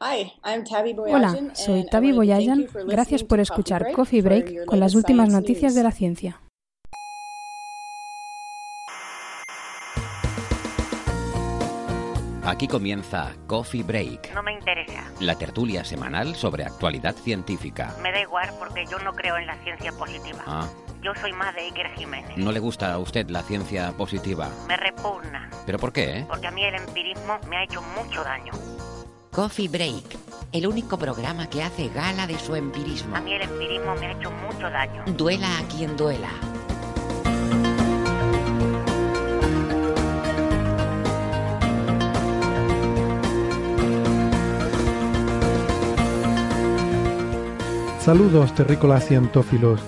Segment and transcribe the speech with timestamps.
[0.00, 2.66] Hola, soy Tavi Boyajan.
[2.86, 6.40] Gracias por escuchar Coffee Break con las últimas noticias de la ciencia.
[12.46, 14.34] Aquí comienza Coffee Break.
[14.34, 15.02] No me interesa.
[15.20, 17.94] La tertulia semanal sobre actualidad científica.
[18.02, 20.42] Me da igual porque yo no creo en la ciencia positiva.
[20.46, 20.68] Ah,
[21.02, 22.36] Yo soy más de Iker Jiménez.
[22.36, 24.50] ¿no le gusta a usted la ciencia positiva?
[24.68, 25.48] Me repugna.
[25.64, 26.18] ¿Pero por qué?
[26.18, 26.24] eh?
[26.28, 28.52] Porque a mí el empirismo me ha hecho mucho daño.
[29.34, 30.16] Coffee Break,
[30.52, 33.16] el único programa que hace gala de su empirismo.
[33.16, 35.02] A mí el empirismo me ha hecho mucho daño.
[35.16, 36.28] Duela a quien duela.
[47.98, 49.80] Saludos, terrícolas cientófilos.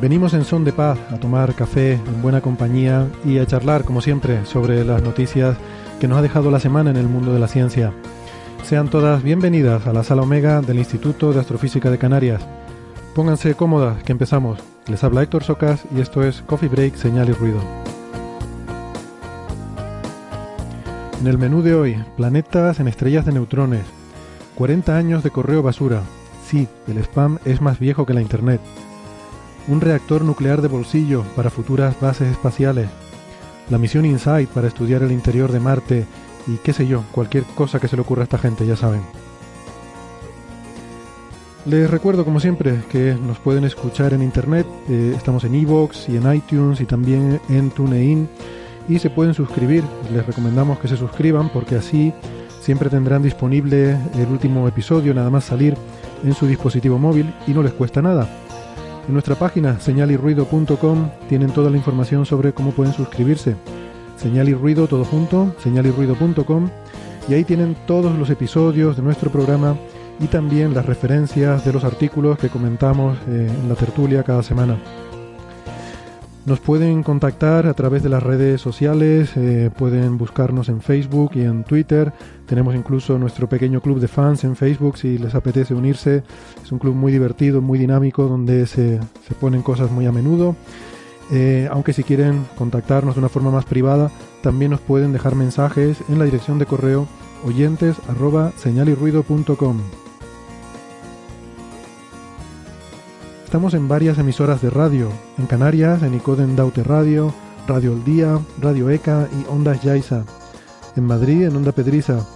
[0.00, 4.00] Venimos en son de paz a tomar café en buena compañía y a charlar, como
[4.00, 5.58] siempre, sobre las noticias
[6.00, 7.92] que nos ha dejado la semana en el mundo de la ciencia.
[8.64, 12.42] Sean todas bienvenidas a la sala Omega del Instituto de Astrofísica de Canarias.
[13.14, 14.58] Pónganse cómodas, que empezamos.
[14.86, 17.60] Les habla Héctor Socas y esto es Coffee Break, Señal y Ruido.
[21.20, 23.84] En el menú de hoy, planetas en estrellas de neutrones,
[24.54, 26.02] 40 años de correo basura.
[26.46, 28.60] Sí, el spam es más viejo que la Internet.
[29.66, 32.88] Un reactor nuclear de bolsillo para futuras bases espaciales.
[33.70, 36.06] La misión InSight para estudiar el interior de Marte
[36.48, 39.02] y qué sé yo, cualquier cosa que se le ocurra a esta gente, ya saben.
[41.66, 44.66] Les recuerdo, como siempre, que nos pueden escuchar en internet.
[44.88, 48.28] eh, estamos en iVoox y en iTunes y también en TuneIn.
[48.88, 49.84] Y se pueden suscribir.
[50.10, 52.14] Les recomendamos que se suscriban porque así
[52.62, 55.76] siempre tendrán disponible el último episodio, nada más salir
[56.24, 58.26] en su dispositivo móvil y no les cuesta nada.
[59.06, 63.56] En nuestra página señalirruido.com tienen toda la información sobre cómo pueden suscribirse.
[64.18, 66.68] Señal y ruido todo junto, señalirruido.com
[67.28, 69.76] y ahí tienen todos los episodios de nuestro programa
[70.18, 74.76] y también las referencias de los artículos que comentamos eh, en la tertulia cada semana.
[76.46, 81.42] Nos pueden contactar a través de las redes sociales, eh, pueden buscarnos en Facebook y
[81.42, 82.10] en Twitter.
[82.46, 86.22] Tenemos incluso nuestro pequeño club de fans en Facebook si les apetece unirse.
[86.64, 88.98] Es un club muy divertido, muy dinámico, donde se,
[89.28, 90.56] se ponen cosas muy a menudo.
[91.30, 94.10] Eh, aunque si quieren contactarnos de una forma más privada,
[94.42, 97.06] también nos pueden dejar mensajes en la dirección de correo
[97.44, 97.96] oyentes.
[103.44, 105.08] Estamos en varias emisoras de radio,
[105.38, 107.32] en Canarias, en Icoden Daute Radio,
[107.66, 110.24] Radio El Día, Radio ECA y Ondas Yaiza,
[110.96, 112.26] en Madrid en Onda Pedriza,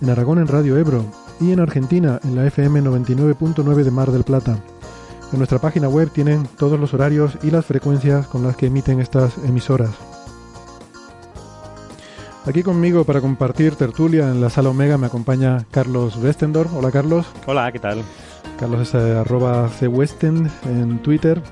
[0.00, 1.04] en Aragón en Radio Ebro
[1.40, 4.58] y en Argentina en la FM 99.9 de Mar del Plata.
[5.32, 9.00] En nuestra página web tienen todos los horarios y las frecuencias con las que emiten
[9.00, 9.90] estas emisoras.
[12.46, 16.72] Aquí conmigo para compartir tertulia en la sala Omega me acompaña Carlos Westendorf.
[16.74, 17.26] Hola Carlos.
[17.46, 18.02] Hola, ¿qué tal?
[18.56, 21.42] Carlos es eh, arroba cwestend en Twitter.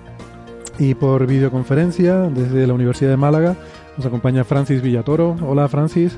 [0.78, 3.56] Y por videoconferencia desde la Universidad de Málaga
[3.96, 5.36] nos acompaña Francis Villatoro.
[5.42, 6.16] Hola Francis.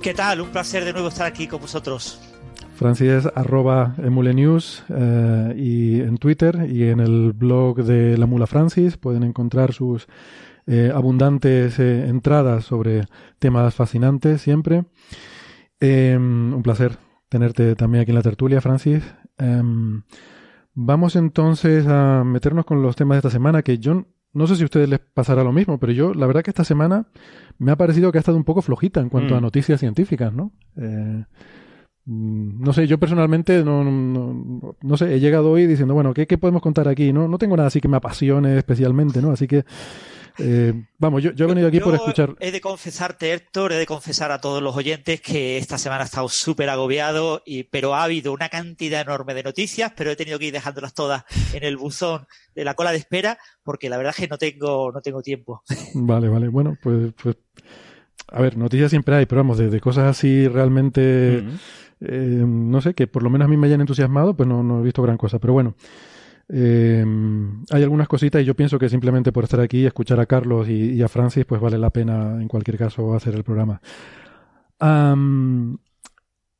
[0.00, 0.40] ¿Qué tal?
[0.40, 2.18] Un placer de nuevo estar aquí con vosotros.
[2.78, 8.46] Francis es arroba emulenews eh, y en Twitter y en el blog de la Mula
[8.46, 10.06] Francis pueden encontrar sus
[10.68, 13.06] eh, abundantes eh, entradas sobre
[13.40, 14.84] temas fascinantes siempre.
[15.80, 19.02] Eh, un placer tenerte también aquí en la tertulia, Francis.
[19.38, 20.02] Em,
[20.74, 24.62] vamos entonces a meternos con los temas de esta semana, que yo no sé si
[24.62, 27.08] a ustedes les pasará lo mismo, pero yo la verdad que esta semana
[27.58, 29.38] me ha parecido que ha estado un poco flojita en cuanto Mm.
[29.38, 30.52] a noticias científicas, ¿no?
[30.76, 31.24] Eh, mm,
[32.10, 36.26] no sé, yo personalmente no, no, no- no sé, he llegado hoy diciendo, bueno, ¿qué,
[36.26, 37.12] qué podemos contar aquí?
[37.12, 39.30] No, no tengo nada así que me apasione especialmente, ¿no?
[39.32, 39.64] Así que,
[40.38, 42.34] eh, vamos, yo, yo he venido aquí por escuchar...
[42.40, 46.06] He de confesarte, Héctor, he de confesar a todos los oyentes que esta semana he
[46.06, 50.38] estado súper agobiado, y, pero ha habido una cantidad enorme de noticias, pero he tenido
[50.38, 54.14] que ir dejándolas todas en el buzón de la cola de espera, porque la verdad
[54.16, 55.62] es que no tengo, no tengo tiempo.
[55.94, 56.48] Vale, vale.
[56.48, 57.36] Bueno, pues, pues
[58.30, 61.58] a ver, noticias siempre hay, pero vamos, de, de cosas así realmente, Mm.
[62.00, 64.80] Eh, no sé, que por lo menos a mí me hayan entusiasmado, pues no, no
[64.80, 65.38] he visto gran cosa.
[65.38, 65.74] Pero bueno,
[66.50, 67.04] eh,
[67.70, 70.68] hay algunas cositas y yo pienso que simplemente por estar aquí y escuchar a Carlos
[70.68, 73.80] y, a Francis, pues vale la pena en cualquier caso hacer el programa.
[74.78, 75.78] Am,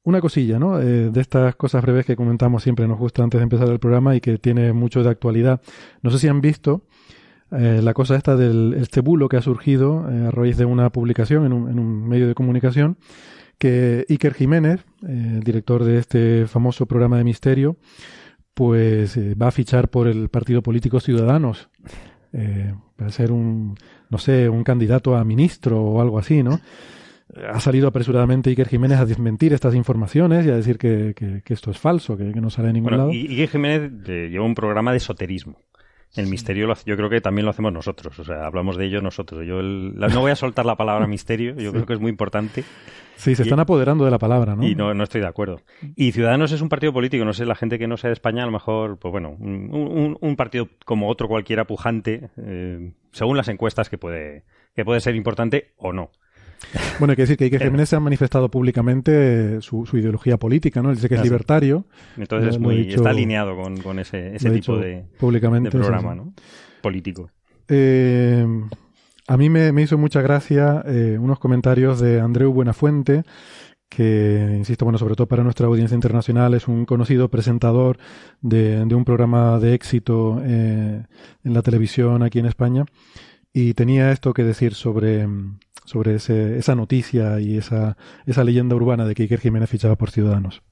[0.04, 0.80] una cosilla, ¿no?
[0.80, 4.16] Eh, de estas cosas breves que comentamos siempre, nos gusta antes de empezar el programa
[4.16, 5.60] y que tiene mucho de actualidad.
[6.02, 6.86] No sé si han visto
[7.50, 10.90] eh, la cosa esta del este bulo que ha surgido eh, a raíz de una
[10.90, 12.98] publicación en un, en un, medio de comunicación
[13.58, 17.76] que Iker Jiménez, director de este famoso programa de misterio,
[18.54, 21.68] pues va a fichar por el partido político Ciudadanos.
[22.96, 23.76] para ser un,
[24.10, 26.60] no sé, un candidato a ministro o algo así, ¿no?
[27.50, 31.70] ha salido apresuradamente Iker Jiménez a desmentir estas informaciones y a decir que, que, esto
[31.70, 33.10] es falso, que, no sale de ningún lado.
[33.10, 35.58] Iker Jiménez eh, lleva un programa de esoterismo.
[36.16, 39.46] El misterio yo creo que también lo hacemos nosotros, o sea, hablamos de ello nosotros.
[39.46, 42.64] Yo no voy a soltar la palabra misterio, yo creo que es muy importante.
[43.16, 44.64] Sí, se están apoderando de la palabra, ¿no?
[44.64, 45.60] Y no, no estoy de acuerdo.
[45.96, 48.44] Y Ciudadanos es un partido político, no sé, la gente que no sea de España,
[48.44, 53.48] a lo mejor, pues bueno, un, un, partido como otro cualquiera pujante, eh, según las
[53.48, 54.44] encuestas que puede,
[54.74, 56.12] que puede ser importante o no.
[56.98, 60.90] Bueno, hay que decir que Iker Jiménez se ha manifestado públicamente su, ideología política, ¿no?
[60.90, 61.84] dice que es libertario.
[62.16, 66.32] Entonces es muy, está alineado con, ese, tipo de, públicamente, programa ¿no?
[66.82, 67.30] político.
[67.68, 68.46] Eh,
[69.26, 73.24] a mí me, hizo mucha gracia eh, unos comentarios de Andreu Buenafuente,
[73.88, 77.98] que, insisto, bueno, sobre todo para nuestra audiencia internacional, es un conocido presentador
[78.40, 81.04] de, un programa de éxito eh,
[81.44, 82.86] en la televisión aquí en España,
[83.60, 85.26] y tenía esto que decir sobre,
[85.84, 90.12] sobre ese, esa noticia y esa, esa leyenda urbana de que Iker Jiménez fichaba por
[90.12, 90.62] Ciudadanos.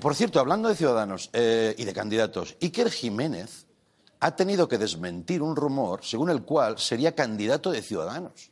[0.00, 3.66] Por cierto, hablando de Ciudadanos eh, y de candidatos, Iker Jiménez
[4.20, 8.50] ha tenido que desmentir un rumor según el cual sería candidato de Ciudadanos.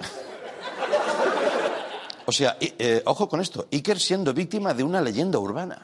[2.24, 5.82] o sea, eh, ojo con esto, Iker siendo víctima de una leyenda urbana.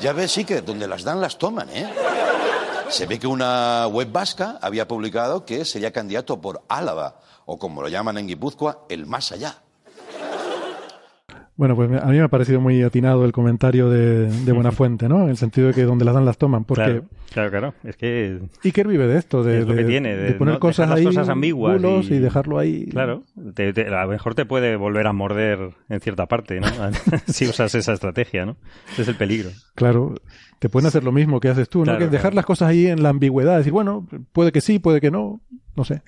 [0.00, 1.88] Ya ves, Iker, donde las dan las toman, ¿eh?
[2.88, 7.82] Se ve que una web vasca había publicado que sería candidato por Álava, o como
[7.82, 9.63] lo llaman en Guipúzcoa, el más allá.
[11.56, 15.22] Bueno, pues a mí me ha parecido muy atinado el comentario de, de Buenafuente, ¿no?
[15.22, 16.64] En el sentido de que donde las dan las toman.
[16.64, 17.02] Porque
[17.32, 18.40] claro, claro, Es que.
[18.64, 21.04] Iker vive de esto, de, tiene, de, poner cosas ahí.
[21.04, 21.80] cosas ambiguas.
[22.10, 22.18] Y...
[22.18, 22.86] dejarlo ahí.
[22.86, 23.22] Claro.
[23.36, 26.66] a lo mejor te puede volver a morder en cierta parte, ¿no?
[27.26, 28.56] si usas esa estrategia, ¿no?
[28.92, 29.50] Ese es el peligro.
[29.76, 30.14] Claro.
[30.58, 31.98] Te pueden hacer lo mismo que haces tú, ¿no?
[31.98, 33.58] que dejar las cosas ahí en la ambigüedad.
[33.58, 35.40] Decir, bueno, puede que sí, puede que no.
[35.76, 36.02] No sé.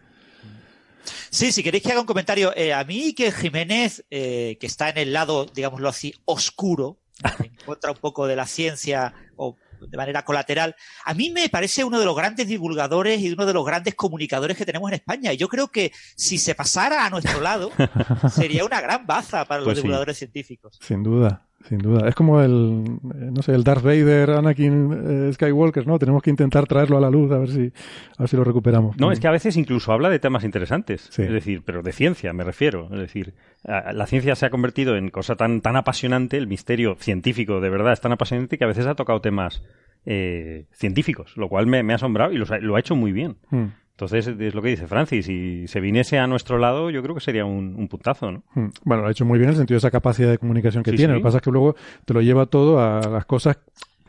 [1.31, 4.88] Sí, si queréis que haga un comentario, eh, a mí que Jiménez, eh, que está
[4.88, 6.99] en el lado, digámoslo así, oscuro,
[7.43, 10.75] en contra un poco de la ciencia o de manera colateral,
[11.05, 14.56] a mí me parece uno de los grandes divulgadores y uno de los grandes comunicadores
[14.56, 15.32] que tenemos en España.
[15.32, 17.70] Y yo creo que si se pasara a nuestro lado,
[18.35, 20.79] sería una gran baza para los pues divulgadores científicos.
[20.81, 21.45] Sin duda.
[21.64, 22.08] Sin duda.
[22.08, 25.99] Es como el, eh, no sé, el Darth Vader, Anakin eh, Skywalker, ¿no?
[25.99, 27.73] Tenemos que intentar traerlo a la luz a ver si,
[28.17, 28.97] a ver si lo recuperamos.
[28.99, 31.08] No, es que a veces incluso habla de temas interesantes.
[31.19, 32.88] Es decir, pero de ciencia me refiero.
[32.93, 37.61] Es decir, la ciencia se ha convertido en cosa tan, tan apasionante, el misterio científico
[37.61, 39.62] de verdad es tan apasionante que a veces ha tocado temas
[40.08, 43.38] eh, científicos, lo cual me, ha asombrado y lo, ha hecho muy bien.
[43.50, 43.67] Hmm.
[43.96, 47.22] Entonces, es lo que dice Francis, si se viniese a nuestro lado, yo creo que
[47.22, 48.43] sería un, puntazo, ¿no?
[48.54, 48.69] Hmm.
[48.84, 50.93] Bueno, lo ha hecho muy bien en el sentido de esa capacidad de comunicación que
[50.93, 51.14] tiene.
[51.14, 53.58] Lo que pasa es que luego te lo lleva todo a las cosas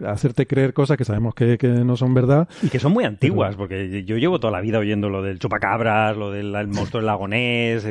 [0.05, 2.47] a hacerte creer cosas que sabemos que, no son verdad.
[2.61, 6.17] Y que son muy antiguas, porque yo llevo toda la vida oyendo lo del chupacabras,
[6.17, 7.87] lo del monstruo del lagonés,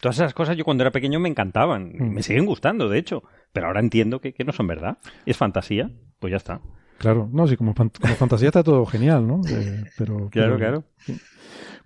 [0.00, 2.12] todas esas cosas yo cuando era pequeño me encantaban, hmm.
[2.12, 3.22] me siguen gustando, de hecho,
[3.52, 6.60] pero ahora entiendo que, no son verdad, es fantasía, pues ya está.
[6.98, 9.40] Claro, no, sí, como, fantasía está todo genial, ¿no?
[9.48, 10.84] Eh, pero, claro, claro.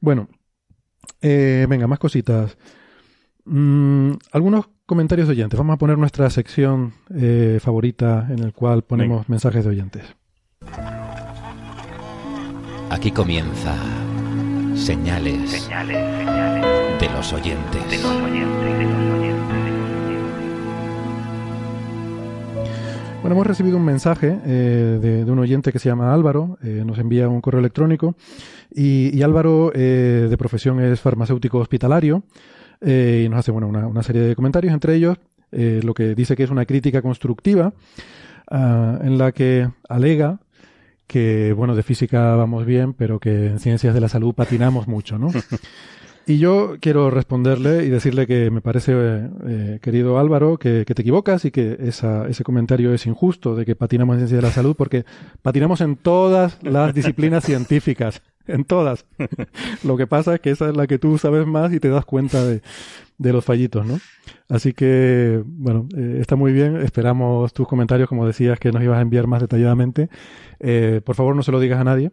[0.00, 0.29] Bueno,
[1.21, 2.57] eh, venga, más cositas.
[3.45, 5.59] Mm, algunos comentarios de oyentes.
[5.59, 10.05] Vamos a poner nuestra sección eh, favorita en el cual ponemos mensajes de oyentes.
[12.90, 13.76] Aquí comienza
[14.75, 15.69] señales,
[16.99, 17.90] De, los oyentes.
[17.90, 19.10] de los oyentes.
[23.21, 26.99] Bueno, hemos recibido un mensaje eh, de, un oyente que se llama Álvaro, eh, nos
[26.99, 28.15] envía un correo electrónico
[28.71, 32.23] y, Álvaro eh, de profesión es farmacéutico hospitalario
[32.81, 35.19] y nos hace bueno, una, serie de comentarios, entre ellos
[35.53, 37.75] lo que dice que es una crítica constructiva
[38.50, 40.39] ah, en la que alega
[41.07, 45.19] que, bueno, de física vamos bien, pero que en ciencias de la salud patinamos mucho,
[45.19, 45.29] ¿no?
[46.31, 51.45] Y yo quiero responderle y decirle que me parece, eh, querido Álvaro, que, te equivocas
[51.45, 54.77] y que esa, ese comentario es injusto de que patinamos en ciencia de la salud,
[54.77, 55.05] porque
[55.43, 59.07] patinamos en todas las disciplinas científicas, en todas.
[59.83, 62.05] Lo que pasa es que esa es la que tú sabes más y te das
[62.05, 62.63] cuenta de,
[63.19, 63.99] los fallitos, ¿no?
[64.49, 66.77] Así que, bueno, eh, está muy bien.
[66.77, 70.09] Esperamos tus comentarios, como decías, que nos ibas a enviar más detalladamente.
[70.61, 72.13] Eh, por favor, no se lo digas a nadie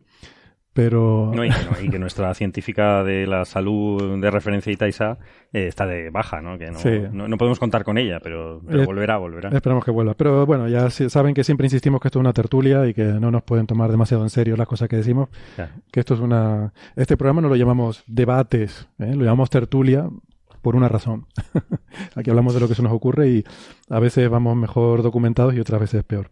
[0.78, 1.32] pero...
[1.34, 1.50] No, y,
[1.90, 5.18] que nuestra científica de la salud de referencia Itaisa
[5.52, 6.56] eh, está de baja, ¿no?
[6.60, 9.50] Que no, no, podemos contar con ella, pero, volverá, volverá.
[9.50, 10.14] Esperamos que vuelva.
[10.14, 13.32] Pero bueno, ya saben que siempre insistimos que esto es una tertulia y que no
[13.32, 15.30] nos pueden tomar demasiado en serio las cosas que decimos.
[15.92, 16.72] Que esto es una...
[16.96, 19.16] Este programa no lo llamamos debates, ¿eh?
[19.16, 20.08] lo llamamos tertulia
[20.62, 21.26] por una razón.
[22.16, 23.44] Aquí hablamos de lo que se nos ocurre y
[23.90, 26.30] a veces vamos mejor documentados y otras veces peor.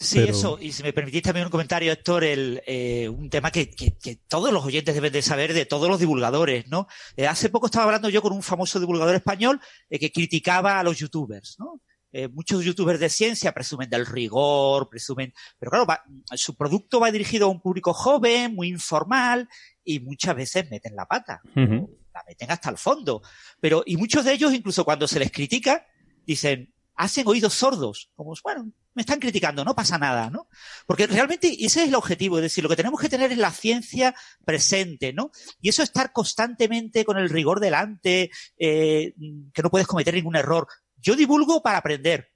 [0.00, 0.56] Sí, eso.
[0.58, 4.16] Y si me permitís también un comentario, Héctor, el, eh, un tema que, que, que,
[4.16, 6.86] todos los oyentes deben de saber de todos los divulgadores, ¿no?
[7.16, 10.84] Eh, hace poco estaba hablando yo con un famoso divulgador español eh, que criticaba a
[10.84, 11.82] los youtubers, ¿no?
[12.12, 15.86] Eh, muchos youtubers de ciencia presumen del rigor, presumen, pero claro,
[16.32, 19.50] su producto va dirigido a un público joven, muy informal,
[19.84, 21.42] y muchas veces meten la pata.
[21.54, 23.22] La meten hasta el fondo.
[23.60, 25.86] Pero, y muchos de ellos, incluso cuando se les critica,
[26.26, 30.48] dicen, hacen oídos sordos, como, bueno, me están criticando, no pasa nada, ¿no?
[30.86, 33.50] Porque realmente ese es el objetivo, es decir, lo que tenemos que tener es la
[33.50, 35.30] ciencia presente, ¿no?
[35.60, 39.14] Y eso estar constantemente con el rigor delante, eh,
[39.52, 40.66] que no puedes cometer ningún error.
[40.96, 42.30] Yo divulgo para aprender.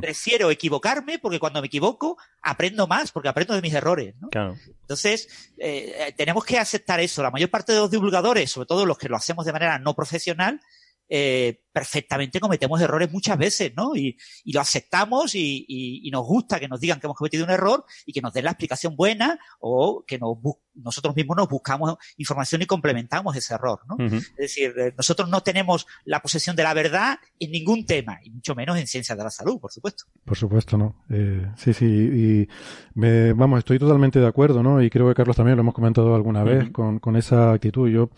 [0.00, 4.14] prefiero equivocarme porque cuando me equivoco aprendo más, porque aprendo de mis errores.
[4.20, 4.28] ¿no?
[4.28, 4.56] Claro.
[4.82, 7.20] Entonces, eh, eh, tenemos que aceptar eso.
[7.20, 9.96] La mayor parte de los divulgadores, sobre todo los que lo hacemos de manera no
[9.96, 10.60] profesional,
[11.12, 13.96] eh, perfectamente cometemos errores muchas veces, ¿no?
[13.96, 17.44] Y, y lo aceptamos y, y, y, nos gusta que nos digan que hemos cometido
[17.44, 20.38] un error y que nos den la explicación buena o que nos
[20.74, 23.96] nosotros mismos nos buscamos información y complementamos ese error, ¿no?
[24.06, 28.30] Es decir, eh, nosotros no tenemos la posesión de la verdad en ningún tema, y
[28.30, 30.04] mucho menos en ciencias de la salud, por supuesto.
[30.24, 31.04] Por supuesto, ¿no?
[31.10, 32.48] Eh, sí, sí, y
[32.94, 34.80] me, vamos, estoy totalmente de acuerdo, ¿no?
[34.80, 37.88] Y creo que Carlos también lo hemos comentado alguna vez con, con esa actitud.
[37.88, 38.10] Yo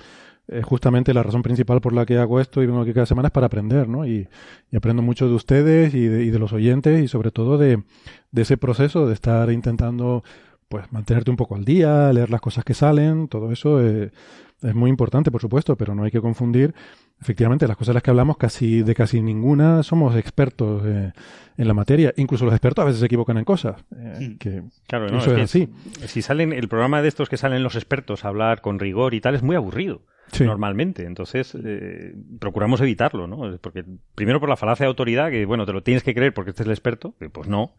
[0.49, 3.29] es justamente la razón principal por la que hago esto y vengo aquí cada semana
[3.29, 4.07] es para aprender, ¿no?
[4.07, 4.29] Y,
[4.75, 7.83] aprendo mucho de ustedes y de, los oyentes y sobre todo de,
[8.35, 10.25] ese proceso de estar intentando
[10.69, 14.11] pues mantenerte un poco al día, leer las cosas que salen, todo eso eh,
[14.63, 16.75] es muy importante, por supuesto, pero no hay que confundir.
[17.23, 21.13] Efectivamente, las cosas de las que hablamos, casi de casi ninguna somos expertos eh,
[21.57, 22.13] en la materia.
[22.17, 23.85] Incluso los expertos a veces se equivocan en cosas.
[23.97, 25.69] Eh, que, claro, no, eso es, así.
[26.07, 29.21] Si salen el programa de estos que salen los expertos a hablar con rigor y
[29.21, 30.03] tal, es muy aburrido
[30.41, 31.05] normalmente.
[31.05, 33.57] Entonces, eh, procuramos evitarlo, ¿no?
[33.61, 33.85] Porque,
[34.17, 36.65] primero por la falacia de autoridad, que, bueno, te lo tienes que creer porque este
[36.65, 37.77] es el experto, pues no.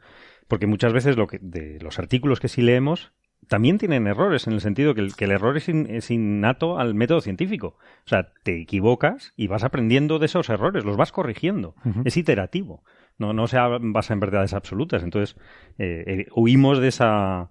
[0.47, 3.11] Porque muchas veces lo que, de los artículos que sí leemos
[3.47, 6.93] también tienen errores, en el sentido que el, que el error es, es, innato al
[6.93, 7.77] método científico.
[8.05, 11.75] O sea, te equivocas y vas aprendiendo de esos errores, los vas corrigiendo.
[12.05, 12.83] Es iterativo.
[13.17, 15.03] No, no se basa en verdades absolutas.
[15.03, 15.35] Entonces,
[15.77, 17.49] eh, eh, huimos de esa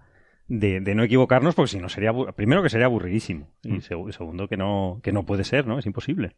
[0.49, 5.01] de, no equivocarnos, porque si no sería, primero que sería aburridísimo y segundo que no,
[5.03, 5.79] que no puede ser, ¿no?
[5.79, 6.37] Es imposible.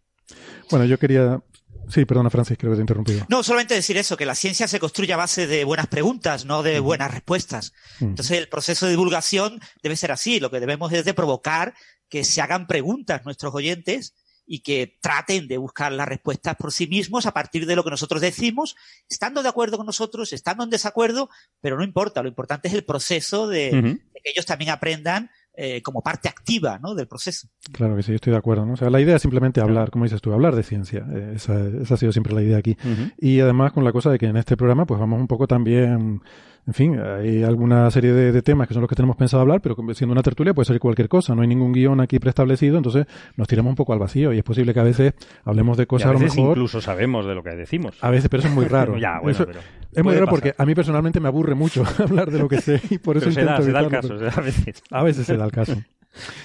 [0.70, 1.42] Bueno, yo quería
[1.88, 3.26] Sí, perdona, Francis, creo que te he interrumpido.
[3.28, 6.62] No, solamente decir eso, que la ciencia se construye a base de buenas preguntas, no
[6.62, 7.72] de buenas respuestas.
[8.00, 10.40] Entonces, el proceso de divulgación debe ser así.
[10.40, 11.74] Lo que debemos es de provocar
[12.08, 14.14] que se hagan preguntas nuestros oyentes
[14.46, 17.90] y que traten de buscar las respuestas por sí mismos a partir de lo que
[17.90, 18.76] nosotros decimos,
[19.08, 22.84] estando de acuerdo con nosotros, estando en desacuerdo, pero no importa, lo importante es el
[22.84, 26.94] proceso de, que ellos también aprendan eh, como parte activa ¿no?
[26.94, 27.48] del proceso.
[27.72, 28.66] Claro que sí, estoy de acuerdo.
[28.66, 28.72] ¿no?
[28.72, 31.06] O sea, la idea es simplemente hablar, como dices tú, hablar de ciencia.
[31.12, 32.76] Eh, esa, esa, ha sido siempre la idea aquí.
[33.18, 36.22] Y además con la cosa de que en este programa pues vamos un poco también
[36.66, 39.76] en fin, hay alguna serie de, temas que son los que tenemos pensado hablar, pero
[39.92, 43.06] siendo una tertulia puede ser cualquier cosa, no hay ningún guion aquí preestablecido, entonces
[43.36, 45.12] nos tiramos un poco al vacío y es posible que a veces
[45.44, 47.96] hablemos de cosas a, veces lo incluso sabemos de lo que decimos.
[48.00, 48.96] A veces, pero eso es muy raro.
[49.94, 52.80] es muy raro porque a mí personalmente me aburre mucho hablar de lo que sé
[52.88, 54.82] y por eso intento se da, el caso, a veces.
[54.90, 55.76] A veces se da el caso.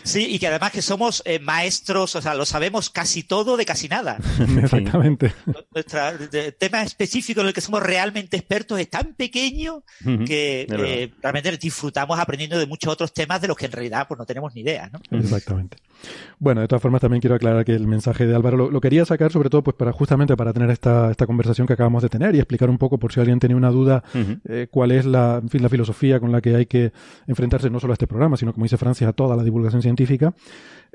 [0.04, 3.66] Sí, y que además que somos eh, maestros, o sea, lo sabemos casi todo de
[3.66, 4.18] casi nada.
[4.62, 5.34] Exactamente.
[5.74, 6.00] Nuestro
[6.58, 9.84] tema específico en el que somos realmente expertos es tan pequeño
[10.26, 14.18] que eh, realmente disfrutamos aprendiendo de muchos otros temas de los que en realidad pues
[14.18, 15.02] no tenemos ni idea, ¿no?
[15.18, 15.78] Exactamente.
[16.40, 19.32] Bueno, de todas formas también quiero aclarar que el mensaje de Álvaro lo, quería sacar
[19.32, 22.40] sobre todo pues para justamente para tener esta, esta conversación que acabamos de tener y
[22.40, 24.04] explicar un poco por si alguien tenía una duda
[24.48, 26.92] eh, cuál es la, en fin, la filosofía con la que hay que
[27.28, 30.34] enfrentarse no solo a este programa, sino como dice Francia a toda la divulgación científica.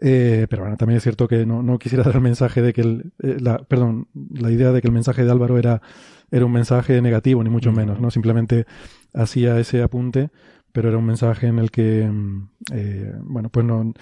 [0.01, 2.81] Eh, pero bueno, también es cierto que no, no quisiera dar el mensaje de que
[2.81, 5.83] el, eh, la, perdón, la idea de que el mensaje de Álvaro era,
[6.31, 8.11] era un mensaje negativo, ni mucho menos, ¿no?
[8.11, 8.67] Simplemente
[9.13, 10.31] hacía ese apunte,
[10.75, 13.95] pero era un mensaje en el que, mm, eh, bueno, pues no,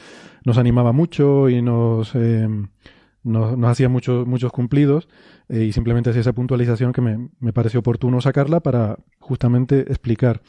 [0.45, 5.09] nos animaba mucho y nos, nos, nos, hacía muchos, muchos cumplidos
[5.49, 10.41] y simplemente hacía esa puntualización que me, me pareció oportuno sacarla para justamente explicar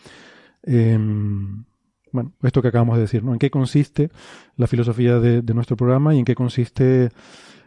[2.14, 3.34] bueno, esto que acabamos de decir, ¿no?
[3.34, 4.12] ¿En qué consiste
[4.56, 7.10] la filosofía de, nuestro programa y en qué consiste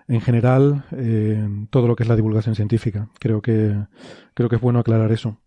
[0.09, 3.11] en general eh, todo lo que es la divulgación científica?
[3.19, 3.77] Creo que,
[4.35, 5.39] creo que es bueno aclarar eso.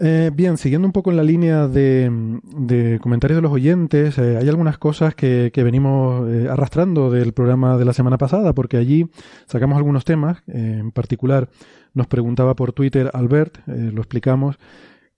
[0.00, 4.48] Eh, bien, siguiendo un poco en la línea de, comentarios de los oyentes, eh, hay
[4.48, 9.06] algunas cosas que, venimos eh, arrastrando del programa de la semana pasada, porque allí
[9.46, 10.42] sacamos algunos temas.
[10.46, 11.50] en particular,
[11.92, 14.58] nos preguntaba por Twitter Albert, lo explicamos,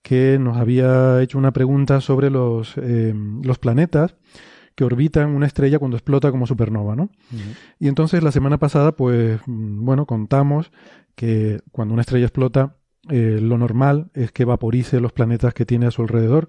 [0.02, 4.16] que nos había hecho una pregunta sobre los, los planetas
[4.74, 7.10] que orbitan una estrella cuando explota como supernova, ¿no?
[7.78, 10.72] Y entonces la semana pasada, pues, mm, bueno, contamos
[11.14, 12.76] que cuando una estrella explota,
[13.10, 16.48] eh, lo normal es que vaporice los planetas que tiene a su alrededor.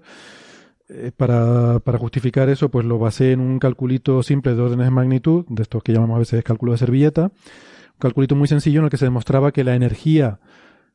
[0.88, 5.44] Eh, para, justificar eso, pues lo basé en un calculito simple de órdenes de magnitud,
[5.48, 8.90] de estos que llamamos a veces cálculo de servilleta, un calculito muy sencillo en el
[8.90, 10.38] que se demostraba que la energía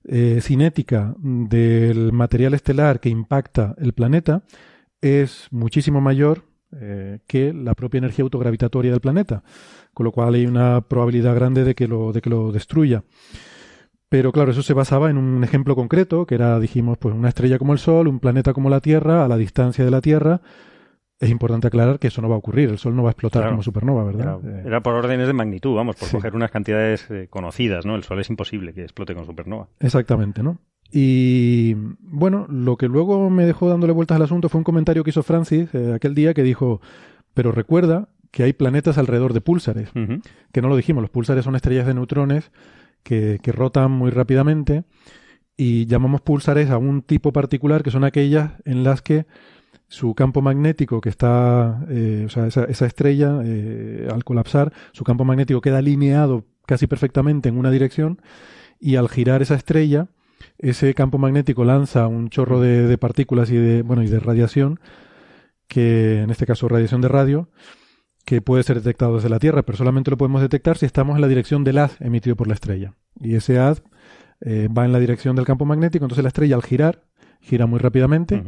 [0.06, 4.44] eh, cinética del material estelar que impacta el planeta
[5.02, 6.44] es muchísimo mayor
[7.28, 9.44] que la propia energía autogravitatoria del planeta,
[9.94, 13.04] con lo cual hay una probabilidad grande de que lo, de que lo destruya.
[14.12, 17.58] Pero claro, eso se basaba en un ejemplo concreto, que era, dijimos, pues una estrella
[17.58, 20.42] como el Sol, un planeta como la Tierra, a la distancia de la Tierra.
[21.18, 23.48] Es importante aclarar que eso no va a ocurrir, el Sol no va a explotar
[23.48, 24.40] como supernova, ¿verdad?
[24.66, 27.96] Era, eh, por órdenes de magnitud, vamos, por coger unas cantidades eh, conocidas, ¿no?
[27.96, 29.70] El Sol es imposible que explote con supernova.
[29.80, 30.58] Exactamente, ¿no?
[30.92, 35.12] Y bueno, lo que luego me dejó dándole vueltas al asunto fue un comentario que
[35.12, 36.82] hizo Francis eh, aquel día que dijo,
[37.34, 39.90] pero recuerda que hay planetas alrededor de púlsares,
[40.52, 42.52] que no lo dijimos, los púlsares son estrellas de neutrones
[43.04, 44.84] que, rotan muy rápidamente
[45.58, 49.26] y llamamos pulsares a un tipo particular que son aquellas en las que
[49.88, 55.26] su campo magnético que está, eh, o sea, esa, estrella, eh, al colapsar, su campo
[55.26, 58.22] magnético queda alineado casi perfectamente en una dirección
[58.80, 60.08] y al girar esa estrella,
[60.58, 64.80] ese campo magnético lanza un chorro de, de partículas y de, bueno, y de radiación,
[65.68, 67.50] que en este caso radiación de radio,
[68.26, 71.22] que puede ser detectado desde la Tierra, pero solamente lo podemos detectar si estamos en
[71.22, 72.94] la dirección del haz emitido por la estrella.
[73.20, 73.84] Y ese haz
[74.42, 77.04] eh, va en la dirección del campo magnético, entonces la estrella al girar,
[77.42, 78.44] gira muy rápidamente,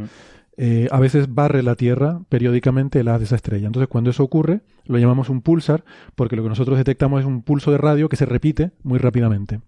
[0.55, 3.67] eh, a veces barre la Tierra periódicamente el haz de esa estrella.
[3.67, 5.83] Entonces cuando eso ocurre, lo llamamos un pulsar,
[6.15, 9.61] porque lo que nosotros detectamos es un pulso de radio que se repite muy rápidamente.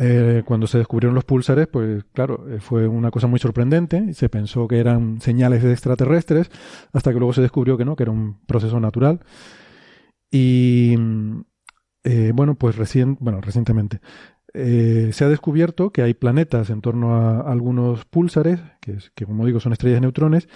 [0.00, 4.14] Eh, cuando se descubrieron los púlsares, pues claro, eh, fue una cosa muy sorprendente.
[4.14, 6.50] Se pensó que eran señales de extraterrestres,
[6.92, 9.20] hasta que luego se descubrió que no, que era un proceso natural.
[10.30, 10.94] Y
[12.04, 12.76] eh, bueno, pues
[13.18, 14.00] bueno, recientemente
[14.54, 19.60] se ha descubierto que hay planetas en torno a algunos púlsares, que, que como digo
[19.60, 20.48] son estrellas de neutrones,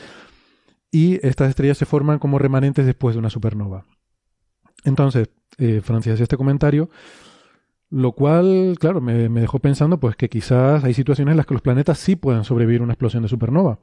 [0.90, 3.84] y estas estrellas se forman como remanentes después de una supernova.
[4.84, 5.28] Entonces,
[5.82, 6.90] Francia hacía este comentario
[7.92, 11.62] lo cual, claro, me, dejó pensando pues que quizás hay situaciones en las que los
[11.62, 13.78] planetas sí pueden sobrevivir a una explosión de supernova.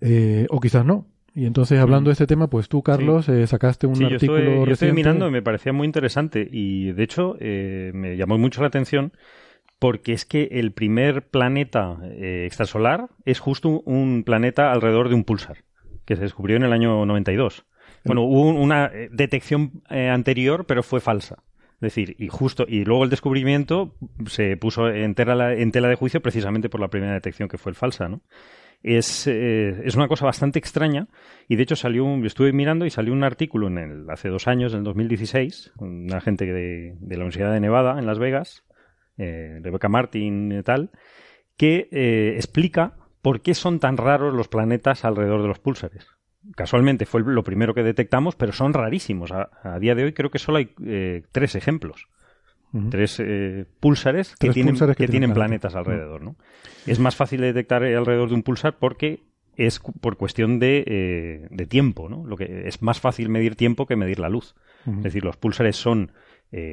[0.00, 1.06] Eh, o quizás no.
[1.34, 4.38] Y entonces, hablando de este tema, pues tú, Carlos, eh, sacaste un artículo.
[4.38, 6.48] Yo estoy, yo estoy mirando y me parecía muy interesante.
[6.50, 9.12] Y de hecho, eh, me llamó mucho la atención
[9.80, 15.64] porque es que el primer planeta extrasolar es justo un planeta alrededor de un pulsar,
[16.04, 17.64] que se descubrió en el año 92.
[18.04, 21.42] Bueno, hubo una detección anterior, pero fue falsa.
[21.80, 23.94] Decir, y justo, y luego el descubrimiento
[24.26, 27.70] se puso en tela, en tela de juicio precisamente por la primera detección que fue
[27.70, 28.20] el falsa, ¿no?
[28.82, 31.08] Es, eh, es una cosa bastante extraña
[31.48, 34.46] y de hecho salió un, estuve mirando y salió un artículo en el, hace dos
[34.46, 38.64] años, en el 2016, una gente de, de la Universidad de Nevada en Las Vegas,
[39.16, 40.90] eh, Rebecca Martin y tal,
[41.56, 46.06] que eh, explica por qué son tan raros los planetas alrededor de los púlsares
[46.54, 49.30] casualmente fue lo primero que detectamos, pero son rarísimos.
[49.32, 52.08] A, día de hoy creo que solo hay eh, tres ejemplos.
[52.88, 56.22] Tres eh, púlsares que, tienen, que, tienen, planetas alrededor.
[56.22, 56.36] ¿no?
[56.86, 59.24] Es más fácil de detectar alrededor de un pulsar porque
[59.56, 62.08] es por cuestión de, eh, de, tiempo.
[62.08, 62.24] ¿no?
[62.24, 64.54] Lo que es más fácil medir tiempo que medir la luz.
[64.86, 66.12] Es decir, los púlsares son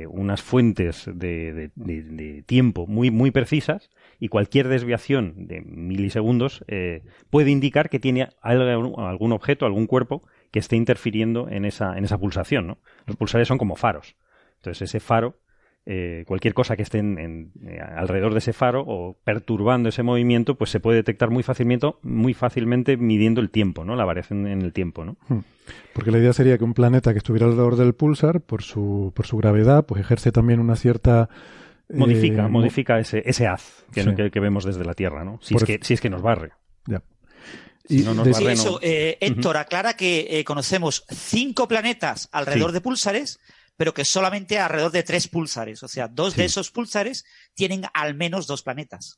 [0.10, 7.52] unas fuentes de, de, tiempo muy, muy precisas y cualquier desviación de milisegundos eh, puede
[7.52, 12.68] indicar que tiene algún objeto, algún cuerpo que esté interfiriendo en esa, en esa pulsación.
[12.68, 12.78] ¿no?
[13.06, 14.16] Los pulsares son como faros.
[14.58, 15.40] Entonces ese faro,
[15.86, 20.56] eh, cualquier cosa que esté en, eh, alrededor de ese faro o perturbando ese movimiento,
[20.56, 23.96] pues se puede detectar muy fácilmente, muy fácilmente midiendo el tiempo, ¿no?
[23.96, 25.06] la variación en el tiempo.
[25.06, 25.18] ¿no?
[25.28, 25.40] Hmm.
[25.94, 29.28] Porque la idea sería que un planeta que estuviera alrededor del pulsar, por su, por
[29.28, 31.30] su gravedad, pues ejerce también una cierta
[31.90, 35.40] Modifica, eh, modifica ese, ese haz que, que, vemos desde la Tierra, ¿no?
[35.42, 36.52] Si, es que, si es que nos barre.
[36.86, 37.02] Ya.
[37.88, 42.82] Y no nos barre, eso, eh, Héctor, aclara que eh, conocemos cinco planetas alrededor de
[42.82, 43.40] pulsares,
[43.78, 45.82] pero que solamente alrededor de tres pulsares.
[45.84, 47.24] O sea, dos de esos pulsares
[47.54, 49.16] tienen al menos dos planetas.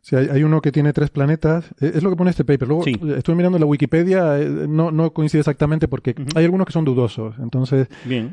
[0.00, 1.66] Sí, hay, uno que tiene tres planetas.
[1.78, 2.68] Es lo que pone este paper.
[2.68, 2.84] Luego
[3.16, 7.34] estoy mirando la Wikipedia, no, coincide exactamente porque hay algunos que son dudosos.
[7.38, 7.88] Entonces,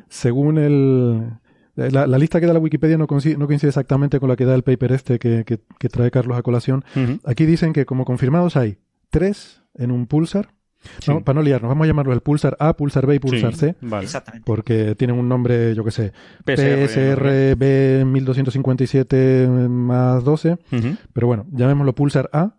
[0.07, 1.39] según el
[1.75, 4.55] La, lista que da la Wikipedia no coincide, no coincide, exactamente con la que da
[4.55, 6.85] el paper este que, que, trae Carlos a colación.
[7.25, 8.77] Aquí dicen que como confirmados hay
[9.09, 10.49] tres en un pulsar.
[11.05, 13.75] para no liarnos, vamos a llamarlo el pulsar A, pulsar B y pulsar C.
[14.45, 16.13] Porque tienen un nombre, yo que sé,
[16.45, 20.57] PSR, B 1257 más 12.
[21.11, 22.55] Pero bueno, llamémoslo pulsar A.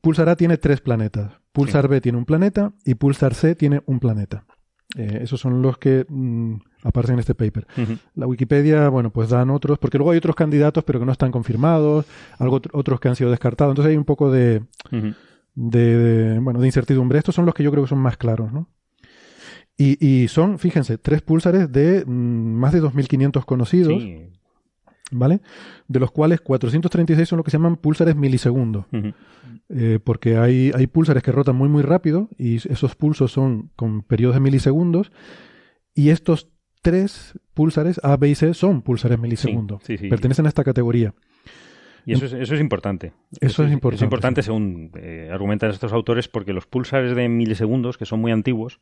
[0.00, 1.32] Pulsar A tiene tres planetas.
[1.52, 4.44] Pulsar B tiene un planeta y Pulsar C tiene un planeta.
[4.96, 7.66] Eh, esos son los que mm, aparecen en este paper.
[8.14, 11.32] La Wikipedia, bueno, pues dan otros, porque luego hay otros candidatos, pero que no están
[11.32, 12.06] confirmados,
[12.38, 13.72] algo, otros que han sido descartados.
[13.72, 14.62] Entonces hay un poco de,
[15.54, 17.18] de, bueno, de incertidumbre.
[17.18, 18.68] Estos son los que yo creo que son más claros, ¿no?
[19.78, 24.02] Y, y son, fíjense, tres pulsares de mm, más de 2.500 conocidos.
[25.12, 25.40] ¿Vale?
[25.86, 28.86] De los cuales 436 son lo que se llaman pulsares milisegundos.
[29.68, 34.02] Eh, porque hay, hay pulsares que rotan muy, muy rápido y esos pulsos son con
[34.02, 35.12] periodos de milisegundos.
[35.94, 36.48] Y estos
[36.80, 39.82] tres pulsares, A, B y C, son pulsares milisegundos.
[39.84, 41.14] Pertenecen a esta categoría.
[42.04, 43.12] Y eso es, eso es importante.
[43.40, 43.96] Eso, es, importante.
[43.96, 48.32] Es importante, según eh, argumentan estos autores, porque los pulsares de milisegundos, que son muy
[48.32, 48.80] antiguos,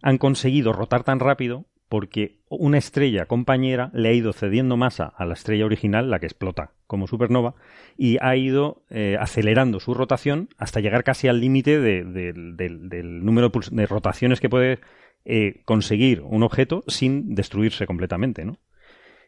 [0.00, 5.26] han conseguido rotar tan rápido porque una estrella compañera le ha ido cediendo masa a
[5.26, 7.54] la estrella original, la que explota como supernova,
[7.98, 13.84] y ha ido eh, acelerando su rotación hasta llegar casi al límite del número de,
[13.84, 14.78] rotaciones que puede
[15.26, 18.58] eh, conseguir un objeto sin destruirse completamente, ¿no?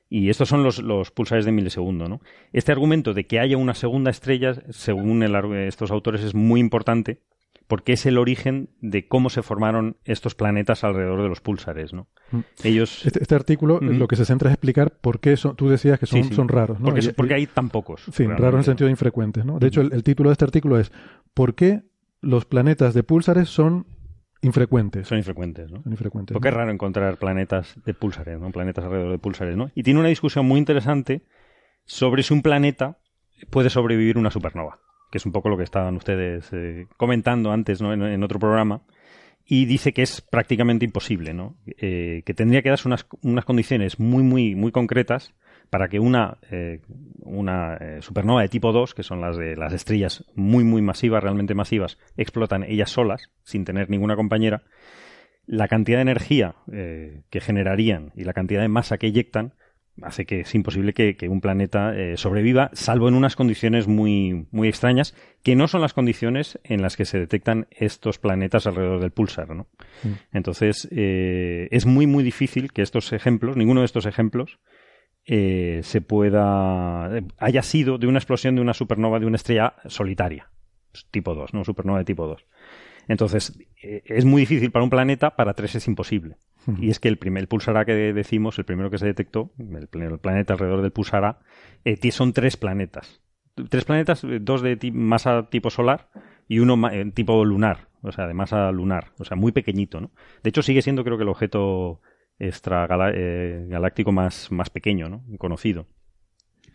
[0.08, 2.22] Y estos son los, pulsares de milisegundo, ¿no?
[2.54, 7.20] Este argumento de que haya una segunda estrella, según estos autores, es muy importante
[7.66, 12.08] porque es el origen de cómo se formaron estos planetas alrededor de los púlsares, ¿no?
[12.30, 12.38] Mm.
[12.62, 13.06] Ellos...
[13.06, 16.06] Este, este artículo lo que se centra es explicar por qué son, tú decías que
[16.06, 16.86] son, son raros, ¿no?
[16.86, 18.04] Porque, porque, hay tan pocos.
[18.12, 19.58] Sí, raros en el sentido de infrecuentes, ¿no?
[19.58, 20.92] De hecho, el, título de este artículo es
[21.32, 21.82] ¿Por qué
[22.20, 23.86] los planetas de púlsares son
[24.42, 25.08] infrecuentes?
[25.08, 25.82] Son infrecuentes, ¿no?
[25.82, 26.34] Son infrecuentes.
[26.34, 28.50] Porque es raro encontrar planetas de púlsares, ¿no?
[28.50, 29.70] Planetas alrededor de púlsares, ¿no?
[29.74, 31.22] Y tiene una discusión muy interesante
[31.86, 32.98] sobre si un planeta
[33.50, 34.78] puede sobrevivir una supernova
[35.10, 37.92] que es un poco lo que estaban ustedes eh, comentando antes ¿no?
[37.92, 38.82] en, otro programa,
[39.46, 41.56] y dice que es prácticamente imposible, ¿no?
[41.66, 45.34] Eh, que tendría que darse unas, unas, condiciones muy, muy, muy concretas
[45.68, 46.80] para que una, eh,
[47.20, 51.54] una supernova de tipo 2, que son las de las estrellas muy, muy masivas, realmente
[51.54, 54.62] masivas, explotan ellas solas, sin tener ninguna compañera,
[55.46, 59.52] la cantidad de energía que generarían y la cantidad de masa que eyectan
[60.02, 64.68] hace que es imposible que, un planeta eh, sobreviva, salvo en unas condiciones muy, muy
[64.68, 69.12] extrañas, que no son las condiciones en las que se detectan estos planetas alrededor del
[69.12, 69.48] pulsar.
[69.50, 69.66] ¿no?
[70.02, 70.12] Mm.
[70.32, 74.58] Entonces, eh, es muy, muy difícil que estos ejemplos, ninguno de estos ejemplos,
[75.26, 77.10] eh, se pueda.
[77.38, 80.50] haya sido de una explosión de una supernova de una estrella solitaria,
[81.10, 81.64] tipo 2, ¿no?
[81.64, 82.44] Supernova de tipo 2.
[83.08, 86.36] Entonces, es muy difícil para un planeta, para tres es imposible.
[86.78, 89.88] Y es que el primer pulsar A que decimos, el primero que se detectó, el,
[90.18, 91.38] planeta alrededor del pulsar A,
[91.84, 93.20] eh, son tres planetas.
[93.68, 96.08] Tres planetas, eh, dos de masa tipo solar
[96.48, 100.10] y uno eh, tipo lunar, o sea, de masa lunar, o sea, muy pequeñito, ¿no?
[100.42, 102.00] De hecho, sigue siendo creo que el objeto
[102.38, 105.24] extragaláctico más, más pequeño, ¿no?
[105.38, 105.86] Conocido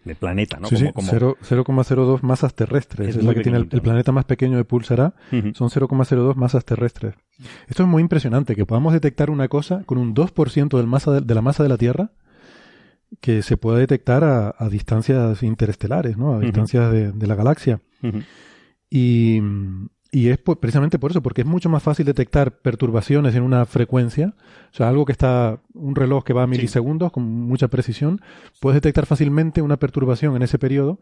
[0.04, 0.68] de planeta, ¿no?
[0.68, 3.16] Sí, sí, 0,02 masas terrestres.
[3.16, 5.14] Es, la que tiene el, planeta más pequeño de Pulsar
[5.54, 7.16] Son 0,02 masas terrestres.
[7.68, 11.36] Esto es muy impresionante, que podamos detectar una cosa con un 2% del masa de,
[11.36, 12.12] la masa de la Tierra
[13.22, 16.36] que se pueda detectar a, distancias interestelares, ¿no?
[16.36, 17.82] A distancias de, la galaxia.
[18.90, 19.42] Y,
[20.12, 24.34] y es precisamente por eso, porque es mucho más fácil detectar perturbaciones en una frecuencia,
[24.72, 28.22] o sea, algo que está, un reloj que va a milisegundos con mucha precisión,
[28.60, 31.00] puedes detectar fácilmente una perturbación en ese periodo,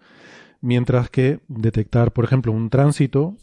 [0.60, 3.38] mientras que detectar, por ejemplo, un tránsito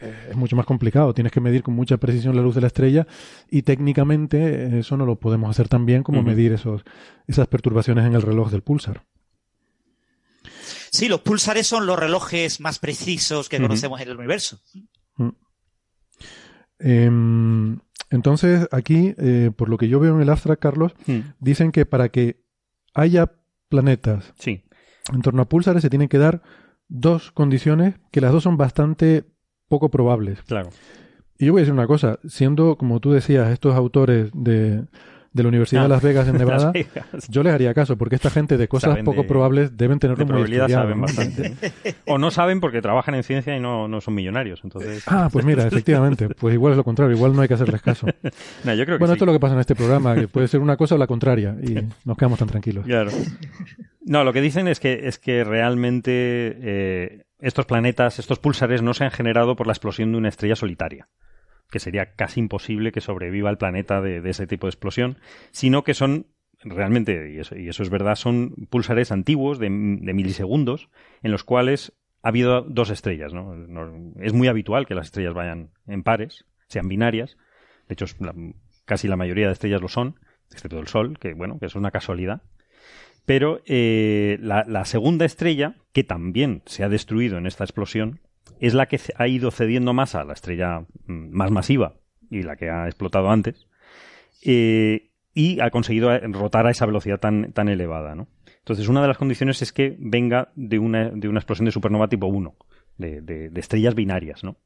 [0.00, 2.66] eh, es mucho más complicado, tienes que medir con mucha precisión la luz de la
[2.66, 3.06] estrella
[3.48, 6.82] y técnicamente eh, eso no lo podemos hacer tan bien como medir esos,
[7.28, 9.04] esas perturbaciones en el reloj del pulsar.
[10.90, 14.60] Sí, los pulsares son los relojes más precisos que conocemos en el universo.
[15.16, 15.28] Mm.
[16.78, 17.78] Em,
[18.10, 21.18] entonces, aquí, eh, por lo que yo veo en el abstract, Carlos, mm.
[21.40, 22.44] dicen que para que
[22.94, 23.32] haya
[23.68, 24.32] planetas
[25.12, 26.42] en torno a pulsares se tienen que dar
[26.88, 29.24] dos condiciones que las dos son bastante
[29.68, 30.42] poco probables.
[30.42, 30.70] Claro.
[31.38, 34.84] Y yo voy a decir una cosa, siendo, como tú decías, estos autores de,
[35.34, 36.72] de la Universidad de Las Vegas en Nevada,
[37.28, 40.68] yo les haría caso, porque esta gente de cosas poco probables deben tener de muy
[40.68, 41.54] saben bastante.
[42.06, 44.60] o no saben porque trabajan en ciencia y no, no, son millonarios.
[44.62, 45.02] Entonces...
[45.06, 46.28] Ah, pues mira, efectivamente.
[46.28, 48.06] Pues igual es lo contrario, igual no hay que hacerles caso.
[48.64, 50.98] bueno, esto es lo que pasa en este programa, que puede ser una cosa o
[50.98, 52.86] la contraria, y nos quedamos tan tranquilos.
[52.86, 53.10] Claro.
[54.02, 58.94] No, lo que dicen es que, es que realmente eh, estos planetas, estos pulsares no
[58.94, 61.08] se han generado por la explosión de una estrella solitaria
[61.70, 65.18] que sería casi imposible que sobreviva el planeta de, ese tipo de explosión,
[65.50, 66.26] sino que son
[66.62, 70.88] realmente, y eso, es verdad, son pulsares antiguos de, milisegundos
[71.22, 73.32] en los cuales ha habido dos estrellas.
[73.34, 73.54] ¿no?
[74.20, 77.36] Es muy habitual que las estrellas vayan en pares, sean binarias.
[77.88, 78.06] De hecho,
[78.84, 80.18] casi la mayoría de estrellas lo son,
[80.50, 82.42] excepto el Sol, que bueno, que es una casualidad.
[83.26, 88.20] Pero eh, la, segunda estrella, que también se ha destruido en esta explosión,
[88.60, 91.94] es la que ha ido cediendo masa a la estrella mm, más masiva
[92.30, 93.66] y la que ha explotado antes,
[94.42, 98.14] eh, y ha conseguido eh, rotar a esa velocidad tan, tan elevada.
[98.14, 98.28] ¿no?
[98.58, 102.08] Entonces, una de las condiciones es que venga de una, de una explosión de supernova
[102.08, 102.56] tipo 1,
[102.98, 104.44] de, estrellas binarias.
[104.44, 104.56] ¿no?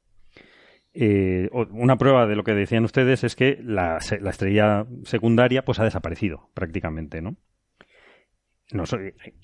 [1.71, 5.85] una prueba de lo que decían ustedes es que la, la, estrella secundaria pues ha
[5.85, 7.37] desaparecido prácticamente, ¿no?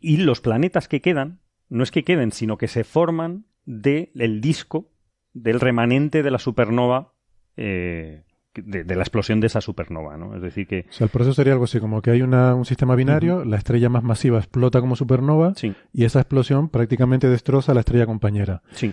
[0.01, 4.91] y los planetas que quedan, no es que queden, sino que se forman del disco,
[5.33, 7.13] del remanente de la supernova,
[7.57, 8.25] eh,
[8.55, 10.37] de, la explosión de esa supernova, ¿no?
[10.37, 10.87] Es decir que...
[10.89, 13.89] O sea, el proceso sería algo así, como que hay un sistema binario, la estrella
[13.89, 15.55] más masiva explota como supernova,
[15.93, 18.63] y esa explosión prácticamente destroza la estrella compañera.
[18.73, 18.93] Sí.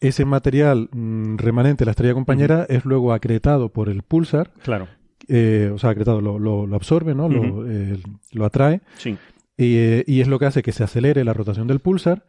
[0.00, 4.50] Ese material mm, remanente de la estrella compañera es luego acretado por el pulsar.
[4.62, 4.88] Claro.
[5.28, 7.30] Eh, o sea, acretado lo, lo, absorbe, ¿no?
[7.30, 7.98] lo, eh,
[8.32, 8.82] lo atrae.
[8.96, 9.16] Sí
[9.56, 12.24] y es lo que hace que se acelere la rotación del pulsar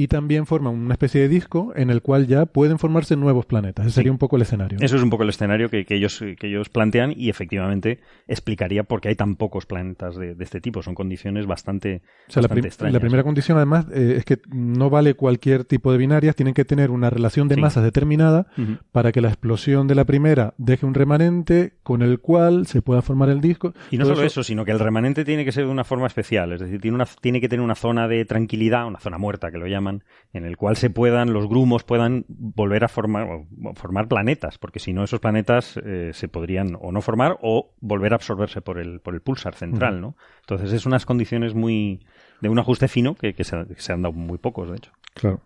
[0.00, 3.84] y también forma una especie de disco en el cual ya pueden formarse nuevos planetas.
[3.84, 4.78] Ese sería un poco el escenario.
[4.80, 9.02] Eso es un poco el escenario que, ellos, que ellos plantean y efectivamente explicaría por
[9.02, 10.82] qué hay tan pocos planetas de, este tipo.
[10.82, 12.00] Son condiciones bastante,
[12.34, 12.94] la, extrañas.
[12.94, 16.64] La primera condición, además, eh, es que no vale cualquier tipo de binarias, tienen que
[16.64, 18.46] tener una relación de masas determinada
[18.92, 23.02] para que la explosión de la primera deje un remanente con el cual se pueda
[23.02, 23.74] formar el disco.
[23.90, 26.52] Y no solo eso, sino que el remanente tiene que ser de una forma especial,
[26.52, 29.58] es decir, tiene, una, tiene que tener una zona de tranquilidad, una zona muerta que
[29.58, 29.89] lo llaman
[30.32, 33.26] en el cual se puedan, los grumos puedan volver a formar,
[33.74, 38.12] formar planetas, porque si no, esos planetas eh, se podrían o no formar o volver
[38.12, 40.16] a absorberse por el, por el pulsar central, ¿no?
[40.40, 42.04] Entonces es unas condiciones muy,
[42.40, 44.92] de un ajuste fino que, se, han dado muy pocos, de hecho.
[45.14, 45.40] Claro.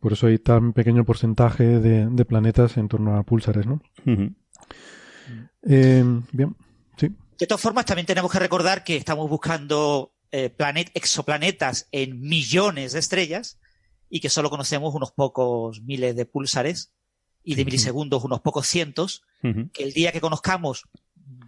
[0.00, 3.80] Por eso hay tan pequeño porcentaje de, planetas en torno a pulsares, ¿no?
[5.62, 6.56] Eh, bien,
[6.96, 7.14] sí.
[7.38, 10.54] De todas formas, también tenemos que recordar que estamos buscando eh,
[10.94, 13.58] exoplanetas en millones de estrellas
[14.10, 16.92] y que solo conocemos unos pocos miles de pulsares
[17.42, 20.84] y de milisegundos unos pocos cientos, que el día que conozcamos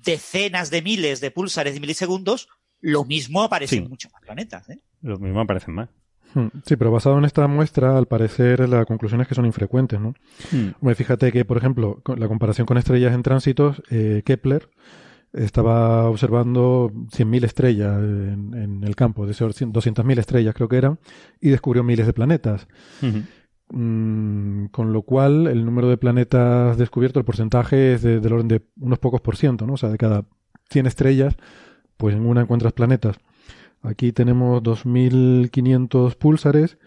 [0.04, 2.48] decenas de miles de pulsares de milisegundos,
[2.80, 4.68] lo mismo aparecen muchos más planetas.
[4.70, 4.80] ¿eh?
[5.02, 5.88] Lo mismo aparecen más.
[6.32, 6.46] Hmm.
[6.64, 10.14] Sí, pero basado en esta muestra, al parecer la conclusión es que son infrecuentes, ¿no?
[10.52, 10.90] Hmm.
[10.94, 14.70] fíjate que, por ejemplo, la comparación con estrellas en tránsitos, eh, Kepler
[15.32, 20.98] estaba observando 100.000 estrellas en, el campo, de 200.000 estrellas creo que eran,
[21.40, 22.66] y descubrió miles de planetas.
[23.72, 28.62] Mm, con lo cual, el número de planetas descubiertos, el porcentaje es del orden de
[28.80, 29.74] unos pocos por ciento, ¿no?
[29.74, 30.24] O sea, de cada
[30.70, 31.36] 100 estrellas,
[31.96, 33.18] pues en una encuentras planetas.
[33.82, 36.78] Aquí tenemos 2.500 púlsares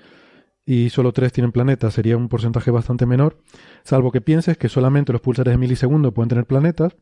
[0.65, 1.93] y solo 3 tienen planetas.
[1.93, 3.37] Sería un porcentaje bastante menor,
[3.83, 6.95] salvo que pienses que solamente los púlsares de milisegundo pueden tener planetas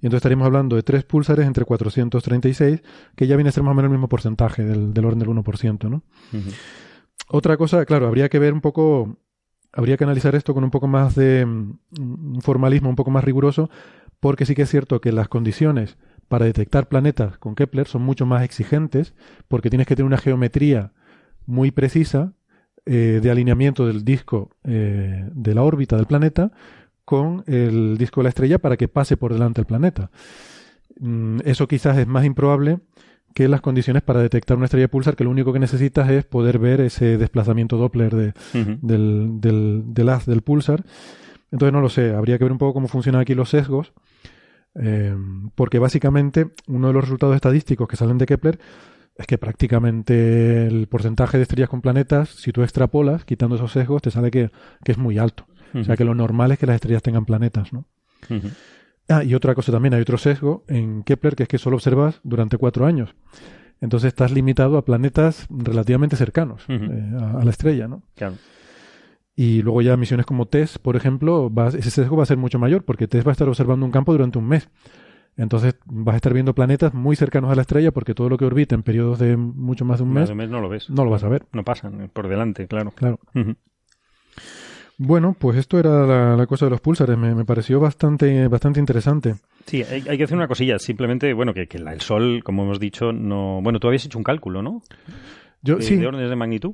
[0.00, 2.82] y entonces estaríamos hablando de tres púlsares entre 436,
[3.16, 5.88] que ya viene a ser más o menos el mismo porcentaje del, orden del 1%,
[5.88, 6.02] ¿no?
[7.28, 9.16] Otra cosa, claro, habría que ver un poco,
[9.72, 13.70] habría que analizar esto con un poco más de mm, formalismo, un poco más riguroso,
[14.20, 15.96] porque sí que es cierto que las condiciones
[16.28, 19.14] para detectar planetas con Kepler son mucho más exigentes,
[19.48, 20.92] porque tienes que tener una geometría
[21.46, 22.34] muy precisa
[22.86, 26.52] eh, de alineamiento del disco eh, de la órbita del planeta
[27.04, 30.10] con el disco de la estrella para que pase por delante el planeta.
[31.00, 32.78] Mm, eso quizás es más improbable
[33.34, 36.58] que las condiciones para detectar una estrella pulsar, que lo único que necesitas es poder
[36.60, 38.32] ver ese desplazamiento Doppler de,
[38.80, 40.84] del, del, haz del pulsar.
[41.50, 43.92] Entonces no lo sé, habría que ver un poco cómo funcionan aquí los sesgos,
[44.76, 45.16] eh,
[45.56, 48.58] porque básicamente uno de los resultados estadísticos que salen de Kepler
[49.16, 54.00] es que prácticamente el porcentaje de estrellas con planetas, si tú extrapolas, quitando esos sesgos,
[54.00, 54.50] te sale que
[54.84, 55.44] es muy alto.
[55.74, 57.86] O sea que lo normal es que las estrellas tengan planetas, ¿no?
[59.08, 62.20] Ah, y otra cosa también, hay otro sesgo en Kepler que es que solo observas
[62.22, 63.14] durante cuatro años.
[63.80, 68.02] Entonces estás limitado a planetas relativamente cercanos eh, a, la estrella, ¿no?
[68.14, 68.36] Claro.
[69.36, 72.84] Y luego ya misiones como TESS, por ejemplo, ese sesgo va a ser mucho mayor
[72.84, 74.70] porque TESS va a estar observando un campo durante un mes.
[75.36, 78.44] Entonces vas a estar viendo planetas muy cercanos a la estrella porque todo lo que
[78.44, 80.88] orbita en periodos de mucho más de un mes, mes no lo ves.
[80.88, 81.44] No lo vas a ver.
[81.52, 82.92] No pasan por delante, claro.
[82.92, 83.18] Claro.
[84.98, 87.16] Bueno, pues esto era la, cosa de los púlsares.
[87.18, 89.36] Me, pareció bastante, bastante interesante.
[89.66, 90.78] Sí, hay, que hacer una cosilla.
[90.78, 93.60] Simplemente, bueno, que, el Sol, como hemos dicho, no.
[93.62, 94.82] Bueno, tú habías hecho un cálculo, ¿no?
[95.62, 95.96] Yo, de, sí.
[95.96, 96.72] ¿De órdenes de magnitud?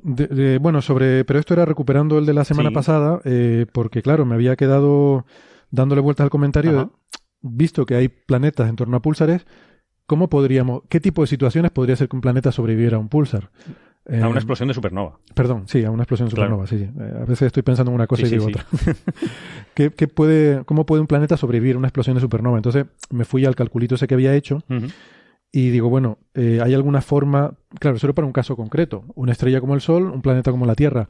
[0.59, 1.25] bueno, sobre.
[1.25, 5.25] Pero esto era recuperando el de la semana pasada, eh, porque, claro, me había quedado
[5.71, 6.93] dándole vueltas al comentario,
[7.41, 9.45] visto que hay planetas en torno a púlsares
[10.11, 13.49] ¿cómo podríamos, qué tipo de situaciones podría ser que un planeta sobreviviera a un pulsar?
[14.07, 15.19] A una eh, explosión de supernova.
[15.35, 18.07] Perdón, sí, a una explosión de supernova, sí, eh, A veces estoy pensando en una
[18.07, 18.65] cosa y digo otra.
[19.73, 22.57] ¿Qué, puede, ¿Cómo puede un planeta sobrevivir a una explosión de supernova?
[22.57, 24.63] Entonces me fui al calculito ese que había hecho
[25.51, 29.59] y digo, bueno, eh, ¿hay alguna forma, claro, solo para un caso concreto, una estrella
[29.59, 31.09] como el Sol, un planeta como la Tierra,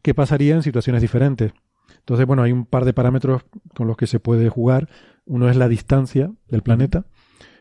[0.00, 1.52] ¿qué pasaría en situaciones diferentes?
[1.98, 3.42] Entonces, bueno, hay un par de parámetros
[3.74, 4.88] con los que se puede jugar.
[5.26, 7.04] Uno es la distancia del planeta,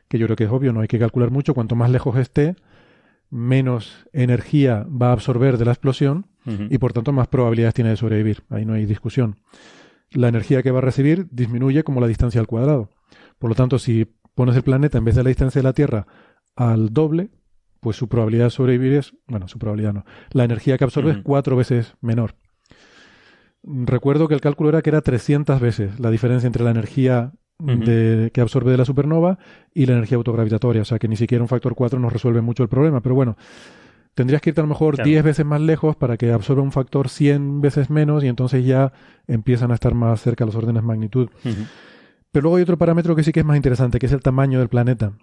[0.07, 1.53] que yo creo que es obvio, no hay que calcular mucho.
[1.53, 2.55] Cuanto más lejos esté,
[3.29, 6.27] menos energía va a absorber de la explosión
[6.71, 8.43] y por tanto más probabilidades tiene de sobrevivir.
[8.49, 9.35] Ahí no hay discusión.
[10.09, 12.89] La energía que va a recibir disminuye como la distancia al cuadrado.
[13.37, 16.07] Por lo tanto, si pones el planeta en vez de la distancia de la Tierra
[16.55, 17.29] al doble,
[17.79, 21.17] pues su probabilidad de sobrevivir es, bueno, su probabilidad no, la energía que absorbe es
[21.23, 22.35] cuatro veces menor.
[23.63, 27.33] Recuerdo que el cálculo era que era 300 veces la diferencia entre la energía
[27.65, 29.37] que absorbe de la supernova
[29.73, 30.81] y la energía autogravitatoria.
[30.81, 33.01] O sea que ni siquiera un factor 4 nos resuelve mucho el problema.
[33.01, 33.37] Pero bueno,
[34.13, 37.09] tendrías que irte a lo mejor 10 veces más lejos para que absorba un factor
[37.09, 38.93] 100 veces menos y entonces ya
[39.27, 41.29] empiezan a estar más cerca los órdenes de magnitud.
[42.31, 44.59] Pero luego hay otro parámetro que sí que es más interesante, que es el tamaño
[44.59, 45.13] del planeta.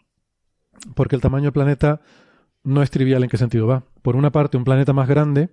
[0.94, 2.00] Porque el tamaño del planeta
[2.64, 3.84] no es trivial en qué sentido va.
[4.02, 5.50] Por una parte, un planeta más grande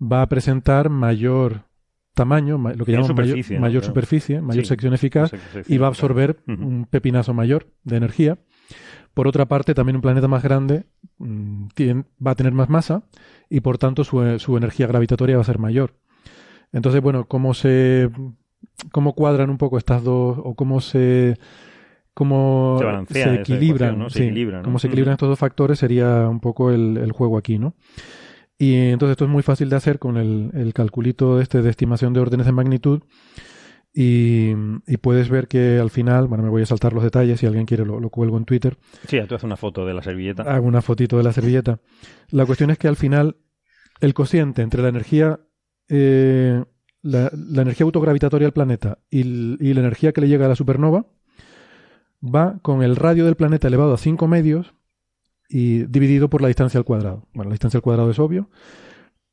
[0.00, 1.62] va a presentar mayor
[2.16, 5.30] tamaño, lo que llamamos mayor, superficie, mayor sección eficaz,
[5.68, 8.38] y va a absorber un pepinazo mayor de energía.
[9.14, 10.86] Por otra parte, también un planeta más grande
[11.18, 11.66] mm,
[12.26, 13.04] va a tener más masa
[13.48, 15.94] y por tanto su, su, energía gravitatoria va a ser mayor.
[16.72, 18.10] Entonces, bueno, ¿cómo se
[18.92, 21.38] cómo cuadran un poco estas dos o cómo se
[22.12, 27.12] cómo se, equilibran, se cómo se equilibran estos dos factores sería un poco el, el
[27.12, 27.74] juego aquí, ¿no?
[28.58, 32.12] Y entonces esto es muy fácil de hacer con el, el calculito este de estimación
[32.12, 33.02] de órdenes de magnitud.
[33.98, 34.54] Y,
[34.98, 37.86] puedes ver que al final, bueno, me voy a saltar los detalles, si alguien quiere
[37.86, 38.76] lo, cuelgo en Twitter.
[39.08, 40.42] Sí, tú haces una foto de la servilleta.
[40.42, 41.80] Hago una fotito de la servilleta.
[42.28, 43.38] La cuestión es que al final
[44.00, 45.40] el cociente entre la energía,
[45.88, 46.62] eh,
[47.00, 51.06] la, energía autogravitatoria del planeta y, y, la energía que le llega a la supernova
[52.22, 54.74] va con el radio del planeta elevado a 5 medios
[55.48, 57.26] y dividido por la distancia al cuadrado.
[57.32, 58.50] Bueno, la distancia al cuadrado es obvio,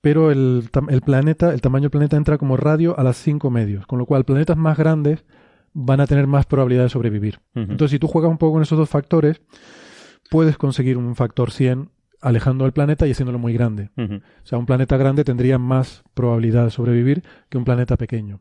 [0.02, 3.88] pero el, el planeta, el tamaño del planeta entra como radio a las 5 medios,
[3.88, 5.24] con lo cual planetas más grandes
[5.74, 7.40] van a tener más probabilidad de sobrevivir.
[7.56, 9.42] Entonces, si tú juegas un poco con esos dos factores,
[10.30, 11.90] puedes conseguir un factor 100
[12.22, 13.90] alejando el planeta y haciéndolo muy grande.
[13.98, 18.40] O sea, un planeta grande tendría más probabilidad de sobrevivir que un planeta pequeño.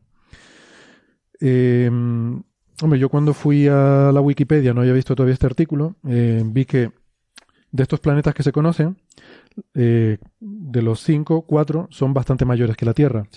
[1.39, 2.41] Em,
[2.81, 6.65] hombre, yo cuando fui a la Wikipedia, no había visto todavía este artículo, eh, vi
[6.65, 6.91] que
[7.73, 8.97] de estos planetas que se conocen,
[9.73, 13.27] eh, de los cinco, cuatro son bastante mayores que la Tierra.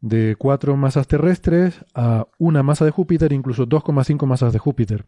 [0.00, 5.04] De cuatro masas terrestres a una masa de Júpiter, incluso 2,5 masas de Júpiter.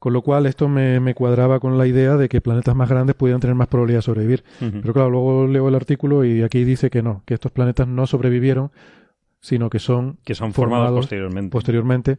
[0.00, 3.40] Con lo cual esto me, cuadraba con la idea de que planetas más grandes pudieran
[3.40, 4.44] tener más probabilidad de sobrevivir.
[4.58, 8.08] Pero claro, luego leo el artículo y aquí dice que no, que estos planetas no
[8.08, 8.72] sobrevivieron,
[9.40, 11.50] sino que son, que son formados, posteriormente.
[11.50, 12.18] posteriormente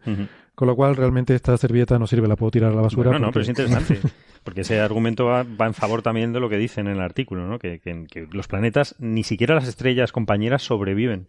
[0.55, 3.11] con lo cual realmente esta servilleta no sirve, la puedo tirar a la basura.
[3.11, 3.99] No, no, pero es interesante.
[4.43, 7.59] Porque ese argumento va, en favor también de lo que dicen en el artículo, ¿no?
[7.59, 7.79] Que,
[8.31, 11.27] los planetas, ni siquiera las estrellas compañeras sobreviven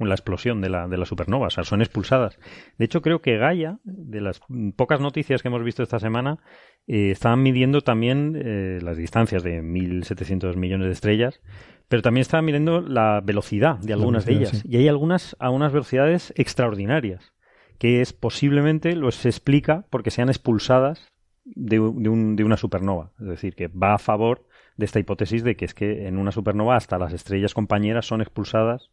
[0.00, 2.38] la explosión de la, de la supernova, o sea, son expulsadas.
[2.76, 4.40] De hecho, creo que Gaia, de las
[4.74, 6.38] pocas noticias que hemos visto esta semana,
[6.86, 11.40] eh, estaban midiendo también eh, las distancias de 1.700 millones de estrellas,
[11.88, 14.64] pero también estaban midiendo la velocidad de algunas de ellas.
[14.66, 17.32] Y hay algunas a unas velocidades extraordinarias,
[17.78, 21.12] que es posiblemente, lo se explica porque sean expulsadas
[21.44, 23.12] de, una supernova.
[23.20, 26.32] Es decir, que va a favor de esta hipótesis de que es que en una
[26.32, 28.90] supernova hasta las estrellas compañeras son expulsadas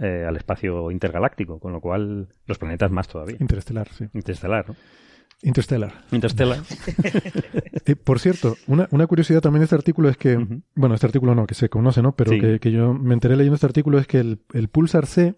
[0.00, 3.36] eh, al espacio intergaláctico, con lo cual los planetas más todavía.
[3.40, 4.06] Interestelar, sí.
[4.14, 4.76] Interestelar, ¿no?
[5.42, 6.04] Interstellar.
[6.12, 6.60] Interstellar.
[7.88, 10.44] Eh, por cierto, una, curiosidad también de este artículo es que,
[10.74, 12.16] bueno, este artículo no, que se conoce, ¿no?
[12.16, 15.36] Pero que, yo me enteré leyendo este artículo es que el, el pulsar C,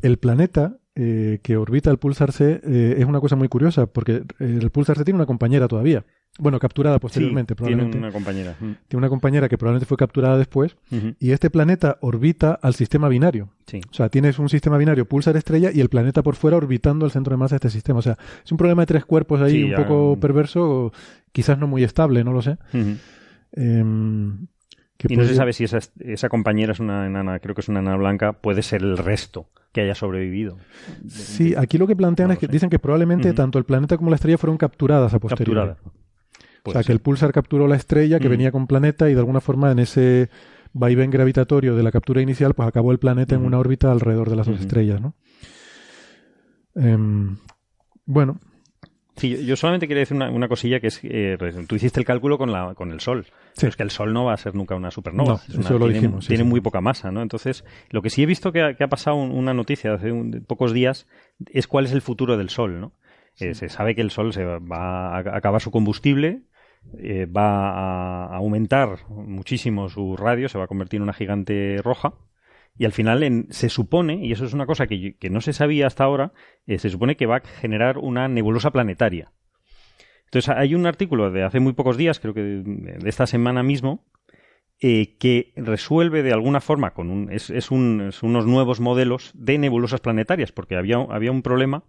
[0.00, 4.22] el planeta eh, que orbita el Pulsar C eh, es una cosa muy curiosa, porque
[4.40, 6.06] eh, el Pulsar C tiene una compañera todavía.
[6.38, 7.92] Bueno, capturada posteriormente, probablemente.
[7.92, 8.56] Tiene una compañera.
[8.58, 8.72] Mm.
[8.88, 10.76] Tiene una compañera que probablemente fue capturada después.
[11.18, 13.50] Y este planeta orbita al sistema binario.
[13.90, 17.10] O sea, tienes un sistema binario Pulsar estrella y el planeta por fuera orbitando al
[17.10, 17.98] centro de masa de este sistema.
[17.98, 20.92] O sea, es un problema de tres cuerpos ahí, un poco perverso,
[21.32, 22.56] quizás no muy estable, no lo sé
[25.08, 27.80] y no se sabe si esa, esa compañera es una enana, creo que es una
[27.80, 30.56] enana blanca, puede ser el resto que haya sobrevivido.
[31.06, 34.16] Sí, aquí lo que plantean es que dicen que probablemente tanto el planeta como la
[34.16, 35.72] estrella fueron capturadas a posteriori.
[36.64, 39.40] o sea, que el pulsar capturó la estrella que venía con planeta y de alguna
[39.40, 40.30] forma en ese
[40.72, 44.36] vaivén gravitatorio de la captura inicial, pues acabó el planeta en una órbita alrededor de
[44.36, 45.14] las dos estrellas, ¿no?
[46.74, 47.36] Em,
[48.04, 48.38] bueno,
[49.16, 52.52] Sí, yo solamente quería decir una, cosilla que es, eh, tú hiciste el cálculo con,
[52.52, 53.26] la, con el Sol.
[53.54, 53.66] Sí.
[53.66, 55.40] es que el Sol no va a ser nunca una supernova.
[55.48, 56.26] No, eso lo tiene, dijimos.
[56.26, 57.22] tiene muy poca masa, ¿no?
[57.22, 60.12] Entonces, lo que sí he visto que ha, pasado una noticia hace
[60.46, 61.06] pocos días
[61.50, 62.92] es cuál es el futuro del Sol, ¿no?
[63.38, 66.42] Eh, se sabe que el Sol se va a acabar su combustible,
[66.98, 72.14] eh, va a aumentar muchísimo su radio, se va a convertir en una gigante roja.
[72.78, 76.04] Y al final se supone, y eso es una cosa que, no se sabía hasta
[76.04, 76.32] ahora,
[76.66, 79.32] eh, se supone que va a generar una nebulosa planetaria.
[80.24, 84.04] Entonces hay un artículo de hace muy pocos días, creo que de, esta semana mismo,
[84.78, 90.76] que resuelve de alguna forma con un, es, unos nuevos modelos de nebulosas planetarias, porque
[90.76, 91.84] había, había un problema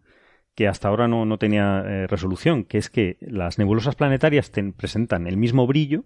[0.57, 5.37] que hasta ahora no, tenía eh, resolución, que es que las nebulosas planetarias presentan el
[5.37, 6.05] mismo brillo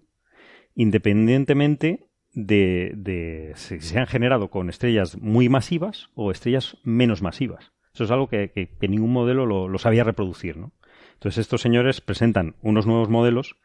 [0.74, 7.72] independientemente de, si se han generado con estrellas muy masivas o estrellas menos masivas.
[7.94, 10.56] Eso es algo que, ningún modelo lo, sabía reproducir.
[10.56, 10.72] ¿no?
[11.14, 13.56] Entonces estos señores presentan unos nuevos modelos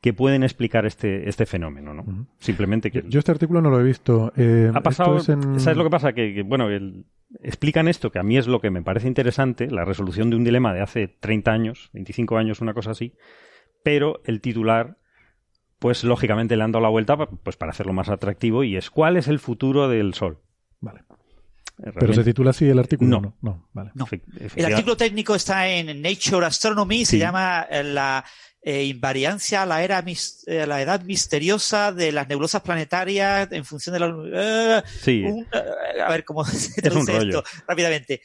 [0.00, 2.26] que pueden explicar este, este fenómeno, ¿no?
[2.38, 3.04] Simplemente que...
[3.06, 4.32] Yo este artículo no lo he visto.
[4.36, 5.20] Eh, ha pasado...
[5.20, 6.12] ¿Sabes lo que pasa?
[6.12, 7.06] Que, bueno, el,
[7.40, 10.44] explican esto, que a mí es lo que me parece interesante, la resolución de un
[10.44, 13.14] dilema de hace 30 años, 25 años, una cosa así,
[13.82, 14.96] pero el titular,
[15.82, 19.16] pues lógicamente le han dado la vuelta pues, para hacerlo más atractivo y es ¿cuál
[19.16, 20.38] es el futuro del Sol?
[20.80, 21.00] Vale.
[21.84, 23.10] Eh, ¿Pero se titula así el artículo?
[23.10, 23.90] No, no, vale.
[24.54, 28.24] El artículo técnico está en Nature Astronomy, se llama eh, la
[28.64, 30.04] eh, invariancia a la, era
[30.46, 34.14] eh, la edad misteriosa de las nebulosas planetarias en función de la...
[34.32, 35.24] Eh, sí.
[36.00, 38.22] a ver cómo se traduce esto rápidamente.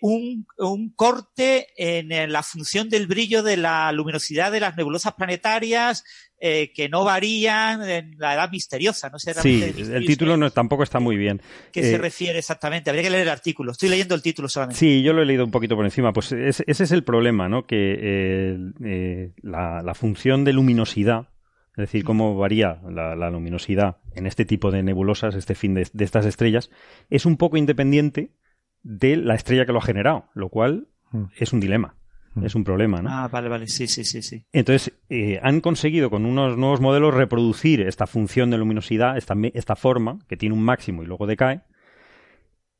[0.00, 6.04] un, un, corte en, la función del brillo de la luminosidad de las nebulosas planetarias
[6.42, 9.10] eh, que no varían en la edad misteriosa.
[9.10, 11.42] No sé sí, el título no, tampoco está muy bien.
[11.70, 12.88] ¿Qué se eh, refiere exactamente?
[12.88, 13.72] Habría que leer el artículo.
[13.72, 14.78] Estoy leyendo el título solamente.
[14.78, 16.14] Sí, yo lo he leído un poquito por encima.
[16.14, 17.66] Pues ese es el problema, ¿no?
[17.66, 21.28] Que eh, la, función de luminosidad,
[21.72, 26.04] es decir, cómo varía la, luminosidad en este tipo de nebulosas, este fin de, de
[26.06, 26.70] estas estrellas,
[27.10, 28.32] es un poco independiente
[28.82, 31.24] de la estrella que lo ha generado, lo cual mm.
[31.36, 31.99] es un dilema.
[32.34, 32.44] Mm.
[32.44, 33.10] Es un problema, ¿no?
[33.10, 34.22] Ah, vale, vale, sí, sí, sí.
[34.22, 34.44] sí.
[34.52, 39.76] Entonces, eh, han conseguido con unos nuevos modelos reproducir esta función de luminosidad, esta, esta
[39.76, 41.62] forma, que tiene un máximo y luego decae,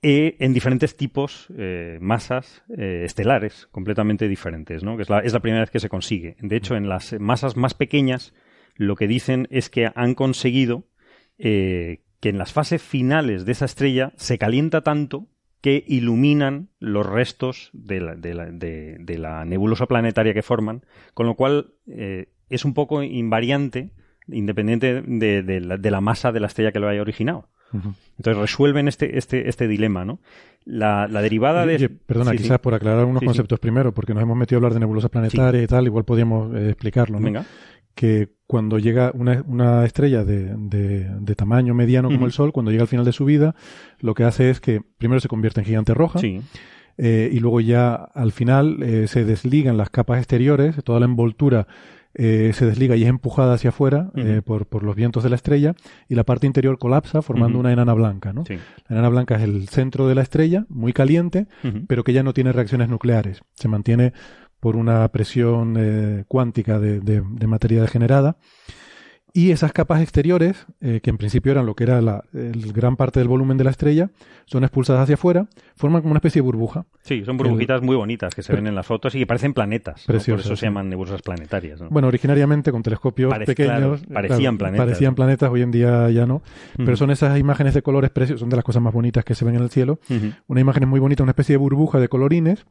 [0.03, 4.97] eh, en diferentes tipos, eh, masas estelares completamente diferentes, ¿no?
[4.97, 6.37] Que es la, es la primera vez que se consigue.
[6.41, 8.33] De hecho, en las masas más pequeñas,
[8.77, 10.85] lo que dicen es que han conseguido
[11.37, 15.27] que en las fases finales de esa estrella se calienta tanto
[15.61, 20.83] que iluminan los restos de la, de la, de, la nebulosa planetaria que forman,
[21.15, 23.91] con lo cual eh, es un poco invariante,
[24.29, 27.49] independiente de, la, masa de la estrella que lo haya originado.
[27.73, 30.19] Entonces resuelven este, este, este dilema, ¿no?
[30.65, 31.89] La, derivada de...
[31.89, 35.11] perdona, quizás por aclarar unos conceptos primero, porque nos hemos metido a hablar de nebulosas
[35.11, 37.25] planetarias y tal, igual podríamos eh, explicarlo, ¿no?
[37.25, 37.45] Venga.
[37.95, 42.83] Que cuando llega una, una estrella de, de, tamaño mediano como el Sol, cuando llega
[42.83, 43.55] al final de su vida,
[44.01, 46.19] lo que hace es que primero se convierte en gigante roja.
[46.99, 51.67] Eh, y luego ya al final eh, se desligan las capas exteriores, toda la envoltura
[52.13, 54.11] eh, se desliga y es empujada hacia afuera
[54.45, 55.77] por, por, los vientos de la estrella
[56.09, 58.33] y la parte interior colapsa formando una enana blanca.
[58.33, 58.43] ¿no?
[58.49, 61.47] La enana blanca es el centro de la estrella, muy caliente,
[61.87, 63.43] pero que ya no tiene reacciones nucleares.
[63.55, 64.13] Se mantiene
[64.61, 68.37] por una presión eh, cuántica de, de, materia degenerada.
[69.33, 72.97] Y esas capas exteriores, eh, que en principio eran lo que era la el gran
[72.97, 74.11] parte del volumen de la estrella,
[74.45, 75.47] son expulsadas hacia afuera,
[75.77, 76.85] forman como una especie de burbuja.
[77.03, 80.05] Sí, son burbujitas muy bonitas que se ven en las fotos y que parecen planetas.
[80.05, 81.81] Por eso se llaman nebulosas planetarias.
[81.91, 84.03] Bueno, originariamente con telescopios pequeños.
[84.13, 84.85] parecían planetas.
[84.85, 86.43] Parecían planetas, hoy en día ya no.
[86.77, 89.45] Pero son esas imágenes de colores preciosos, son de las cosas más bonitas que se
[89.45, 90.01] ven en el cielo.
[90.49, 92.67] Una imagen muy bonita, una especie de burbuja de colorines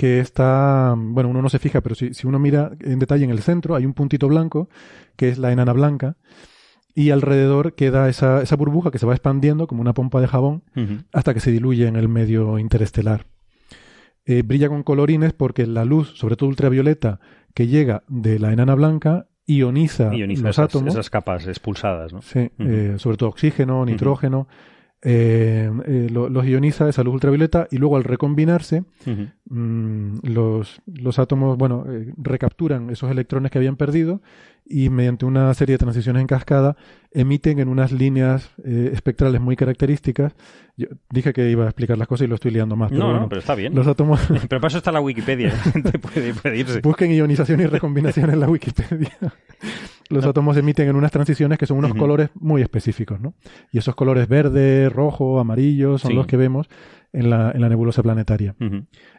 [0.00, 3.30] que está, bueno, uno no se fija, pero si, si, uno mira en detalle en
[3.30, 4.70] el centro, hay un puntito blanco,
[5.14, 6.16] que es la enana blanca,
[6.94, 10.62] y alrededor queda esa, esa burbuja que se va expandiendo como una pompa de jabón
[11.12, 13.26] hasta que se diluye en el medio interestelar.
[14.24, 17.20] Eh, brilla con colorines porque la luz, sobre todo ultravioleta,
[17.52, 20.94] que llega de la enana blanca, ioniza, los átomos.
[20.94, 22.22] Esas capas expulsadas, ¿no?
[22.22, 24.48] Sí, eh, sobre todo oxígeno, nitrógeno.
[25.02, 28.84] Eh, eh, los ioniza esa luz ultravioleta y luego al recombinarse
[29.46, 34.20] mm, los, los, átomos bueno eh, recapturan esos electrones que habían perdido
[34.66, 36.76] y mediante una serie de transiciones en cascada
[37.12, 40.34] emiten en unas líneas espectrales muy características.
[40.76, 43.20] Yo dije que iba a explicar las cosas y lo estoy liando más pero no,
[43.20, 43.74] no pero está bien.
[43.74, 44.20] los átomos
[44.50, 45.54] pero para eso está la Wikipedia
[46.02, 46.80] puede, puede irse.
[46.82, 49.16] busquen ionización y recombinación en la Wikipedia
[50.10, 53.34] los átomos emiten en unas transiciones que son unos colores muy específicos, ¿no?
[53.72, 56.68] Y esos colores verde, rojo, amarillo son los que vemos
[57.12, 58.56] en la, en la nebulosa planetaria.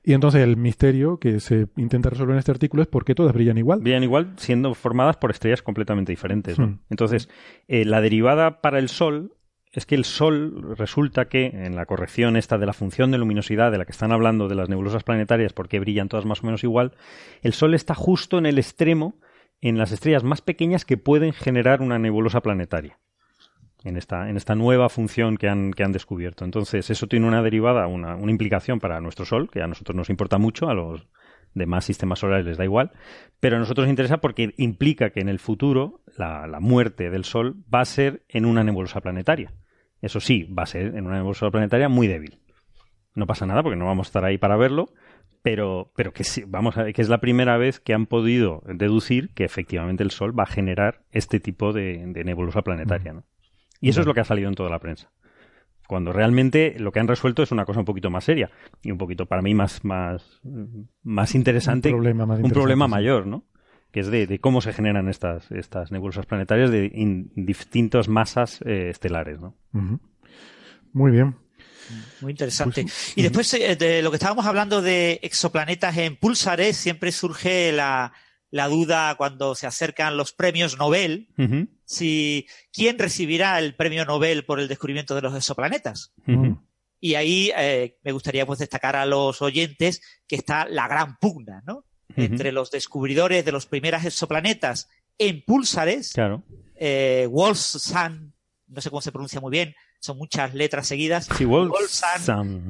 [0.03, 3.33] Y entonces el misterio que se intenta resolver en este artículo es por qué todas
[3.33, 3.79] brillan igual.
[3.79, 6.59] Brillan igual siendo formadas por estrellas completamente diferentes.
[6.59, 6.79] ¿no?
[6.89, 7.29] Entonces,
[7.67, 9.33] eh, la derivada para el Sol
[9.71, 13.71] es que el Sol resulta que en la corrección esta de la función de luminosidad
[13.71, 16.63] de la que están hablando de las nebulosas planetarias, porque brillan todas más o menos
[16.63, 16.93] igual,
[17.41, 19.15] el Sol está justo en el extremo
[19.61, 22.99] en las estrellas más pequeñas que pueden generar una nebulosa planetaria
[23.83, 26.45] en esta, en esta nueva función que han, que han descubierto.
[26.45, 30.09] Entonces, eso tiene una derivada, una, una implicación para nuestro Sol, que a nosotros nos
[30.09, 31.07] importa mucho, a los
[31.53, 32.91] demás sistemas solares les da igual,
[33.39, 37.25] pero a nosotros nos interesa porque implica que en el futuro la, la, muerte del
[37.25, 39.53] Sol va a ser en una nebulosa planetaria.
[40.01, 42.39] Eso sí, va a ser en una nebulosa planetaria muy débil.
[43.13, 44.93] No pasa nada porque no vamos a estar ahí para verlo,
[45.41, 49.29] pero, pero que sí, vamos a que es la primera vez que han podido deducir
[49.33, 53.23] que efectivamente el Sol va a generar este tipo de, de nebulosa planetaria, ¿no?
[53.79, 55.11] Y eso es lo que ha salido en toda la prensa.
[55.87, 58.49] Cuando realmente lo que han resuelto es una cosa un poquito más seria
[58.81, 60.39] y un poquito para mí más, más,
[61.03, 61.89] más interesante.
[61.89, 63.43] Un problema, más un problema mayor, ¿no?
[63.91, 66.89] Que es de, cómo se generan estas, estas nebulosas planetarias de
[67.35, 69.57] distintas masas eh, estelares, ¿no?
[70.93, 71.35] Muy bien.
[72.21, 72.83] Muy interesante.
[72.83, 77.71] Pues, y después eh, de lo que estábamos hablando de exoplanetas en púlsares, siempre surge
[77.71, 78.13] la,
[78.51, 81.29] la duda cuando se acercan los premios Nobel,
[81.85, 86.13] si quién recibirá el premio Nobel por el descubrimiento de los exoplanetas.
[86.99, 91.63] Y ahí eh, me gustaría pues destacar a los oyentes que está la gran pugna,
[91.65, 91.85] ¿no?
[92.15, 96.43] Entre los descubridores de los primeros exoplanetas en púlsares, claro.
[96.75, 98.33] eh, Wolfson,
[98.67, 101.45] no sé cómo se pronuncia muy bien, son muchas letras seguidas, sí,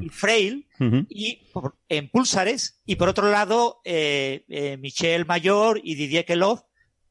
[0.01, 0.67] y Frail,
[1.09, 1.47] y
[1.87, 6.65] en pulsares, y por otro lado, eh, eh, Michel Mayor y Didier Queloz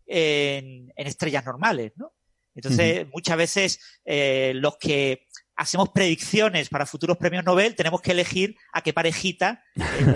[0.07, 2.13] en, estrellas normales, ¿no?
[2.55, 8.57] Entonces, muchas veces eh, los que hacemos predicciones para futuros premios Nobel tenemos que elegir
[8.73, 9.65] a qué parejita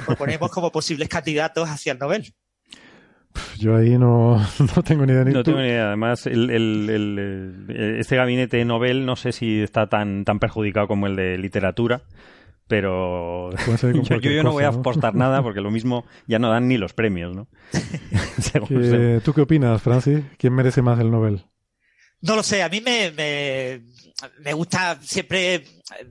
[0.04, 2.34] proponemos como posibles candidatos hacia el Nobel.
[3.58, 4.38] Yo ahí no,
[4.76, 5.24] no tengo ni idea.
[5.24, 5.88] Ni no tengo ni idea.
[5.88, 7.66] Además, el, el,
[7.98, 12.02] este gabinete Nobel no sé si está tan, tan perjudicado como el de literatura,
[12.66, 13.50] pero
[14.08, 16.92] yo, yo, no voy a apostar nada porque lo mismo ya no dan ni los
[16.92, 17.48] premios, ¿no?
[19.24, 20.20] ¿Tú qué opinas, Francis?
[20.38, 21.44] ¿Quién merece más el Nobel?
[22.20, 23.82] No lo sé, a mí me, me,
[24.38, 25.64] me, gusta siempre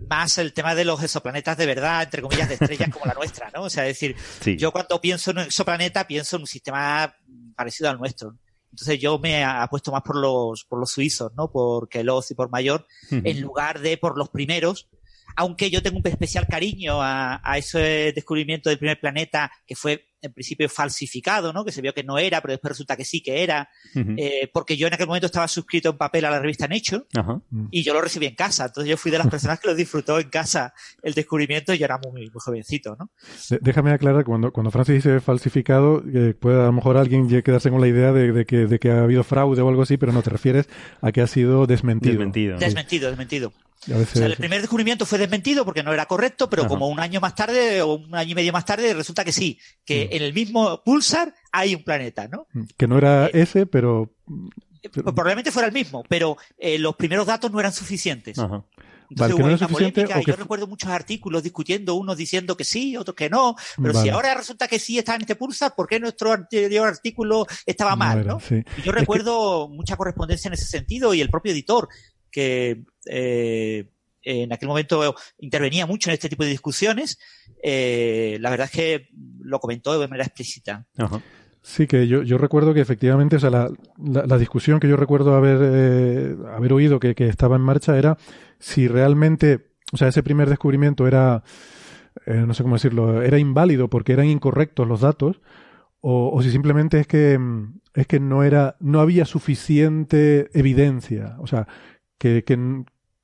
[0.10, 3.50] más el tema de los exoplanetas de verdad, entre comillas, de estrellas como la nuestra,
[3.54, 3.64] ¿no?
[3.64, 7.16] O sea, es decir, yo cuando pienso en un exoplaneta pienso en un sistema
[7.56, 8.38] parecido al nuestro.
[8.72, 11.52] Entonces yo me apuesto más por los, por los suizos, ¿no?
[11.52, 14.90] Por Kelos y por Mayor, en lugar de por los primeros,
[15.36, 20.13] aunque yo tengo un especial cariño a, a, ese descubrimiento del primer planeta que fue
[20.24, 21.66] en principio falsificado, ¿no?
[21.66, 24.78] Que se vio que no era, pero después resulta que sí que era, eh, porque
[24.78, 27.04] yo en aquel momento estaba suscrito en papel a la revista Nature
[27.70, 28.66] y yo lo recibí en casa.
[28.66, 31.86] Entonces yo fui de las personas que lo disfrutó en casa el descubrimiento y yo
[31.86, 33.12] era muy, muy jovencito, ¿no?
[33.62, 37.82] Déjame aclarar, cuando, cuando Francis dice falsificado, eh, puede a lo mejor alguien quedarse con
[37.82, 40.30] la idea de, que, de que ha habido fraude o algo así, pero no te
[40.30, 40.70] refieres
[41.02, 42.14] a que ha sido desmentido.
[42.14, 42.58] Desmentido.
[42.58, 43.54] Desmentido, desmentido
[43.88, 47.82] el primer descubrimiento fue desmentido porque no era correcto, pero como un año más tarde
[47.82, 50.10] o un año y medio más tarde resulta que sí, que.
[50.16, 52.48] En el mismo pulsar hay un planeta, ¿no?
[52.54, 52.64] Mm.
[52.78, 54.12] Que no era eh, ese, pero...
[54.82, 58.38] Eh, probablemente fuera el mismo, pero eh, los primeros datos no eran suficientes.
[59.10, 63.16] Entonces hubo una polémica y yo recuerdo muchos artículos discutiendo, unos diciendo que sí, otros
[63.16, 66.34] que no, pero si ahora resulta que sí está en este pulsar, ¿por qué nuestro
[66.34, 68.26] anterior artículo estaba mal?
[68.26, 68.40] ¿no?
[68.84, 71.90] Yo recuerdo mucha correspondencia en ese sentido y el propio editor
[72.32, 73.93] que eh,
[74.24, 77.20] en aquel momento intervenía mucho en este tipo de discusiones,
[77.62, 79.10] eh, la verdad es que
[79.40, 80.86] lo comentó de manera explícita.
[81.62, 85.36] Sí, que yo, yo recuerdo que efectivamente, o sea, la, la, discusión que yo recuerdo
[85.36, 88.18] haber, eh, haber oído que, que, estaba en marcha era
[88.60, 91.44] si realmente, o sea, ese primer descubrimiento era,
[92.26, 95.40] eh, no sé cómo decirlo, era inválido porque eran incorrectos los datos,
[96.02, 97.40] o, o si simplemente es que,
[97.94, 101.38] es que no era, no había suficiente evidencia.
[101.40, 101.68] O sea,
[102.18, 102.84] que, que,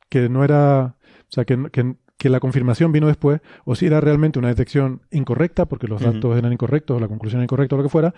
[0.10, 4.02] que no era, o sea, que, que, que, la confirmación vino después, o si era
[4.02, 7.78] realmente una detección incorrecta, porque los datos eran incorrectos, o la conclusión era incorrecta, o
[7.78, 8.14] lo que fuera,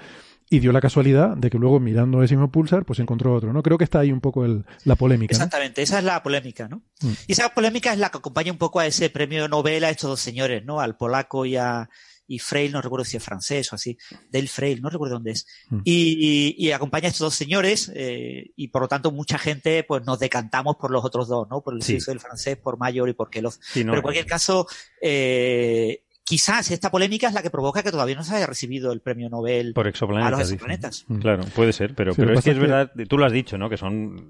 [0.49, 3.63] y dio la casualidad de que luego mirando ese mismo pulsar, pues encontró otro, ¿no?
[3.63, 5.31] Creo que está ahí un poco el, la polémica.
[5.31, 6.83] Exactamente, esa es la polémica, ¿no?
[7.01, 7.11] Mm.
[7.27, 10.09] Y esa polémica es la que acompaña un poco a ese premio Nobel a estos
[10.09, 10.81] dos señores, ¿no?
[10.81, 11.89] Al polaco y a,
[12.31, 13.97] y Frail, no recuerdo si es francés o así,
[14.29, 15.45] Del Frail, no recuerdo dónde es.
[15.69, 15.81] Mm.
[15.83, 20.05] Y, y, acompaña a estos dos señores eh, y por lo tanto mucha gente pues
[20.05, 21.61] nos decantamos por los otros dos, ¿no?
[21.61, 23.59] Por el suizo y el francés, por Mayor y por Keloz.
[23.73, 24.65] Pero en cualquier caso,
[25.01, 29.01] eh, quizás esta polémica es la que provoca que todavía no se haya recibido el
[29.01, 31.05] premio Nobel por exoplanetas, a los exoplanetas.
[31.09, 31.19] Mm.
[31.19, 33.69] Claro, puede ser, pero, pero es que es verdad, tú lo has dicho, ¿no?
[33.69, 34.29] Que son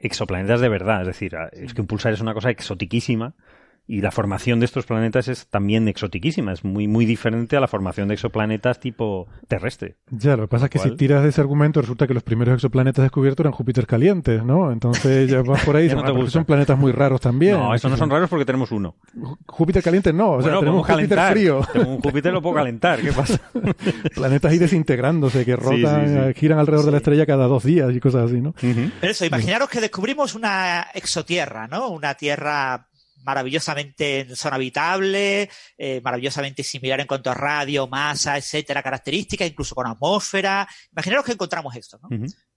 [0.00, 3.34] exoplanetas de verdad, es decir, es que un pulsar es una cosa exotiquísima
[3.86, 7.66] y la formación de estos planetas es también exotiquísima, es muy, muy diferente a la
[7.66, 9.96] formación de exoplanetas tipo terrestre.
[10.10, 12.54] Ya, lo que pasa es que si tiras de ese argumento resulta que los primeros
[12.54, 14.70] exoplanetas descubiertos eran Júpiter calientes, ¿no?
[14.70, 15.90] Entonces ya vas por ahí y
[16.30, 17.58] son planetas muy raros también.
[17.58, 18.96] No, estos no son raros porque tenemos uno.
[19.46, 21.60] Júpiter caliente no, o sea, tenemos un Júpiter frío.
[21.74, 23.40] un Júpiter lo puedo calentar, ¿qué pasa?
[24.14, 28.30] planetas ahí desintegrándose, que rotan, giran alrededor de la estrella cada dos días y cosas
[28.30, 28.54] así, ¿no?
[28.60, 31.88] Pero eso, imaginaros que descubrimos una exotierra, ¿no?
[31.88, 32.86] Una tierra
[33.22, 39.74] maravillosamente en zona habitable, eh, maravillosamente similar en cuanto a radio, masa, etcétera, características, incluso
[39.74, 40.68] con atmósfera.
[40.92, 42.08] Imaginaros que encontramos esto, ¿no?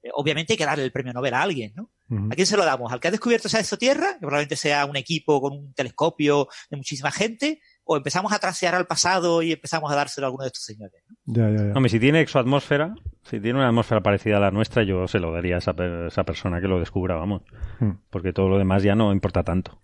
[0.05, 1.91] Eh, obviamente hay que darle el premio Nobel a alguien, ¿no?
[2.30, 2.91] ¿A quién se lo damos?
[2.91, 4.13] ¿Al que ha descubierto esa exotierra?
[4.13, 7.59] Que probablemente sea un equipo con un telescopio de muchísima gente.
[7.84, 11.03] ¿O empezamos a trasear al pasado y empezamos a dárselo a alguno de estos señores?
[11.26, 11.74] Ya, ya, ya.
[11.74, 15.32] Hombre, si tiene exoatmósfera, si tiene una atmósfera parecida a la nuestra, yo se lo
[15.32, 15.76] daría a esa,
[16.07, 17.41] esa persona que lo descubra, vamos.
[17.80, 17.93] Hmm.
[18.09, 19.80] Porque todo lo demás ya no importa tanto.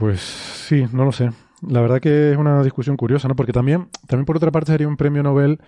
[0.00, 1.30] Pues sí, no lo sé.
[1.60, 3.36] La verdad que es una discusión curiosa, ¿no?
[3.36, 5.60] Porque también, también por otra parte sería un premio Nobel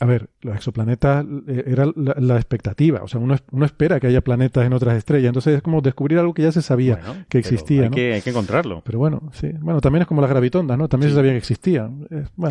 [0.00, 3.02] a ver, los exoplanetas eh, era la, expectativa.
[3.02, 5.28] O sea, uno, uno, espera que haya planetas en otras estrellas.
[5.28, 7.84] Entonces es como descubrir algo que ya se sabía que existía.
[7.84, 8.82] Hay, que, hay, que, encontrarlo.
[8.84, 9.50] Pero bueno, sí.
[9.60, 10.88] Bueno, también es como las gravitondas, ¿no?
[10.88, 12.06] También se sabía que existían.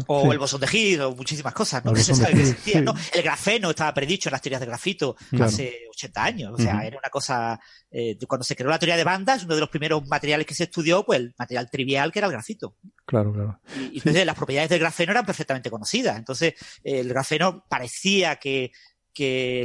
[0.07, 1.93] o el bosón de Higgs, o muchísimas cosas, ¿no?
[1.93, 2.93] Que se sabe que existían, ¿no?
[3.13, 6.53] El grafeno estaba predicho en las teorías de grafito hace 80 años.
[6.53, 7.59] O sea, era una cosa.
[7.89, 10.65] Eh, cuando se creó la teoría de bandas, uno de los primeros materiales que se
[10.65, 12.75] estudió, pues el material trivial que era el grafito.
[13.07, 13.59] Claro, claro.
[13.93, 16.17] Y, entonces las propiedades del grafeno eran perfectamente conocidas.
[16.17, 18.71] Entonces, el grafeno parecía que,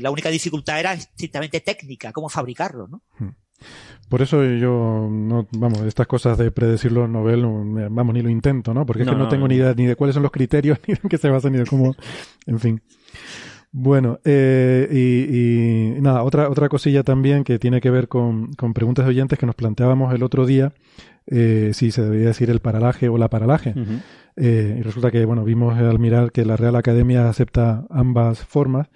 [0.01, 3.03] la única dificultad era estrictamente técnica, cómo fabricarlo, ¿no?
[3.18, 3.34] Hmm.
[4.09, 7.43] Por eso yo, no, vamos, estas cosas de predecir los Nobel,
[7.90, 8.86] vamos, ni lo intento, ¿no?
[8.86, 11.01] Porque es que no, tengo ni idea ni de cuáles son los criterios, ni de
[11.09, 11.97] qué se basan, ni de cómo,
[12.47, 12.82] en fin.
[13.75, 14.87] Bueno, eh,
[15.97, 19.39] y, nada, otra, otra cosilla también que tiene que ver con, con preguntas de oyentes
[19.39, 20.75] que nos planteábamos el otro día
[21.27, 23.75] eh, si se debería decir el paralaje o la paralaje.
[24.37, 28.89] Eh, y resulta que, bueno, vimos al mirar que la Real Academia acepta ambas formas.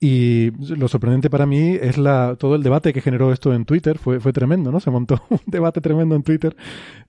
[0.00, 3.98] Y lo sorprendente para mí es la, todo el debate que generó esto en Twitter.
[3.98, 4.80] Fue, fue tremendo, ¿no?
[4.80, 6.56] Se montó un debate tremendo en Twitter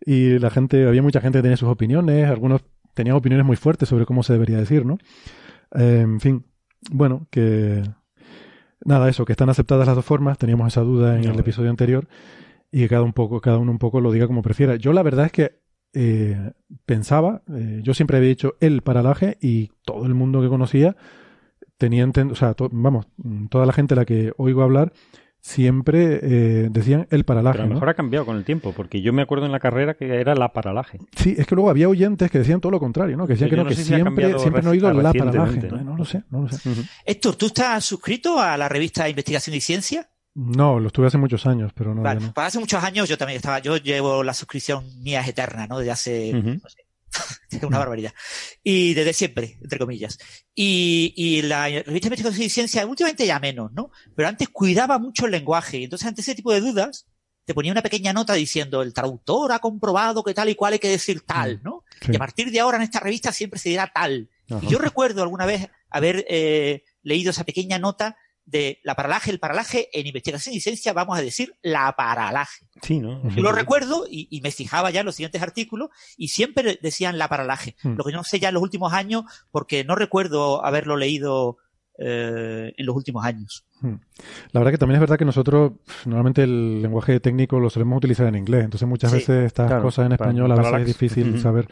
[0.05, 2.62] y la gente, había mucha gente que tenía sus opiniones, algunos
[2.95, 4.97] tenían opiniones muy fuertes sobre cómo se debería decir, ¿no?
[5.76, 6.45] Eh, en fin,
[6.91, 7.84] bueno, que
[8.84, 10.38] nada, eso, que están aceptadas las dos formas.
[10.38, 12.07] Teníamos esa duda en el episodio anterior
[12.71, 14.75] y que cada, un poco, cada uno un poco lo diga como prefiera.
[14.75, 15.59] Yo la verdad es que
[15.93, 16.51] eh,
[16.86, 20.95] pensaba, eh, yo siempre había dicho el paralaje y todo el mundo que conocía
[21.77, 23.07] tenía, o sea, vamos,
[23.49, 24.91] toda la gente a la que oigo hablar
[25.41, 27.57] siempre eh, decían el paralaje.
[27.57, 29.59] Pero a lo mejor ha cambiado con el tiempo, porque yo me acuerdo en la
[29.59, 30.99] carrera que era la paralaje.
[31.15, 33.25] Sí, es que luego había oyentes que decían todo lo contrario, ¿no?
[33.27, 35.59] Que decían que no, que siempre, siempre han oído la paralaje.
[35.69, 35.97] ¿no?
[35.97, 36.69] lo sé, no lo sé.
[37.05, 40.09] Héctor, ¿tú estás suscrito a la revista Investigación y Ciencia?
[40.35, 42.01] No, lo estuve hace muchos años, pero no.
[42.01, 45.67] Vale, pues hace muchos años yo también estaba, yo llevo la suscripción mía es eterna,
[45.67, 45.79] ¿no?
[45.79, 46.85] Desde hace, no sé,
[47.62, 48.14] una barbaridad.
[48.64, 50.18] Y desde siempre, entre comillas.
[50.55, 53.91] Y, y la revista de investigación y ciencia, últimamente ya menos, ¿no?
[54.16, 55.78] Pero antes cuidaba mucho el lenguaje.
[55.80, 57.07] Y entonces, ante ese tipo de dudas,
[57.49, 60.80] te ponía una pequeña nota diciendo, el traductor ha comprobado que tal y cual hay
[60.80, 61.84] que decir tal, mm, ¿no?
[62.07, 64.30] Y a partir de ahora en esta revista siempre se dirá tal.
[64.62, 68.18] Y yo recuerdo alguna vez haber eh, leído esa pequeña nota
[68.49, 72.65] de la paralaje, el paralaje, en investigación y ciencia vamos a decir la paralaje.
[72.81, 73.21] Sí, ¿no?
[73.29, 77.27] Yo lo recuerdo y, me fijaba ya en los siguientes artículos y siempre decían la
[77.27, 77.75] paralaje.
[77.83, 77.95] Hmm.
[77.95, 81.57] Lo que no sé ya en los últimos años porque no recuerdo haberlo leído
[81.97, 83.65] eh, en los últimos años.
[83.81, 83.95] Hmm.
[84.51, 85.73] La verdad que también es verdad que nosotros
[86.05, 90.13] normalmente el lenguaje técnico lo solemos utilizar en inglés, entonces muchas veces estas cosas en
[90.13, 91.67] español a veces es difícil saber.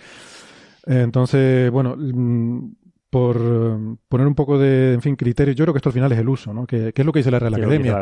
[0.85, 2.71] Entonces, bueno, mm,
[3.17, 6.11] por eh, poner un poco de, en fin, criterio, yo creo que esto al final
[6.11, 6.67] es el uso, ¿no?
[6.67, 7.99] Que, es lo que dice la Real Academia.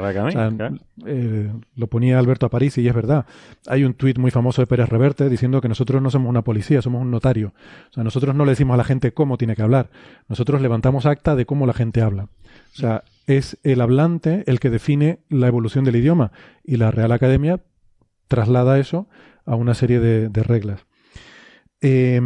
[1.05, 3.25] Eh, lo ponía Alberto Aparici y es verdad.
[3.67, 6.81] Hay un tuit muy famoso de Pérez Reverte diciendo que nosotros no somos una policía,
[6.81, 7.53] somos un notario.
[7.91, 9.89] O sea, nosotros no le decimos a la gente cómo tiene que hablar.
[10.27, 12.23] Nosotros levantamos acta de cómo la gente habla.
[12.23, 17.13] O sea, es el hablante el que define la evolución del idioma y la Real
[17.13, 17.61] Academia
[18.27, 19.07] traslada eso
[19.45, 20.85] a una serie de, de reglas.
[21.79, 22.19] Eh,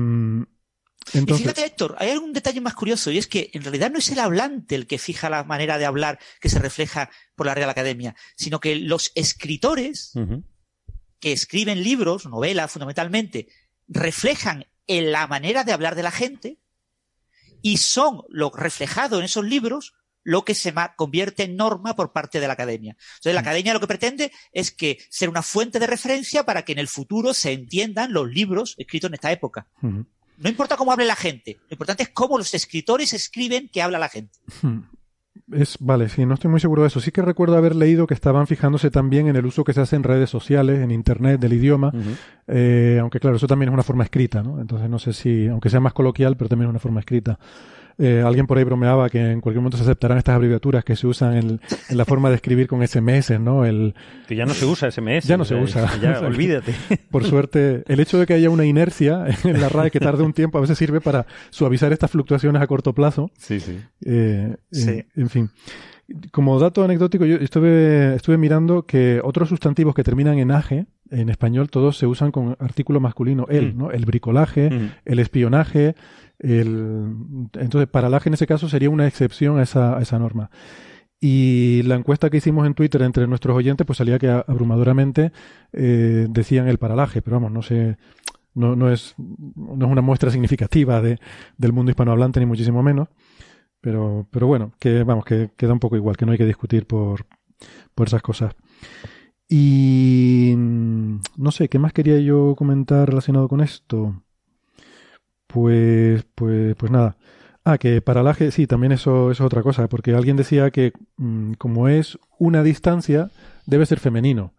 [1.13, 4.09] y fíjate, Héctor, hay algún detalle más curioso y es que en realidad no es
[4.09, 7.69] el hablante el que fija la manera de hablar que se refleja por la Real
[7.69, 10.13] Academia, sino que los escritores
[11.19, 13.47] que escriben libros, novelas fundamentalmente,
[13.87, 16.59] reflejan en la manera de hablar de la gente
[17.61, 19.93] y son lo reflejado en esos libros
[20.23, 22.95] lo que se convierte en norma por parte de la academia.
[23.15, 26.73] Entonces, la academia lo que pretende es que ser una fuente de referencia para que
[26.73, 29.67] en el futuro se entiendan los libros escritos en esta época.
[30.39, 33.99] No importa cómo hable la gente, lo importante es cómo los escritores escriben que habla
[33.99, 34.39] la gente.
[34.61, 34.79] Hmm.
[35.51, 36.99] Es, vale, sí, no estoy muy seguro de eso.
[36.99, 39.95] Sí que recuerdo haber leído que estaban fijándose también en el uso que se hace
[39.95, 41.91] en redes sociales, en Internet, del idioma,
[42.47, 44.61] eh, aunque claro, eso también es una forma escrita, ¿no?
[44.61, 47.39] Entonces no sé si, aunque sea más coloquial, pero también es una forma escrita.
[48.01, 51.05] Eh, alguien por ahí bromeaba que en cualquier momento se aceptarán estas abreviaturas que se
[51.05, 53.65] usan en, la forma de escribir con SMS, ¿no?
[53.65, 53.93] El,
[54.25, 55.27] que ya no se usa SMS.
[55.27, 55.89] Ya no se usa.
[56.01, 56.73] Ya, olvídate.
[57.11, 60.31] Por suerte, el hecho de que haya una inercia en la RAE que tarde un
[60.31, 63.31] tiempo a veces sirve para suavizar estas fluctuaciones a corto plazo.
[63.37, 63.77] Sí, sí.
[64.05, 65.03] Eh, sí.
[65.17, 65.49] En, fin.
[66.31, 71.29] Como dato anecdótico, yo estuve, estuve mirando que otros sustantivos que terminan en age, en
[71.29, 73.77] español, todos se usan con artículo masculino, el, mm.
[73.77, 73.91] ¿no?
[73.91, 74.91] El bricolaje, mm.
[75.03, 75.95] el espionaje,
[76.39, 77.15] el,
[77.53, 80.49] entonces, paralaje en ese caso sería una excepción a esa, a esa norma.
[81.21, 85.33] Y la encuesta que hicimos en Twitter entre nuestros oyentes, pues salía que abrumadoramente
[85.73, 87.97] eh, decían el paralaje, pero vamos, no sé,
[88.53, 91.19] no, no, es, no es una muestra significativa de,
[91.57, 93.09] del mundo hispanohablante, ni muchísimo menos.
[93.81, 96.85] Pero, pero bueno, que vamos, que queda un poco igual, que no hay que discutir
[96.85, 97.25] por,
[97.95, 98.55] por esas cosas.
[99.47, 104.21] Y no sé, ¿qué más quería yo comentar relacionado con esto?
[105.51, 107.17] Pues, pues, pues nada.
[107.65, 111.87] Ah, que paralaje, sí, también eso, es otra cosa, porque alguien decía que mm, como
[111.87, 113.31] es una distancia,
[113.65, 114.53] debe ser femenino.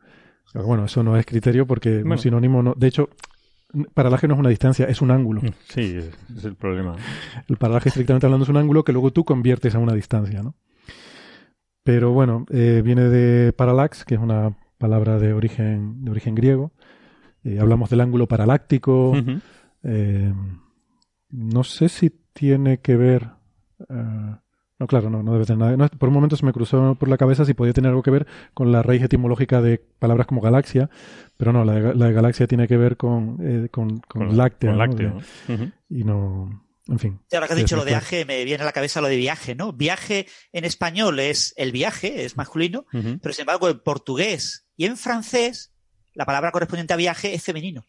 [0.53, 2.75] Bueno, eso no es criterio porque un sinónimo no.
[2.77, 3.09] De hecho,
[3.95, 5.43] paralaje no es una distancia, es un ángulo.
[5.43, 6.97] Mm, sí, es, el problema.
[7.49, 10.57] El paralaje, estrictamente hablando, es un ángulo que luego tú conviertes a una distancia, ¿no?
[11.85, 16.73] Pero bueno, eh, viene de paralax, que es una palabra de origen, de origen griego.
[17.45, 19.15] Eh, hablamos del ángulo paraláctico.
[21.31, 23.31] No sé si tiene que ver.
[23.89, 24.35] Eh,
[24.79, 25.89] no, claro, no, no debe tener nada.
[25.89, 28.27] por un momento se me cruzó por la cabeza si podía tener algo que ver
[28.55, 30.89] con la raíz etimológica de palabras como galaxia,
[31.37, 34.73] pero no, la de, galaxia tiene que ver con, eh, con, con, láctea.
[35.89, 36.67] Y no.
[36.89, 37.21] En fin.
[37.33, 39.55] ahora que has dicho lo de viaje, me viene a la cabeza lo de viaje,
[39.55, 39.73] ¿no?
[39.73, 44.97] Viaje en español es el viaje, es masculino, pero sin embargo en portugués y en
[44.97, 45.73] francés
[46.15, 47.85] la palabra correspondiente a viaje es femenino.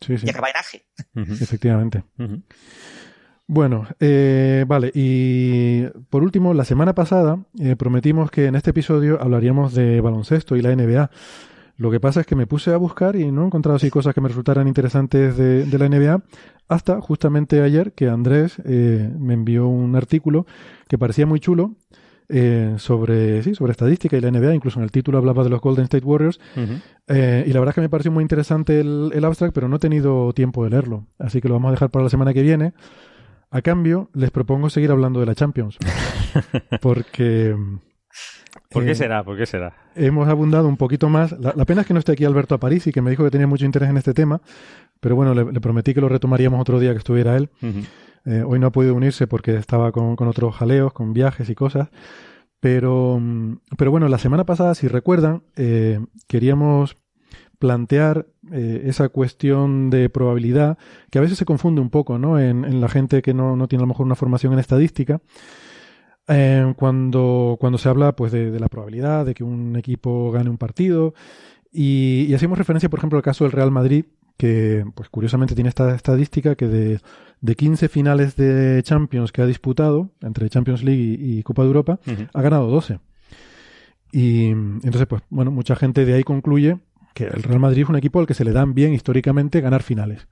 [0.00, 0.26] Sí, sí.
[0.26, 0.30] Y
[1.14, 2.04] Efectivamente.
[3.46, 9.20] Bueno, eh, vale, y por último, la semana pasada eh, prometimos que en este episodio
[9.20, 11.10] hablaríamos de baloncesto y la NBA.
[11.76, 14.14] Lo que pasa es que me puse a buscar y no he encontrado así cosas
[14.14, 16.22] que me resultaran interesantes de, la NBA,
[16.68, 20.46] hasta justamente ayer que Andrés eh, me envió un artículo
[20.86, 21.74] que parecía muy chulo
[22.32, 25.60] eh, sobre, sí, sobre estadística y la NBA, incluso en el título hablaba de los
[25.60, 26.40] Golden State Warriors.
[27.08, 29.76] Eh, y la verdad es que me pareció muy interesante el, el, abstract, pero no
[29.76, 31.06] he tenido tiempo de leerlo.
[31.18, 32.72] Así que lo vamos a dejar para la semana que viene.
[33.50, 35.76] A cambio, les propongo seguir hablando de la Champions.
[36.80, 37.56] porque...
[38.68, 39.24] ¿Por qué eh, será?
[39.24, 39.74] ¿Por qué será?
[39.96, 41.32] Hemos abundado un poquito más.
[41.32, 43.48] La, pena es que no esté aquí Alberto Aparici, y que me dijo que tenía
[43.48, 44.40] mucho interés en este tema,
[45.00, 47.50] pero bueno, le, prometí que lo retomaríamos otro día que estuviera él.
[48.24, 51.88] Eh, hoy no ha podido unirse porque estaba con, otros jaleos, con viajes y cosas.
[52.60, 56.96] Pero, mm, pero bueno, la semana pasada, si recuerdan, eh, queríamos
[57.58, 60.78] plantear eh, esa cuestión de probabilidad,
[61.10, 62.38] que a veces se confunde un poco ¿no?
[62.38, 65.20] en, la gente que no, tiene a lo mejor una formación en estadística.
[66.76, 71.12] cuando, cuando se habla pues de, la probabilidad de que un equipo gane un partido
[71.72, 74.04] y, y hacemos referencia por ejemplo al caso del Real Madrid
[74.40, 77.00] que pues curiosamente tiene esta estadística que de
[77.40, 82.00] de 15 finales de Champions que ha disputado, entre Champions League y, Copa de Europa,
[82.32, 83.00] ha ganado 12.
[84.12, 86.78] Y entonces, pues bueno, mucha gente de ahí concluye
[87.14, 89.82] que el Real Madrid es un equipo al que se le dan bien históricamente ganar
[89.82, 90.28] finales.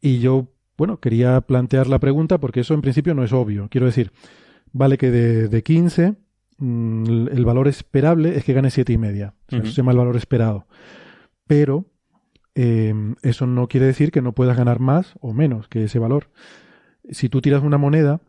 [0.00, 3.68] Y yo, bueno, quería plantear la pregunta porque eso en principio no es obvio.
[3.70, 4.12] Quiero decir,
[4.72, 6.14] vale que de, de 15
[6.58, 9.34] mm, el valor esperable es que gane siete y media.
[9.48, 10.66] Eso se llama el valor esperado.
[11.46, 11.86] Pero
[12.54, 16.30] eh, eso no quiere decir que no puedas ganar más o menos que ese valor.
[17.10, 18.20] Si tú tiras una moneda,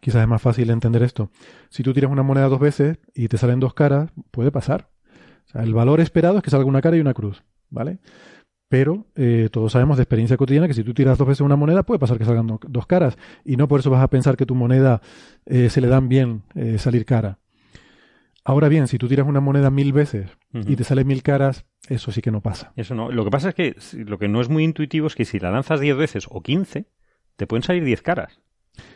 [0.00, 1.30] quizás es más fácil entender esto.
[1.68, 4.90] Si tú tiras una moneda dos veces y te salen dos caras, puede pasar.
[5.54, 7.98] el valor esperado es que salga una cara y una cruz, ¿vale?
[8.68, 11.84] Pero eh, todos sabemos de experiencia cotidiana que si tú tiras dos veces una moneda,
[11.84, 13.16] puede pasar que salgan dos caras.
[13.44, 15.00] Y no por eso vas a pensar que tu moneda
[15.46, 16.42] eh, se le dan bien
[16.76, 17.38] salir cara.
[18.48, 22.12] Ahora bien, si tú tiras una moneda mil veces y te sale mil caras, eso
[22.12, 22.72] sí que no pasa.
[22.76, 23.12] Eso no.
[23.12, 23.76] Lo que pasa es que
[24.06, 26.86] lo que no es muy intuitivo es que si la lanzas diez veces o quince,
[27.36, 28.40] te pueden salir diez caras.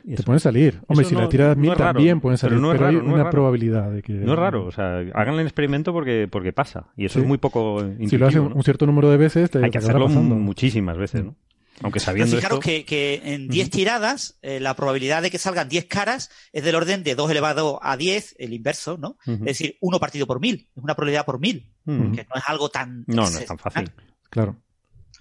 [0.06, 0.80] te pueden salir.
[0.86, 4.14] Hombre, si la tiras mil también pueden salir, pero, hay una probabilidad de que...
[4.14, 6.86] No es raro, o sea, hagan el experimento porque, porque pasa.
[6.96, 8.08] Y eso es muy poco intuitivo.
[8.08, 11.36] Si lo haces un, cierto número de veces, te Hay que hacerlo muchísimas veces, ¿no?
[11.82, 16.30] Aunque sabiendo fijaros que, en 10 tiradas, eh, la probabilidad de que salgan 10 caras
[16.52, 19.16] es del orden de 2 elevado a 10, el inverso, ¿no?
[19.26, 20.68] Es decir, 1 partido por 1000.
[20.76, 21.70] Es una probabilidad por 1000.
[21.84, 23.04] Que no es algo tan.
[23.06, 23.90] No, no es tan fácil.
[24.30, 24.56] Claro.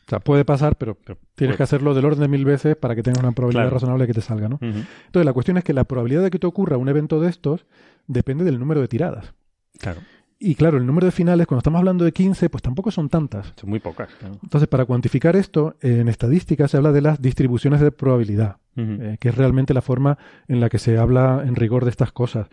[0.06, 0.98] O sea, puede pasar, pero,
[1.36, 4.08] tienes que hacerlo del orden de mil veces para que tengas una probabilidad razonable de
[4.08, 4.60] que te salga, ¿no?
[4.62, 7.66] Entonces, la cuestión es que la probabilidad de que te ocurra un evento de estos
[8.08, 9.34] depende del número de tiradas.
[9.80, 10.02] Claro.
[10.44, 13.54] Y claro, el número de finales, cuando estamos hablando de 15, pues tampoco son tantas.
[13.58, 14.10] Son muy pocas.
[14.42, 19.30] Entonces, para cuantificar esto, en estadística se habla de las distribuciones de probabilidad, eh, que
[19.30, 20.18] es realmente la forma
[20.48, 22.48] en la que se habla en rigor de estas cosas.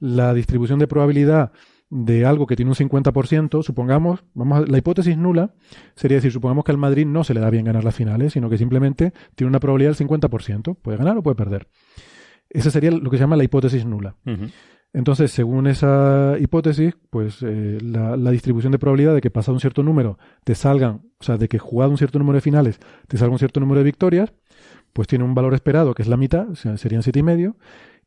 [0.00, 1.52] La distribución de probabilidad
[1.90, 5.52] de algo que tiene un 50%, supongamos, vamos la hipótesis nula
[5.94, 8.48] sería decir, supongamos que al Madrid no se le da bien ganar las finales, sino
[8.48, 11.68] que simplemente tiene una probabilidad del 50%, puede ganar o puede perder.
[12.48, 14.16] Esa sería lo que se llama la hipótesis nula.
[14.96, 19.82] Entonces, según esa hipótesis, pues eh, la, distribución de probabilidad de que pasado un cierto
[19.82, 23.34] número te salgan, o sea, de que jugado un cierto número de finales te salga
[23.34, 24.32] un cierto número de victorias,
[24.94, 27.58] pues tiene un valor esperado que es la mitad, o sea, serían siete y medio.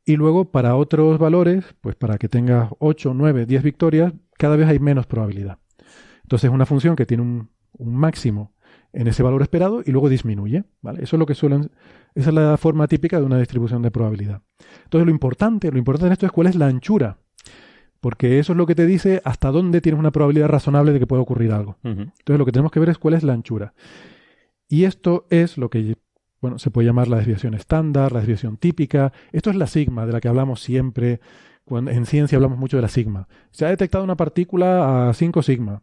[0.04, 4.68] Y luego para otros valores, pues para que tengas 8, 9, 10 victorias, cada vez
[4.68, 5.60] hay menos probabilidad.
[6.24, 8.56] Entonces es una función que tiene un, un máximo
[8.94, 10.64] en ese valor esperado y luego disminuye.
[10.82, 11.04] ¿vale?
[11.04, 11.70] Eso es lo que suelen,
[12.16, 14.42] esa es la forma típica de una distribución de probabilidad.
[14.84, 17.18] Entonces lo importante, lo importante en esto es cuál es la anchura.
[18.02, 21.08] Porque eso es lo que te dice hasta dónde tienes una probabilidad razonable de que
[21.08, 21.78] pueda ocurrir algo.
[21.84, 23.74] Entonces lo que tenemos que ver es cuál es la anchura.
[24.70, 25.98] Y esto es lo que
[26.42, 29.12] bueno, se puede llamar la desviación estándar, la desviación típica.
[29.32, 31.20] Esto es la sigma de la que hablamos siempre
[31.72, 33.28] en ciencia hablamos mucho de la sigma.
[33.52, 35.82] Se ha detectado una partícula a 5 sigma.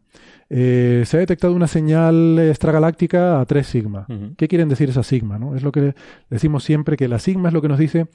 [0.49, 4.07] Eh, se ha detectado una señal extragaláctica a 3 sigma.
[4.37, 5.39] ¿Qué quieren decir esa sigma?
[5.39, 5.55] ¿no?
[5.55, 5.95] Es lo que
[6.29, 8.07] decimos siempre, que la sigma es lo que nos dice,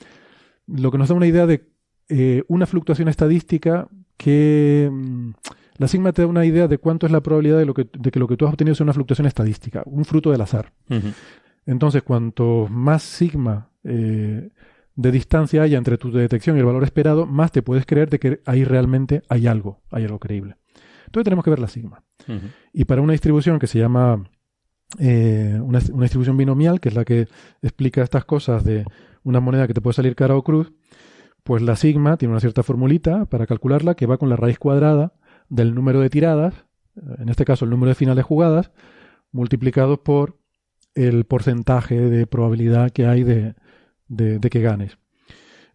[0.66, 1.68] lo que nos da una idea de
[2.08, 4.88] eh, una fluctuación estadística que...
[4.90, 5.30] Mm,
[5.78, 8.10] la sigma te da una idea de cuánto es la probabilidad de, lo que, de
[8.12, 10.72] que lo que tú has obtenido sea una fluctuación estadística, un fruto del azar.
[11.66, 14.50] Entonces, cuanto más sigma eh,
[14.94, 18.18] de distancia haya entre tu detección y el valor esperado, más te puedes creer de
[18.18, 20.56] que ahí realmente hay algo, hay algo creíble.
[21.06, 22.04] Entonces tenemos que ver la sigma.
[22.72, 24.22] Y para una distribución que se llama
[24.98, 27.28] eh, una, distribución binomial, que es la que
[27.62, 28.84] explica estas cosas de
[29.24, 30.72] una moneda que te puede salir cara o cruz,
[31.42, 35.14] pues la sigma tiene una cierta formulita para calcularla que va con la raíz cuadrada
[35.48, 36.54] del número de tiradas,
[37.18, 38.70] en este caso el número de finales jugadas,
[39.32, 40.38] multiplicado por
[40.94, 43.54] el porcentaje de probabilidad que hay de,
[44.08, 44.98] de, que ganes.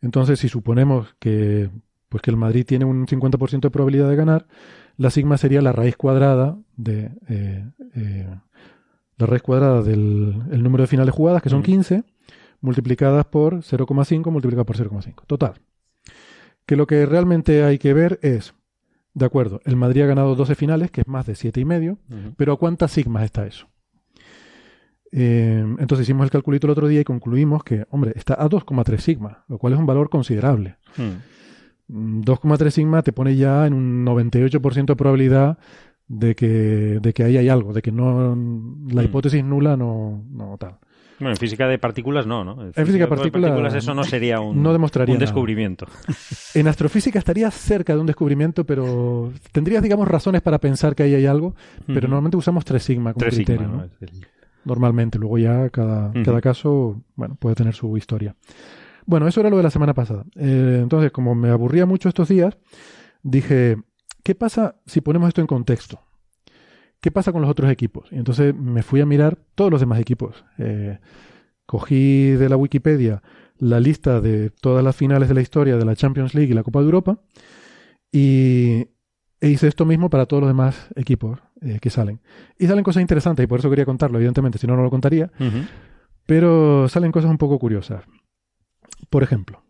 [0.02, 1.70] Entonces, si suponemos que,
[2.10, 4.48] pues que el Madrid tiene un 50% de probabilidad de ganar,
[4.98, 7.66] la sigma sería la raíz cuadrada de eh,
[7.96, 8.28] eh,
[9.18, 12.04] la raíz cuadrada del el número de finales jugadas, que son 15,
[12.62, 15.26] multiplicadas por 0,5 multiplicado por 0,5.
[15.26, 15.54] Total.
[16.66, 18.54] Que lo que realmente hay que ver es,
[19.14, 21.98] de acuerdo, el Madrid ha ganado 12 finales, que es más de 7,5, y medio,
[22.36, 23.68] pero ¿a cuántas sigmas está eso?
[25.12, 28.98] Eh, entonces hicimos el calculito el otro día y concluimos que, hombre, está a 2,3
[28.98, 30.78] sigma, lo cual es un valor considerable.
[31.90, 32.70] 2,3 hmm.
[32.70, 35.58] sigma te pone ya en un 98% de probabilidad
[36.08, 38.36] de que, de que ahí hay algo, de que no
[38.90, 39.06] la hmm.
[39.06, 40.78] hipótesis nula no, no tal.
[41.20, 42.62] Bueno, en física de partículas no, ¿no?
[42.62, 45.88] En física, de partículas, eso no sería un, no demostraría un descubrimiento.
[46.54, 51.16] En astrofísica estaría cerca de un descubrimiento, pero tendrías, digamos, razones para pensar que ahí
[51.16, 51.56] hay algo,
[51.88, 53.68] pero normalmente usamos 3 sigma como criterio.
[53.68, 53.90] ¿no?
[54.68, 55.18] Normalmente.
[55.18, 58.36] Luego ya cada, cada caso, bueno, puede tener su historia.
[59.06, 60.26] Bueno, eso era lo de la semana pasada.
[60.36, 62.58] Eh, entonces, como me aburría mucho estos días,
[63.24, 63.78] dije,
[64.24, 66.02] ¿qué pasa si ponemos esto en contexto?
[67.00, 68.12] ¿Qué pasa con los otros equipos?
[68.12, 70.44] Y entonces me fui a mirar todos los demás equipos.
[70.58, 71.00] Eh,
[71.66, 73.24] cogí de la Wikipedia
[73.60, 76.64] la lista de todas las finales de la historia de la Champions League y la
[76.64, 77.20] Copa de Europa
[78.12, 78.88] y
[79.42, 81.40] e hice esto mismo para todos los demás equipos.
[81.62, 82.20] Eh, que salen.
[82.60, 85.32] Y salen cosas interesantes, y por eso quería contarlo, evidentemente, si no, no lo contaría.
[86.26, 88.04] Pero salen cosas un poco curiosas.
[89.10, 89.64] Por ejemplo,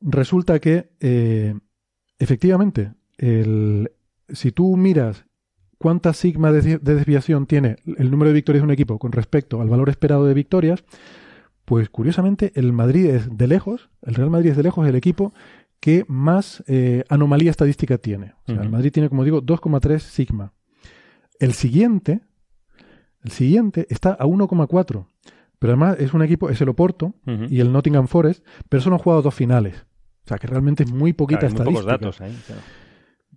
[0.00, 1.54] resulta que eh,
[2.18, 3.90] efectivamente, el,
[4.28, 5.24] si tú miras
[5.78, 9.68] cuánta sigma de, desviación tiene el número de victorias de un equipo con respecto al
[9.68, 10.84] valor esperado de victorias,
[11.64, 15.32] pues curiosamente el Madrid es de lejos, el Real Madrid es de lejos el equipo
[15.80, 18.34] que más eh, anomalía estadística tiene.
[18.46, 20.52] O sea, el Madrid tiene, como digo, 2,3 sigma.
[21.38, 22.22] El siguiente,
[23.22, 25.06] el siguiente está a 1,4.
[25.58, 27.14] Pero además es un equipo, es el Oporto
[27.48, 29.86] y el Nottingham Forest, pero solo han jugado dos finales.
[30.24, 31.92] O sea que realmente es muy poquita estadística.
[31.92, 32.20] datos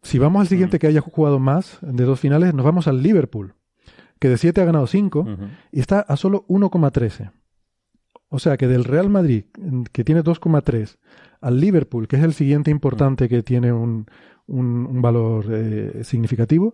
[0.04, 3.56] Si vamos al siguiente que haya jugado más de dos finales, nos vamos al Liverpool,
[4.20, 5.26] que de 7 ha ganado 5
[5.72, 7.32] y está a solo 1,13.
[8.34, 9.44] O sea que del Real Madrid,
[9.92, 10.98] que tiene 2,3,
[11.42, 14.06] al Liverpool, que es el siguiente importante que tiene un,
[14.48, 16.74] un, valor eh, significativo,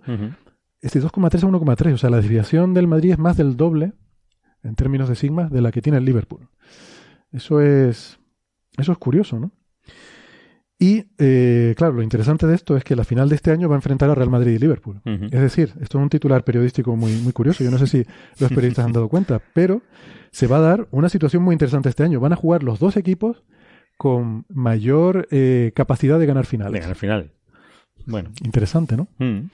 [0.82, 1.94] este 2,3 a 1,3.
[1.94, 3.94] O sea, la desviación del Madrid es más del doble
[4.62, 6.48] en términos de sigma de la que tiene el Liverpool.
[7.32, 8.20] Eso es,
[8.78, 9.52] eso es curioso, ¿no?
[10.80, 13.76] Y, eh, claro, lo interesante de esto es que la final de este año va
[13.76, 15.02] a enfrentar a Real Madrid y Liverpool.
[15.06, 17.64] Es decir, esto es un titular periodístico muy, muy curioso.
[17.64, 18.06] Yo no sé si
[18.40, 19.82] los periodistas han dado cuenta, pero
[20.32, 22.20] se va a dar una situación muy interesante este año.
[22.20, 23.44] Van a jugar los dos equipos
[23.98, 26.74] con mayor eh, capacidad de ganar finales.
[26.74, 27.32] De ganar final.
[28.06, 28.30] Bueno.
[28.44, 29.08] Interesante, ¿no?
[29.18, 29.50] Mm.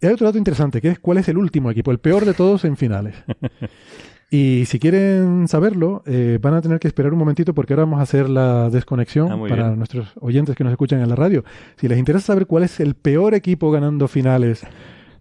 [0.00, 2.32] Y hay otro dato interesante, que es cuál es el último equipo, el peor de
[2.32, 3.14] todos en finales.
[4.30, 8.00] Y si quieren saberlo, eh, van a tener que esperar un momentito porque ahora vamos
[8.00, 11.44] a hacer la desconexión ah, para nuestros oyentes que nos escuchan en la radio.
[11.76, 14.66] Si les interesa saber cuál es el peor equipo ganando finales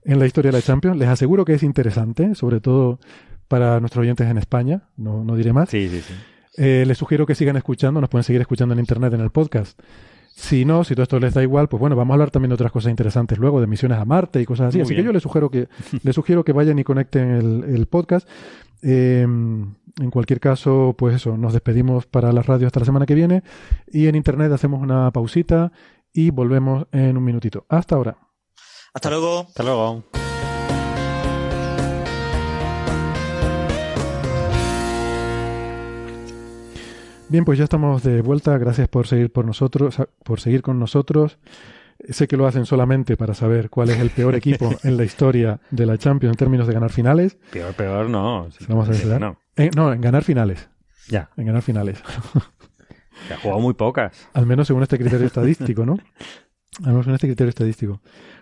[0.04, 3.00] en la historia de la Champions, les aseguro que es interesante, sobre todo
[3.48, 5.70] para nuestros oyentes en España, no, no diré más.
[5.70, 6.14] Sí, sí, sí.
[6.58, 9.80] Eh, les sugiero que sigan escuchando, nos pueden seguir escuchando en Internet, en el podcast.
[10.36, 12.56] Si no, si todo esto les da igual, pues bueno, vamos a hablar también de
[12.56, 14.82] otras cosas interesantes luego, de misiones a Marte y cosas así.
[14.82, 15.70] así que yo les sugiero que,
[16.04, 18.28] les sugiero que vayan y conecten el, el podcast.
[18.82, 23.16] Em, en cualquier caso, pues eso, nos despedimos para la radio hasta la semana que
[23.16, 23.44] viene
[23.88, 25.72] y en internet hacemos una pausita
[26.14, 27.66] y volvemos en un minutito.
[27.70, 28.18] Hasta ahora.
[28.94, 29.40] Hasta luego.
[29.48, 30.04] Hasta luego.
[37.28, 38.58] Bien, pues ya estamos de vuelta.
[38.58, 41.40] Gracias por seguir por nosotros, por seguir con nosotros.
[42.10, 45.60] Sé que lo hacen solamente para saber cuál es el peor equipo en la historia
[45.72, 47.38] de la Champions en términos de ganar finales.
[47.52, 48.48] Peor, peor, no.
[48.68, 49.40] Vamos a no.
[49.56, 50.70] En, no, en ganar finales.
[51.08, 51.30] Ya.
[51.36, 52.02] En ganar finales.
[53.28, 54.28] Que ha jugado muy pocas.
[54.34, 55.98] Al menos según este criterio estadístico, ¿no?
[56.84, 58.02] Al menos según este criterio estadístico.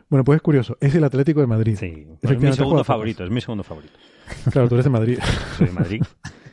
[0.09, 0.77] Bueno, pues es curioso.
[0.81, 1.77] Es el Atlético de Madrid.
[1.79, 2.05] Sí.
[2.21, 3.23] es mi segundo favorito.
[3.23, 3.93] Es mi segundo favorito.
[4.51, 5.19] Claro, tú eres de Madrid.
[5.57, 6.03] Soy de Madrid.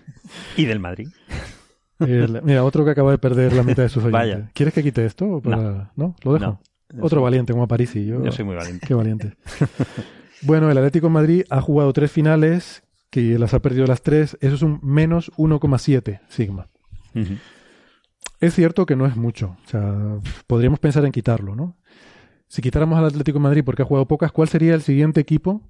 [0.56, 1.08] y del Madrid.
[2.00, 4.12] Mira, otro que acaba de perder la mitad de sus oyentes.
[4.12, 4.50] Vaya.
[4.54, 5.40] ¿Quieres que quite esto?
[5.44, 5.90] No.
[5.96, 6.16] ¿No?
[6.22, 6.60] ¿Lo dejo?
[7.00, 8.86] Otro valiente como y Yo, yo soy muy valiente.
[8.86, 9.34] Qué valiente.
[10.42, 14.36] bueno, el Atlético de Madrid ha jugado tres finales, que las ha perdido las tres.
[14.40, 16.68] Eso es un menos 1,7 sigma.
[18.40, 19.56] Es cierto que no es mucho.
[19.64, 19.94] O sea,
[20.46, 21.76] podríamos pensar en quitarlo, ¿no?
[22.48, 25.62] Si quitáramos al Atlético de Madrid porque ha jugado pocas, ¿cuál sería el siguiente equipo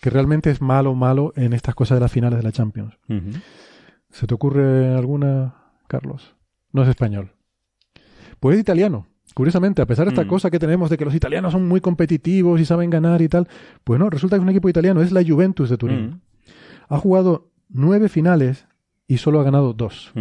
[0.00, 2.94] que realmente es malo, malo en estas cosas de las finales de la Champions?
[4.10, 5.61] ¿Se te ocurre alguna,
[5.92, 6.34] Carlos?
[6.72, 7.32] No es español.
[8.40, 9.06] Pues es italiano.
[9.34, 10.28] Curiosamente, a pesar de esta mm.
[10.28, 13.46] cosa que tenemos de que los italianos son muy competitivos y saben ganar y tal,
[13.84, 16.06] pues no, resulta que un equipo italiano es la Juventus de Turín.
[16.06, 16.20] Mm.
[16.88, 18.66] Ha jugado nueve finales
[19.06, 20.12] y solo ha ganado dos.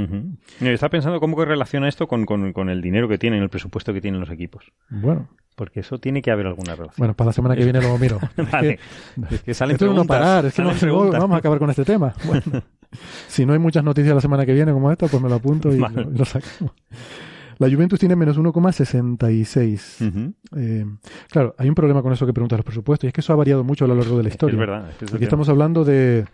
[0.60, 4.20] Está pensando cómo que relaciona esto con, el dinero que tienen, el presupuesto que tienen
[4.20, 4.74] los equipos.
[4.90, 5.30] Bueno.
[5.56, 6.96] Porque eso tiene que haber alguna relación.
[6.98, 8.20] Bueno, para la semana que viene lo miro.
[8.52, 8.80] vale.
[9.30, 12.14] Es que, salen esto no parar, es que no, vamos a acabar con este tema.
[12.26, 12.44] Bueno,
[13.28, 15.74] si no hay muchas noticias la semana que viene como esta, pues me lo apunto
[15.74, 15.78] y
[16.16, 16.74] lo sacamos.
[17.62, 20.34] La Juventus tiene menos 1,66.
[20.58, 20.86] Eh,
[21.30, 23.36] claro, hay un problema con eso que preguntas los presupuestos, y es que eso ha
[23.36, 24.54] variado mucho a lo largo de la historia.
[24.54, 24.90] Es verdad.
[25.14, 26.26] Aquí estamos hablando de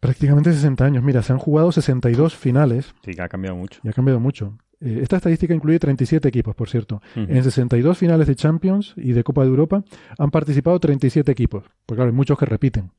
[0.00, 1.04] prácticamente 60 años.
[1.04, 2.92] Mira, se han jugado 62 finales.
[3.04, 3.80] Sí, que ha cambiado mucho.
[3.84, 4.58] Y ha cambiado mucho.
[4.80, 7.00] Eh, esta estadística incluye 37 equipos, por cierto.
[7.14, 9.84] En 62 finales de Champions y de Copa de Europa
[10.18, 11.62] han participado 37 equipos.
[11.86, 12.90] Porque claro, hay muchos que repiten.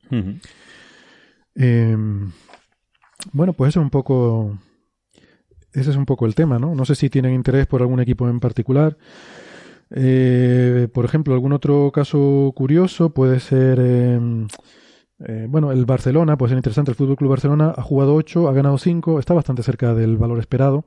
[1.58, 2.30] Em,
[3.32, 4.56] bueno, pues eso es un poco
[5.72, 6.74] ese es un poco el tema, ¿no?
[6.74, 8.96] No sé si tienen interés por algún equipo en particular.
[9.90, 14.48] Eh, por ejemplo, algún otro caso curioso puede ser, em,
[15.20, 16.90] eh, bueno, el Barcelona, puede ser interesante.
[16.90, 20.38] El Fútbol Club Barcelona ha jugado 8, ha ganado 5, está bastante cerca del valor
[20.38, 20.84] esperado.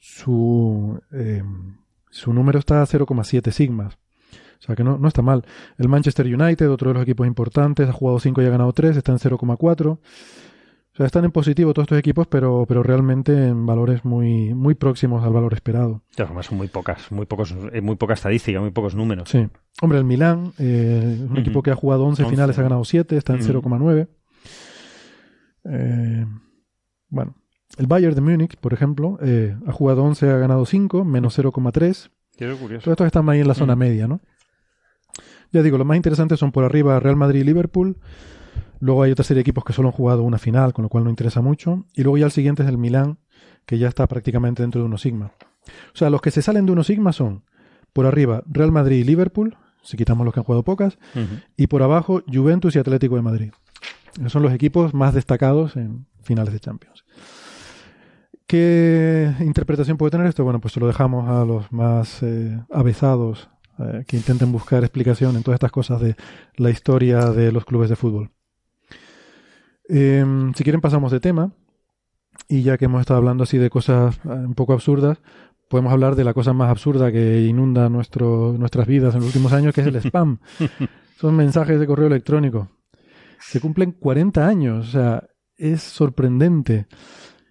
[0.00, 1.78] su, em,
[2.10, 3.96] su número está a 0,7 sigmas.
[4.58, 5.44] O sea que no, no está mal.
[5.78, 8.96] El Manchester United, otro de los equipos importantes, ha jugado 5 y ha ganado 3,
[8.96, 9.98] está en 0,4.
[10.94, 14.76] O sea, están en positivo todos estos equipos, pero, pero realmente en valores muy, muy
[14.76, 16.02] próximos al valor esperado.
[16.16, 19.28] De son muy pocas, muy pocos, eh, muy poca estadística, muy pocos números.
[19.28, 19.48] Sí.
[19.82, 23.34] Hombre, el Milán, eh, un equipo que ha jugado 11, finales, ha ganado 7, está
[23.34, 24.08] en 0,9.
[25.64, 26.26] Eh,
[27.08, 27.34] bueno,
[27.76, 32.10] el Bayern de Múnich, por ejemplo, eh, ha jugado 11, ha ganado 5, menos 0,3.
[32.36, 32.84] Qué curioso.
[32.84, 34.20] Todos estos están ahí en la zona media, ¿no?
[35.54, 37.96] Ya digo, los más interesantes son por arriba Real Madrid y Liverpool.
[38.80, 41.04] Luego hay otra serie de equipos que solo han jugado una final, con lo cual
[41.04, 41.84] no interesa mucho.
[41.94, 43.18] Y luego ya el siguiente es el Milán,
[43.64, 45.30] que ya está prácticamente dentro de uno sigma.
[45.94, 47.44] O sea, los que se salen de uno sigma son,
[47.92, 50.98] por arriba, Real Madrid y Liverpool, si quitamos los que han jugado pocas,
[51.56, 53.52] y por abajo, Juventus y Atlético de Madrid.
[54.18, 57.04] Esos son los equipos más destacados en finales de Champions.
[58.48, 60.42] ¿Qué interpretación puede tener esto?
[60.42, 65.36] Bueno, pues se lo dejamos a los más eh, avesados eh, que intenten buscar explicación
[65.36, 66.16] en todas estas cosas de
[66.56, 68.30] la historia de los clubes de fútbol.
[69.88, 71.52] Em, si quieren pasamos de tema
[72.48, 75.18] y ya que hemos estado hablando así de cosas eh, un poco absurdas,
[75.68, 79.52] podemos hablar de la cosa más absurda que inunda nuestro, nuestras vidas en los últimos
[79.52, 80.38] años, que es el spam.
[81.18, 82.68] Son mensajes de correo electrónico.
[83.40, 85.24] Se cumplen 40 años, o sea,
[85.56, 86.86] es sorprendente.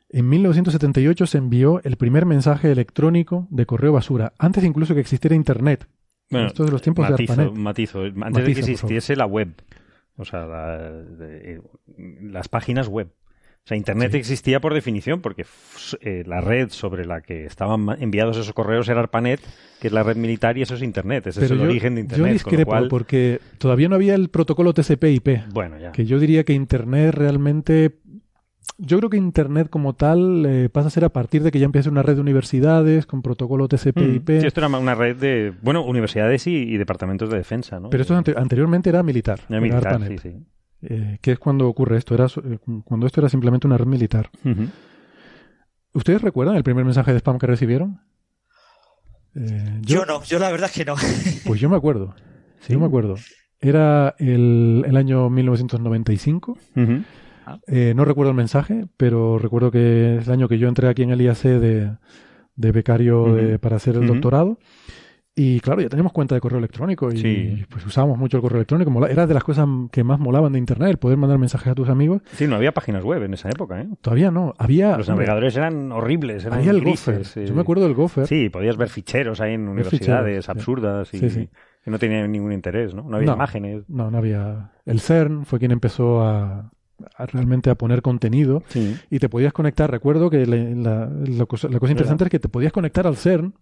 [0.10, 5.36] En 1978 se envió el primer mensaje electrónico de correo basura, antes incluso que existiera
[5.36, 5.88] Internet.
[6.34, 7.54] Bueno, Esto de los tiempos de ARPANET.
[7.54, 9.54] Matizo, antes de que existiese la web.
[10.18, 10.46] O sea,
[11.22, 11.62] eh,
[12.22, 13.10] las páginas web.
[13.66, 15.46] O sea, Internet existía por definición, porque
[16.02, 19.40] eh, la red sobre la que estaban enviados esos correos era ARPANET,
[19.80, 21.28] que es la red militar, y eso es Internet.
[21.28, 22.28] Ese es el origen de Internet.
[22.28, 25.54] Yo discrepo, porque todavía no había el protocolo TCP/IP.
[25.54, 25.94] Bueno, ya.
[25.94, 28.00] Que yo diría que Internet realmente
[28.86, 31.66] yo creo que Internet como tal eh, pasa a ser a partir de que ya
[31.66, 34.30] empieza una red de universidades con protocolo TCP/IP.
[34.30, 34.42] Mm.
[34.42, 37.90] Sí, esto era una red de, bueno, universidades y, departamentos de defensa, ¿no?
[37.90, 39.40] Pero esto anteriormente era militar.
[39.50, 40.36] Era militar, sí, sí.
[40.82, 42.14] Eh, ¿Qué es cuando ocurre esto?
[42.14, 44.30] Era, eh, cuando esto era simplemente una red militar.
[45.94, 48.02] ¿Ustedes recuerdan el primer mensaje de spam que recibieron?
[49.36, 50.96] Eh, yo, no, yo la verdad es que no.
[51.46, 52.14] pues yo me acuerdo.
[52.60, 53.16] Sí, yo me acuerdo.
[53.62, 56.58] Era el, el año 1995.
[57.68, 61.12] No recuerdo el mensaje, pero recuerdo que es el año que yo entré aquí en
[61.12, 61.92] el IAC de,
[62.56, 64.58] de becario para hacer el doctorado.
[65.36, 69.08] Y claro, ya teníamos cuenta de correo electrónico y pues usábamos mucho el correo electrónico.
[69.08, 71.90] Era de las cosas que más molaban de Internet, el poder mandar mensajes a tus
[71.90, 72.22] amigos.
[72.34, 73.88] Sí, no había páginas web en esa época, ¿eh?
[74.02, 74.54] Todavía no.
[74.60, 74.96] Había...
[74.96, 77.24] Los navegadores eran horribles, eran Había el Gopher.
[77.24, 78.28] Yo me acuerdo del Gopher.
[78.28, 81.50] Sí, podías ver ficheros ahí en universidades absurdas y que
[81.88, 83.02] no tenían ningún interés, ¿no?
[83.02, 83.90] No había imágenes.
[83.90, 84.70] No, no había...
[84.86, 86.72] El CERN fue quien empezó a,
[87.18, 88.64] realmente a poner contenido
[89.10, 89.90] y te podías conectar.
[89.90, 93.54] Recuerdo que la, cosa, interesante es que te podías conectar al CERN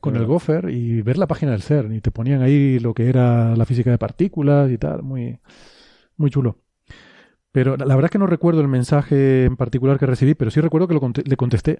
[0.00, 3.08] con el Gopher y ver la página del CERN y te ponían ahí lo que
[3.08, 5.38] era la física de partículas y tal, muy,
[6.16, 6.58] muy chulo.
[7.52, 10.60] Pero la, verdad es que no recuerdo el mensaje en particular que recibí, pero sí
[10.60, 11.78] recuerdo que le contesté.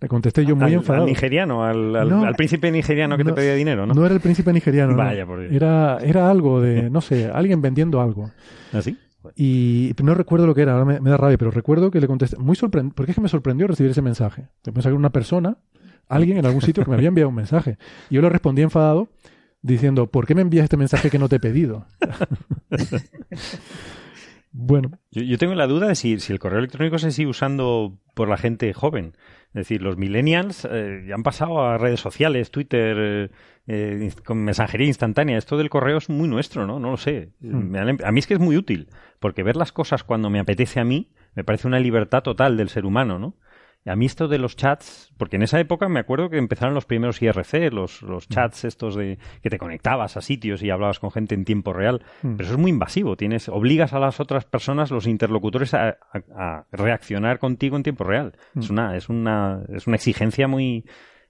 [0.00, 1.04] Le contesté yo muy enfadado.
[1.04, 3.92] Al nigeriano, al, príncipe nigeriano que te pedía dinero, ¿no?
[3.92, 4.96] No era el príncipe nigeriano.
[4.96, 8.30] Vaya, por Era, era algo de, no sé, alguien vendiendo algo.
[8.72, 8.96] ¿Así?
[8.98, 12.06] ¿Ah, y no recuerdo lo que era, ahora me, da rabia, pero recuerdo que le
[12.06, 14.48] contesté, muy sorprendido, porque es que me sorprendió recibir ese mensaje.
[14.62, 15.58] Pensaba que era una persona,
[16.08, 17.78] alguien en algún sitio que me había enviado un mensaje.
[18.08, 19.08] Y yo le respondí enfadado
[19.62, 21.86] diciendo, ¿por qué me envías este mensaje que no te he pedido?
[24.52, 24.90] bueno.
[25.10, 28.38] Yo, tengo la duda de si, si, el correo electrónico se sigue usando por la
[28.38, 29.16] gente joven.
[29.50, 33.30] Es decir, los millennials eh, ya han pasado a redes sociales, Twitter, eh,
[33.66, 35.38] eh, con mensajería instantánea.
[35.38, 36.78] Esto del correo es muy nuestro, ¿no?
[36.78, 37.30] No lo sé.
[37.40, 37.74] Hmm.
[38.04, 38.88] A mí es que es muy útil,
[39.18, 42.68] porque ver las cosas cuando me apetece a mí me parece una libertad total del
[42.68, 43.34] ser humano, ¿no?
[43.86, 46.84] A mí esto de los chats, porque en esa época me acuerdo que empezaron los
[46.84, 48.32] primeros IRC, los, los mm.
[48.32, 52.02] chats estos de que te conectabas a sitios y hablabas con gente en tiempo real,
[52.22, 52.36] mm.
[52.36, 55.96] pero eso es muy invasivo, tienes obligas a las otras personas, los interlocutores a,
[56.72, 58.34] reaccionar contigo en tiempo real.
[58.54, 58.72] Es mm.
[58.72, 60.84] una es una es una exigencia muy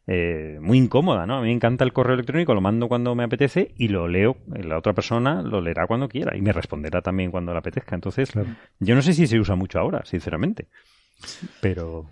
[0.08, 1.36] eh, muy incómoda, ¿no?
[1.36, 4.38] A mí me encanta el correo electrónico, lo mando cuando me apetece y lo leo,
[4.48, 7.94] la otra persona lo leerá cuando quiera y me responderá también cuando le apetezca.
[7.94, 8.32] Entonces,
[8.80, 10.66] yo no sé si se usa mucho ahora, sinceramente.
[11.60, 12.10] Pero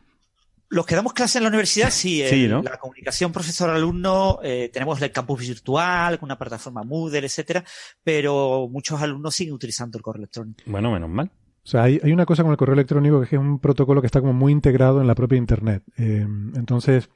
[0.71, 2.23] los que damos clase en la universidad, sí.
[2.49, 7.65] La comunicación profesor-alumno, eh, tenemos el campus virtual, con una plataforma Moodle, etcétera,
[8.03, 10.63] pero muchos alumnos siguen utilizando el correo electrónico.
[10.67, 11.31] Bueno, menos mal.
[11.65, 14.21] O sea, hay, una cosa con el correo electrónico que es un protocolo que está
[14.21, 15.83] como muy integrado en la propia Internet.
[15.99, 17.11] Eh, entonces,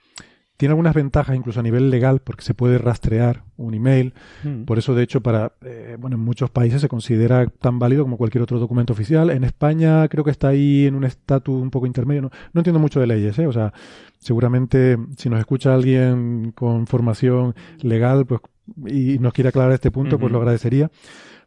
[0.63, 4.15] tiene algunas ventajas incluso a nivel legal porque se puede rastrear un email.
[4.45, 4.63] Mm.
[4.63, 8.17] Por eso, de hecho, para eh, bueno, en muchos países se considera tan válido como
[8.17, 9.31] cualquier otro documento oficial.
[9.31, 12.23] En España creo que está ahí en un estatus un poco intermedio.
[12.23, 13.49] No, no entiendo mucho de leyes, ¿eh?
[13.49, 13.73] O sea,
[14.21, 18.41] seguramente si nos escucha alguien con formación legal pues
[18.87, 20.93] y nos quiere aclarar este punto, pues lo agradecería.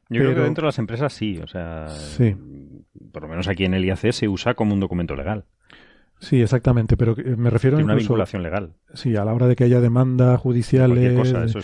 [0.10, 2.36] Yo creo que dentro de las empresas sí, o sea, sí.
[3.14, 5.46] por lo menos aquí en el IAC se usa como un documento legal.
[6.20, 8.74] Sí, exactamente, pero me refiero a una vinculación legal.
[8.94, 11.14] Sí, a la hora de que haya demandas judiciales,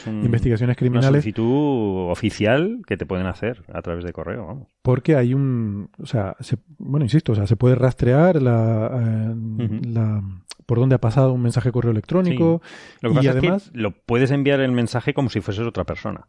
[0.07, 1.09] investigaciones criminales.
[1.09, 4.67] Una solicitud oficial que te pueden hacer a través de correo, vamos.
[4.81, 6.35] Porque hay un, o sea,
[6.77, 10.21] bueno, insisto, o sea, se puede rastrear la, eh, la
[10.65, 12.61] por dónde ha pasado un mensaje de correo electrónico
[13.01, 15.83] Lo que y además es que lo puedes enviar el mensaje como si fueses otra
[15.83, 16.27] persona.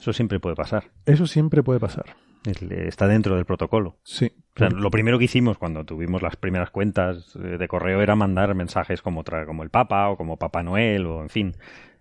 [0.00, 0.90] Eso siempre puede pasar.
[1.04, 2.16] Eso siempre puede pasar.
[2.44, 3.98] Está dentro del protocolo.
[4.02, 4.32] Sí.
[4.56, 9.22] lo primero que hicimos cuando tuvimos las primeras cuentas de correo era mandar mensajes como,
[9.46, 11.54] como el Papa o como Papá Noel o en fin.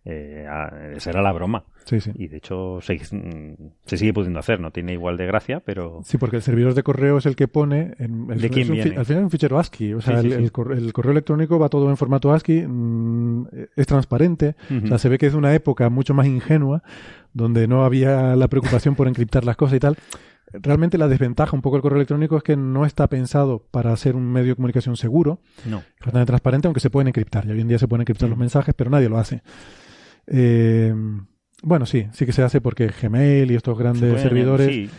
[0.06, 0.48] Eh,
[0.96, 1.66] esa era la broma.
[1.90, 2.12] Sí, sí.
[2.14, 6.02] Y de hecho se, se, sigue pudiendo hacer, no tiene igual de gracia, pero...
[6.06, 7.96] Sí, porque el servidor de correo es el que pone...
[7.98, 8.96] En, ¿De quién viene?
[8.96, 12.32] al final es un fichero ASCII, o sea, el, correo, electrónico va todo en formato
[12.32, 16.84] ASCII, mm, es transparente, o sea, se ve que es una época mucho más ingenua,
[17.34, 19.98] donde no había la preocupación por encriptar las cosas y tal.
[20.54, 24.16] Realmente la desventaja un poco del correo electrónico es que no está pensado para ser
[24.16, 25.82] un medio de comunicación seguro, no.
[26.00, 27.48] bastante transparente, aunque se pueden encriptar.
[27.48, 29.42] Y hoy en día se pueden encriptar los mensajes, pero nadie lo hace.
[30.28, 30.94] Eh,
[31.62, 34.90] bueno, sí, sí que se hace porque Gmail y estos grandes servidores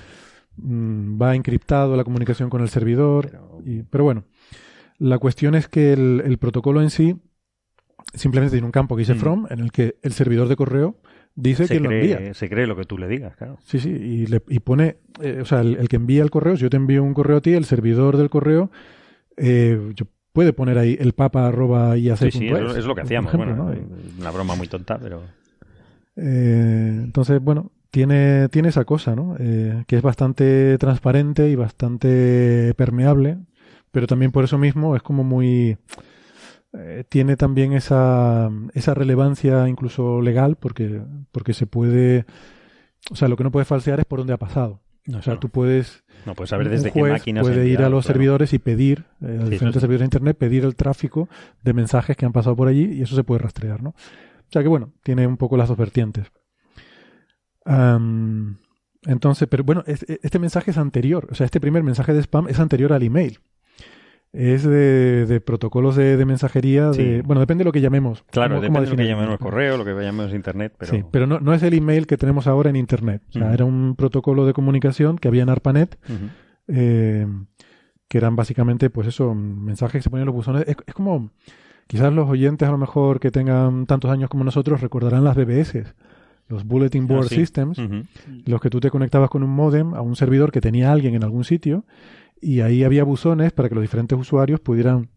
[0.56, 3.30] mm, va encriptado la comunicación con el servidor.
[3.30, 4.24] Pero, y, pero bueno,
[4.98, 7.16] La cuestión es que el, protocolo en sí
[8.14, 9.18] simplemente tiene un campo que dice mm.
[9.18, 10.96] from, en el que el servidor de correo
[11.34, 12.34] dice que lo envía.
[12.34, 13.58] Se cree lo que tú le digas, claro.
[13.64, 16.62] Sí, sí, y, le, y pone, eh, o sea, el, que envía el correo, si
[16.62, 18.70] yo te envío un correo a ti, el servidor del correo,
[19.36, 23.32] eh, yo puede poner ahí el papa arroba y Sí, sí, es, lo que hacíamos,
[23.32, 23.72] bueno,
[24.18, 25.22] una broma muy tonta, pero...
[26.20, 29.36] Eh, entonces, bueno, tiene, tiene esa cosa, ¿no?
[29.38, 33.38] Eh, que es bastante transparente y bastante permeable,
[33.90, 35.76] pero también por eso mismo es como muy...
[36.72, 41.02] Eh, tiene también esa, esa relevancia incluso legal porque,
[41.32, 42.26] porque se puede...
[43.10, 44.80] O sea, lo que no puede falsear es por dónde ha pasado.
[45.12, 46.04] o sea, tú puedes...
[46.26, 49.48] No puedes saber desde qué máquina puede ir a los servidores y pedir, eh, a
[49.48, 51.28] diferentes servidores de Internet, pedir el tráfico
[51.64, 53.94] de mensajes que han pasado por allí y eso se puede rastrear, ¿no?
[54.50, 56.30] O sea que bueno, tiene un poco las dos vertientes
[59.06, 62.58] entonces, pero bueno, este mensaje es anterior, o sea, este primer mensaje de spam es
[62.58, 63.40] anterior al email.
[64.32, 68.22] Es de, protocolos de, mensajería, de, bueno, depende de lo que llamemos.
[68.30, 70.92] Claro, depende de lo que llamemos correo, lo que llamemos internet, pero...
[70.92, 73.22] Sí, pero no, no es el email que tenemos ahora en internet.
[73.30, 75.98] O sea, era un protocolo de comunicación que había en ARPANET,
[76.68, 77.26] eh,
[78.06, 80.62] que eran básicamente, pues eso, mensajes que se ponían en los buzones.
[80.68, 81.32] Es, es, como,
[81.90, 85.92] quizás los oyentes a lo mejor que tengan tantos años como nosotros recordarán las BBS
[86.46, 87.80] los Bulletin Board ah, Systems,
[88.44, 91.24] los que tú te conectabas con un modem a un servidor que tenía alguien en
[91.24, 91.84] algún sitio
[92.40, 95.08] y ahí había buzones para que los diferentes usuarios pudieran...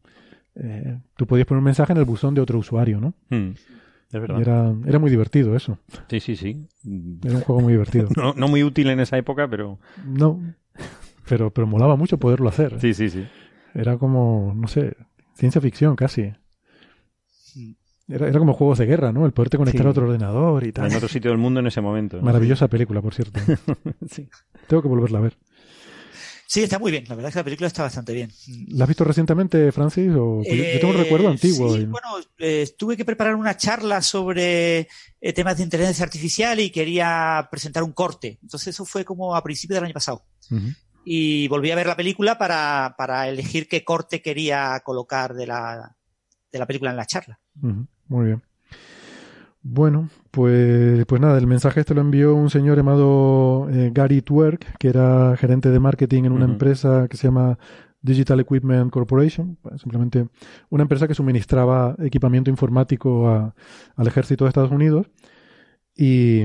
[0.55, 3.15] Eh, tú podías poner un mensaje en el buzón de otro usuario, ¿no?
[3.29, 3.53] Hmm.
[4.11, 4.39] Es verdad.
[4.39, 5.79] Era, era, muy divertido eso.
[6.07, 6.67] Sí, sí, sí.
[7.23, 8.09] Era un juego muy divertido.
[8.15, 9.79] no, no muy útil en esa época, pero...
[10.05, 10.39] No,
[11.27, 12.79] pero, pero molaba mucho poderlo hacer.
[12.79, 13.25] Sí, sí, sí.
[13.73, 14.95] Era como, no sé,
[15.33, 16.31] ciencia ficción casi.
[18.07, 19.25] Era, era, como juegos de guerra, ¿no?
[19.25, 20.91] El poderte conectar a otro ordenador y tal.
[20.91, 22.21] En otro sitio del mundo en ese momento.
[22.21, 23.39] Maravillosa película, por cierto.
[24.09, 24.29] sí.
[24.67, 25.37] Tengo que volverla a ver.
[26.53, 27.05] Sí, está muy bien.
[27.07, 28.31] La verdad es que la película está bastante bien.
[28.67, 30.11] ¿La has visto recientemente, Francis?
[30.11, 30.43] O...
[30.43, 31.75] yo tengo un recuerdo eh, antiguo.
[31.75, 34.87] Sí, bueno, eh, tuve que preparar una charla sobre
[35.19, 38.37] eh, temas de inteligencia artificial y quería presentar un corte.
[38.43, 40.27] Entonces eso fue como a principios del año pasado.
[41.03, 45.95] Y volví a ver la película para, para elegir qué corte quería colocar de la,
[46.51, 47.39] de la película en la charla.
[48.07, 48.43] Muy bien.
[49.65, 54.77] Bueno, pues, pues nada, el mensaje este lo envió un señor llamado eh, Gary Twerk,
[54.77, 57.57] que era gerente de marketing en una empresa que se llama
[58.01, 60.27] Digital Equipment Corporation, simplemente
[60.69, 63.53] una empresa que suministraba equipamiento informático
[63.95, 65.09] al ejército de Estados Unidos.
[65.95, 66.43] Y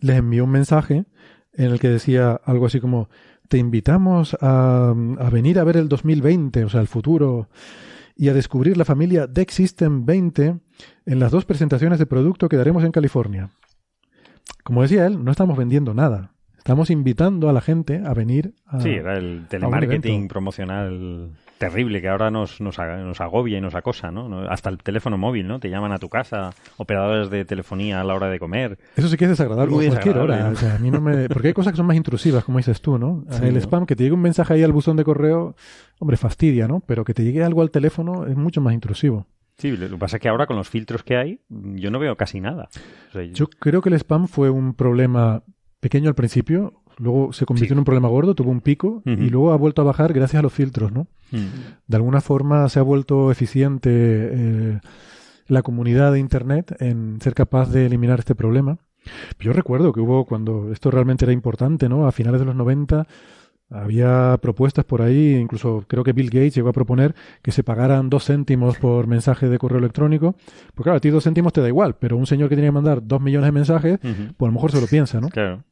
[0.00, 1.06] les envió un mensaje
[1.54, 3.08] en el que decía algo así como
[3.48, 7.48] te invitamos a, a venir a ver el 2020, o sea, el futuro
[8.16, 10.58] y a descubrir la familia Deck System 20
[11.06, 13.50] en las dos presentaciones de producto que daremos en California.
[14.64, 16.32] Como decía él, no estamos vendiendo nada.
[16.58, 18.80] Estamos invitando a la gente a venir a.
[18.80, 21.32] Sí, era el telemarketing promocional
[21.62, 24.50] terrible que ahora nos, nos, agobia y nos acosa, ¿no?
[24.50, 25.60] Hasta el teléfono móvil, ¿no?
[25.60, 28.78] Te llaman a tu casa, operadores de telefonía a la hora de comer.
[28.96, 30.48] Eso sí que es desagradable, Muy cualquier hora.
[30.48, 31.28] a mí no me...
[31.28, 33.24] Porque hay cosas que son más intrusivas, como dices tú, ¿no?
[33.40, 35.54] el spam, que te llegue un mensaje ahí al buzón de correo,
[36.00, 36.82] hombre, fastidia, ¿no?
[36.84, 39.28] Pero que te llegue algo al teléfono es mucho más intrusivo.
[39.58, 42.16] Sí, lo que pasa es que ahora con los filtros que hay, yo no veo
[42.16, 42.70] casi nada.
[43.32, 45.44] yo creo que el spam fue un problema
[45.78, 49.52] pequeño al principio, Luego se convirtió en un problema gordo, tuvo un pico y luego
[49.52, 51.06] ha vuelto a bajar gracias a los filtros, ¿no?
[51.30, 54.80] De alguna forma se ha vuelto eficiente eh,
[55.46, 58.78] la comunidad de Internet en ser capaz de eliminar este problema.
[59.40, 62.06] Yo recuerdo que hubo cuando esto realmente era importante, ¿no?
[62.06, 63.06] A finales de los 90
[63.72, 68.10] había propuestas por ahí, incluso creo que Bill Gates llegó a proponer que se pagaran
[68.10, 70.34] dos céntimos por mensaje de correo electrónico.
[70.74, 72.72] Porque claro, a ti dos céntimos te da igual, pero un señor que tiene que
[72.72, 75.28] mandar dos millones de mensajes, pues a lo mejor se lo piensa, ¿no?
[75.30, 75.64] Claro.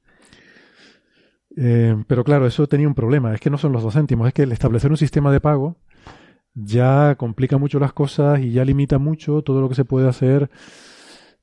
[1.57, 3.35] Eh, pero claro, eso tenía un problema.
[3.35, 5.77] Es que no son los dos céntimos, es que el establecer un sistema de pago
[6.55, 10.51] ya complica mucho las cosas y ya limita mucho todo lo que se puede hacer.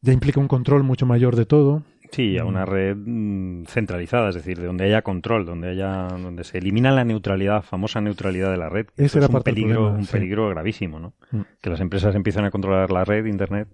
[0.01, 1.83] Ya implica un control mucho mayor de todo.
[2.11, 2.69] Sí, a una mm.
[2.69, 7.03] red mm, centralizada, es decir, de donde haya control, donde haya, donde se elimina la
[7.03, 8.87] neutralidad, famosa neutralidad de la red.
[8.95, 11.13] Ese era un peligro, un peligro gravísimo, ¿no?
[11.31, 11.41] Mm.
[11.61, 13.67] Que las empresas empiezan a controlar la red, internet,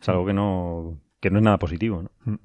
[0.00, 2.38] es algo que no, que no es nada positivo, ¿no?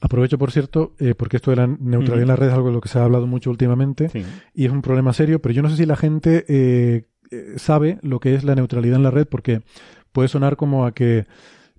[0.00, 2.74] Aprovecho, por cierto, eh, porque esto de la neutralidad en la red es algo de
[2.74, 4.10] lo que se ha hablado mucho últimamente
[4.54, 7.98] y es un problema serio, pero yo no sé si la gente eh, eh, sabe
[8.00, 9.60] lo que es la neutralidad en la red porque
[10.12, 11.26] puede sonar como a que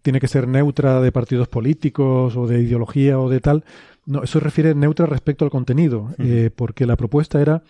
[0.04, 3.66] tiene que ser neutra de partidos políticos o de ideología o de tal.
[4.06, 6.10] No, eso refiere neutra respecto al contenido,
[6.56, 7.64] porque la propuesta era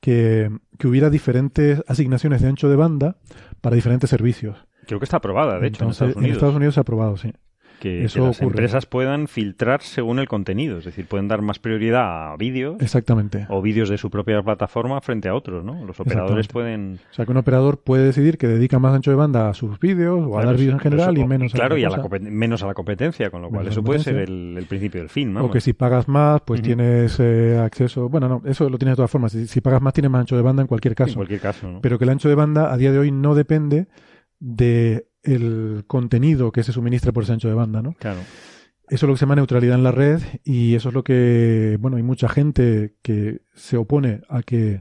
[0.00, 3.16] que, que, hubiera diferentes asignaciones de ancho de banda
[3.60, 4.56] para diferentes servicios.
[4.86, 6.28] Creo que está aprobada, de hecho, en Estados Unidos.
[6.28, 7.32] En Estados Unidos se ha aprobado, sí.
[7.80, 12.36] Que, las empresas puedan filtrar según el contenido, es decir, pueden dar más prioridad a
[12.36, 13.46] vídeos Exactamente.
[13.48, 15.84] o vídeos de su propia plataforma frente a otros, ¿no?
[15.84, 16.98] Los operadores pueden...
[17.10, 19.78] O sea, que un operador puede decidir que dedica más ancho de banda a sus
[19.78, 21.84] vídeos o a dar vídeos en general y menos a Claro, y
[22.20, 25.50] menos a la competencia, con lo cual eso puede ser el, principio del fin, O
[25.50, 28.08] que si pagas más, pues tienes eh, acceso...
[28.08, 29.32] Bueno, no, eso lo tienes de todas formas.
[29.32, 31.10] Si, pagas más, tienes más ancho de banda en cualquier caso.
[31.10, 31.80] En cualquier caso, ¿no?
[31.80, 33.86] Pero que el ancho de banda a día de hoy no depende
[34.38, 37.94] de el contenido que se suministra por ese ancho de banda, ¿no?
[37.98, 38.20] Claro.
[38.88, 41.76] Eso es lo que se llama neutralidad en la red y eso es lo que,
[41.80, 44.80] bueno, hay mucha gente que se opone a que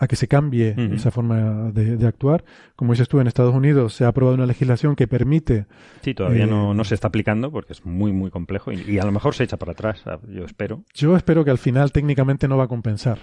[0.00, 2.42] a que se cambie esa forma de, actuar.
[2.74, 5.66] Como dices tú, en Estados Unidos se ha aprobado una legislación que permite...
[6.00, 9.12] Sí, todavía no, eh, se está aplicando porque es muy, muy complejo y, a lo
[9.12, 10.84] mejor se echa para atrás, yo espero.
[10.94, 13.18] Yo espero que al final técnicamente no va a compensar.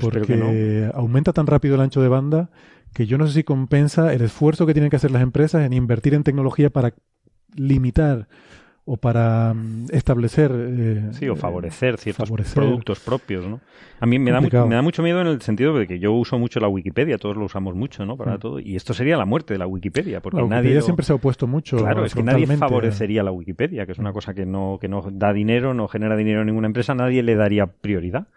[0.00, 2.50] porque aumenta tan rápido el ancho de banda
[2.92, 5.72] que yo no sé si compensa el esfuerzo que tienen que hacer las empresas en
[5.72, 6.94] invertir en tecnología para
[7.54, 8.28] limitar
[8.90, 13.60] o para mm, establecer eh, sí o favorecer ciertos productos propios no
[14.00, 16.38] a mí me da, me da mucho miedo en el sentido de que yo uso
[16.38, 18.38] mucho la Wikipedia todos lo usamos mucho no para mm.
[18.38, 21.46] todo y esto sería la muerte de la Wikipedia porque nadie siempre se ha opuesto
[21.46, 24.88] mucho claro es que nadie favorecería la Wikipedia que es una cosa que no que
[24.88, 28.28] no da dinero no genera dinero a ninguna empresa nadie le daría prioridad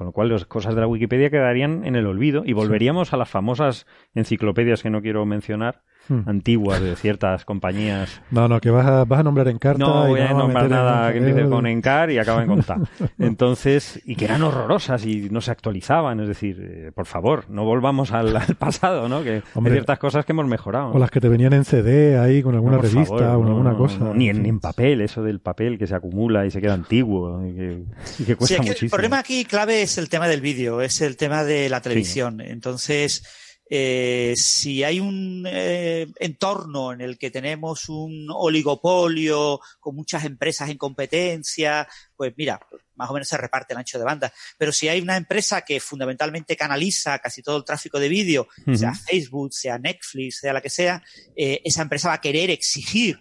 [0.00, 3.18] con lo cual las cosas de la Wikipedia quedarían en el olvido y volveríamos a
[3.18, 6.28] las famosas enciclopedias que no quiero mencionar, Hmm.
[6.28, 8.20] antiguas de ciertas compañías.
[8.32, 9.78] No, no, que vas a, vas a nombrar Encar.
[9.78, 12.78] No voy a nombrar nada que empiece con Encar y acaba en contar.
[13.20, 16.18] Entonces, y que eran horrorosas y no se actualizaban.
[16.18, 19.22] Es decir, eh, por favor, no volvamos al, pasado, ¿no?
[19.22, 20.90] Que hay ciertas cosas que hemos mejorado.
[20.90, 24.12] O las que te venían en CD ahí con alguna revista o alguna cosa.
[24.12, 28.34] ni, en, papel, eso del papel que se acumula y se queda antiguo y que,
[28.34, 28.86] cuesta muchísimo.
[28.86, 32.40] El problema aquí clave es el tema del vídeo, es el tema de la televisión.
[32.40, 33.22] Entonces,
[33.72, 40.70] eh, si hay un eh, entorno en el que tenemos un oligopolio con muchas empresas
[40.70, 41.86] en competencia,
[42.16, 42.58] pues mira,
[42.96, 44.32] más o menos se reparte el ancho de banda.
[44.58, 48.92] Pero si hay una empresa que fundamentalmente canaliza casi todo el tráfico de vídeo, sea
[48.92, 51.00] Facebook, sea Netflix, sea la que sea,
[51.36, 53.20] eh, esa empresa va a querer exigir,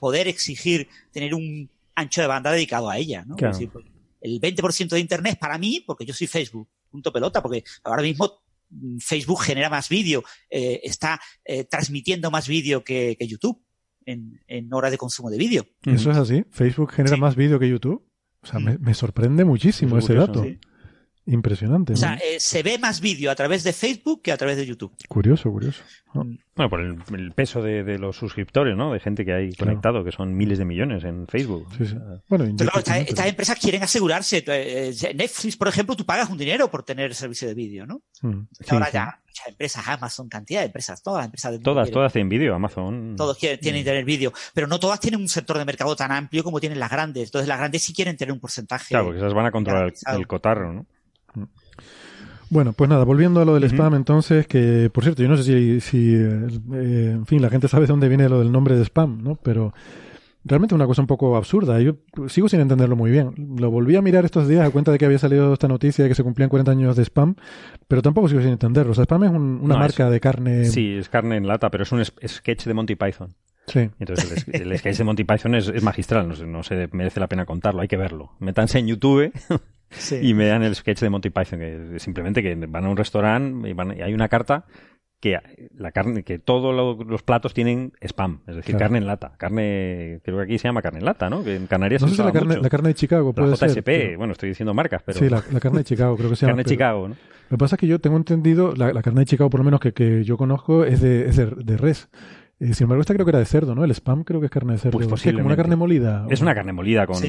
[0.00, 3.36] poder exigir tener un ancho de banda dedicado a ella, ¿no?
[3.36, 3.58] Pues,
[4.22, 8.41] el 20% de Internet para mí, porque yo soy Facebook, punto pelota, porque ahora mismo
[9.00, 13.64] Facebook genera más vídeo, eh, está eh, transmitiendo más vídeo que, YouTube
[14.04, 15.66] en, en, hora de consumo de vídeo.
[15.84, 16.44] ¿Eso es así?
[16.50, 18.08] ¿Facebook genera más vídeo que YouTube?
[18.42, 20.44] O sea, me, me sorprende muchísimo ese dato.
[21.26, 21.92] Impresionante.
[21.92, 24.66] O sea, eh, se ve más vídeo a través de Facebook que a través de
[24.66, 24.92] YouTube.
[25.08, 25.82] Curioso, curioso.
[26.14, 26.34] Mm.
[26.56, 28.92] Bueno, por el, peso de, los suscriptores, ¿no?
[28.92, 31.68] De gente que hay conectado, que son miles de millones en Facebook.
[31.78, 31.96] Sí, sí.
[32.28, 34.42] Bueno, estas empresas quieren asegurarse.
[34.46, 38.02] Eh, Netflix, por ejemplo, tú pagas un dinero por tener servicio de vídeo, ¿no?
[38.22, 38.48] Mm.
[38.68, 41.52] Ahora ya muchas empresas, Amazon, cantidad de empresas, todas las empresas.
[41.52, 43.14] De todas, todas tienen vídeo, Amazon.
[43.16, 46.10] Todos quieren, tienen que tener vídeo, pero no todas tienen un sector de mercado tan
[46.10, 47.28] amplio como tienen las grandes.
[47.28, 48.88] Entonces las grandes sí quieren tener un porcentaje.
[48.88, 50.86] Claro, porque esas van a controlar el cotarro, ¿no?
[52.52, 55.42] Bueno, pues nada, volviendo a lo del spam entonces, que por cierto, yo no sé
[55.42, 58.84] si, si eh, en fin, la gente sabe de dónde viene lo del nombre de
[58.84, 59.36] spam, ¿no?
[59.36, 59.72] Pero
[60.44, 61.80] realmente es una cosa un poco absurda.
[61.80, 61.96] Yo
[62.28, 63.56] sigo sin entenderlo muy bien.
[63.58, 66.10] Lo volví a mirar estos días a cuenta de que había salido esta noticia de
[66.10, 67.36] que se cumplían 40 años de spam,
[67.88, 68.92] pero tampoco sigo sin entenderlo.
[68.92, 70.66] O sea, spam es una marca de carne.
[70.66, 73.34] Sí, es carne en lata, pero es un sketch de Monty Python.
[73.66, 73.90] Sí.
[73.98, 77.80] Entonces, el, sketch de Monty Python es, magistral, no, no se merece la pena contarlo,
[77.80, 78.32] hay que verlo.
[78.40, 79.32] Métanse en YouTube
[80.20, 83.68] y me dan el sketch de Monty Python, que simplemente que van a un restaurante
[83.68, 84.66] y, van, y hay una carta
[85.20, 85.38] que
[85.76, 89.34] la carne, que todos los platos tienen spam, es decir, carne en lata.
[89.38, 91.44] Carne, creo que aquí se llama carne en lata, ¿no?
[91.44, 94.16] Que en Canarias no sé si la carne, la carne de Chicago puede la JSP,
[94.16, 95.20] bueno, estoy diciendo marcas, pero...
[95.20, 96.54] Sí, la, carne de Chicago creo que se llama.
[96.56, 97.14] Carne de Chicago, ¿no?
[97.50, 99.78] Lo que pasa es que yo tengo entendido, la, carne de Chicago por lo menos
[99.78, 102.08] que, que yo conozco es de, es de res.
[102.62, 103.82] Eh, sin embargo, esta creo que era de cerdo, ¿no?
[103.82, 104.96] El spam creo que es carne de cerdo.
[104.96, 106.26] Pues es como una carne molida.
[106.30, 107.20] Es una carne molida con,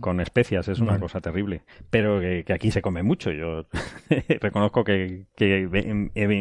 [0.00, 1.62] con, especias, es una cosa terrible.
[1.90, 3.30] Pero que, aquí se come mucho.
[3.30, 3.66] Yo
[4.40, 5.26] reconozco que,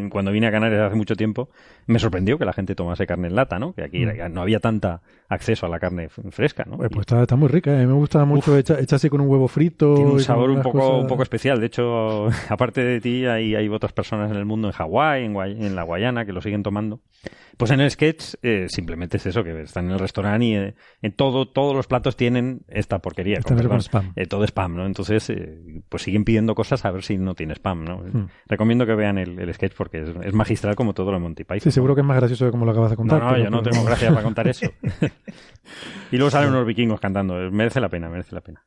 [0.10, 1.50] cuando vine a Canarias hace mucho tiempo,
[1.86, 3.74] me sorprendió que la gente tomase carne en lata, ¿no?
[3.74, 4.34] Que aquí mm.
[4.34, 6.78] no había tanta acceso a la carne fresca, ¿no?
[6.78, 7.86] Pues, está, está, muy rica, ¿eh?
[7.86, 9.94] me gusta mucho hecha, así con un huevo frito.
[9.94, 11.60] Tiene un sabor un poco, un poco especial.
[11.60, 15.36] De hecho, aparte de ti, hay, hay otras personas en el mundo, en Hawái, en,
[15.38, 17.02] en la Guayana, que lo siguen tomando.
[17.60, 20.76] Pues en el sketch eh, simplemente es eso, que están en el restaurante y eh,
[21.02, 23.42] en todo, todos los platos tienen esta porquería.
[23.42, 24.14] Con, spam.
[24.16, 24.86] Eh, todo spam, ¿no?
[24.86, 25.30] Entonces,
[25.90, 27.98] pues siguen pidiendo cosas a ver si no tiene spam, ¿no?
[27.98, 28.28] Hmm.
[28.48, 31.60] Recomiendo que vean el, sketch porque es, magistral como todo lo Monty Python.
[31.60, 33.22] Sí, seguro que es más gracioso de como lo acabas de contar.
[33.22, 34.72] No, no, yo no tengo gracia para contar eso.
[36.14, 37.36] y luego salen unos vikingos cantando.
[37.52, 38.64] Merece la pena, merece la pena.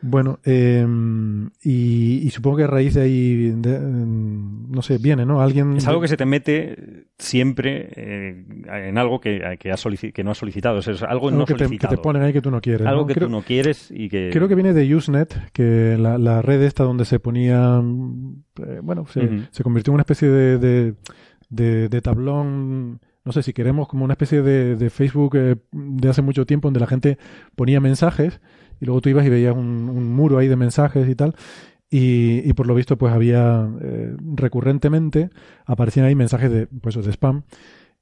[0.00, 5.40] Bueno, em, y, supongo que a raíz de ahí, em, no sé, viene, ¿no?
[5.40, 5.76] Alguien...
[5.76, 10.38] Es algo que se te mete siempre eh, en algo que, que, que no has
[10.38, 10.78] solicitado.
[10.78, 11.90] es algo, no que solicitado.
[11.90, 12.86] Te, que te ponen ahí que tú no quieres.
[12.86, 14.30] Algo que tú no quieres y que...
[14.32, 17.82] Creo que viene de Usenet, que la, red esta donde se ponía...
[18.64, 20.94] Eh, bueno, se, convirtió en una especie de,
[21.48, 26.46] de, tablón no sé si queremos como una especie de, Facebook eh, de hace mucho
[26.46, 27.18] tiempo donde la gente
[27.56, 28.40] ponía mensajes
[28.80, 31.34] y luego tú ibas y veías un, muro ahí de mensajes y tal.
[31.90, 35.30] Y, por lo visto, pues había eh, recurrentemente
[35.64, 37.44] aparecían ahí mensajes de, pues, de spam.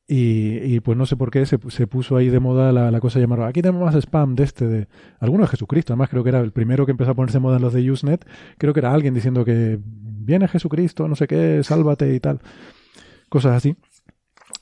[0.08, 3.48] Y, pues no sé por qué se, puso ahí de moda la, la cosa llamada
[3.48, 4.88] aquí tenemos más spam de este, de
[5.18, 7.56] alguno de Jesucristo, además creo que era el primero que empezó a ponerse de moda
[7.56, 8.24] en los de Usenet,
[8.56, 12.40] creo que era alguien diciendo que viene Jesucristo, no sé qué, sálvate y tal,
[13.28, 13.76] cosas así.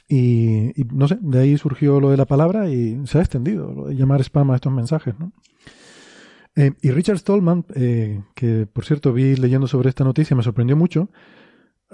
[0.09, 3.71] Y, y, no sé, de ahí surgió lo de la palabra y se ha extendido,
[3.73, 5.33] lo de llamar spam a estos mensajes, ¿no?
[6.57, 10.77] Eh, y Richard Stallman, eh, que por cierto vi leyendo sobre esta noticia, me sorprendió
[10.77, 11.09] mucho,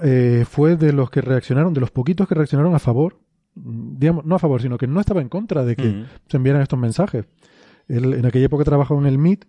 [0.03, 3.19] eh, fue de los que reaccionaron, de los poquitos que reaccionaron a favor,
[3.55, 6.79] digamos, no a favor, sino que no estaba en contra de que se enviaran estos
[6.79, 7.27] mensajes.
[7.89, 9.47] Él en aquella época trabajaba en el MIT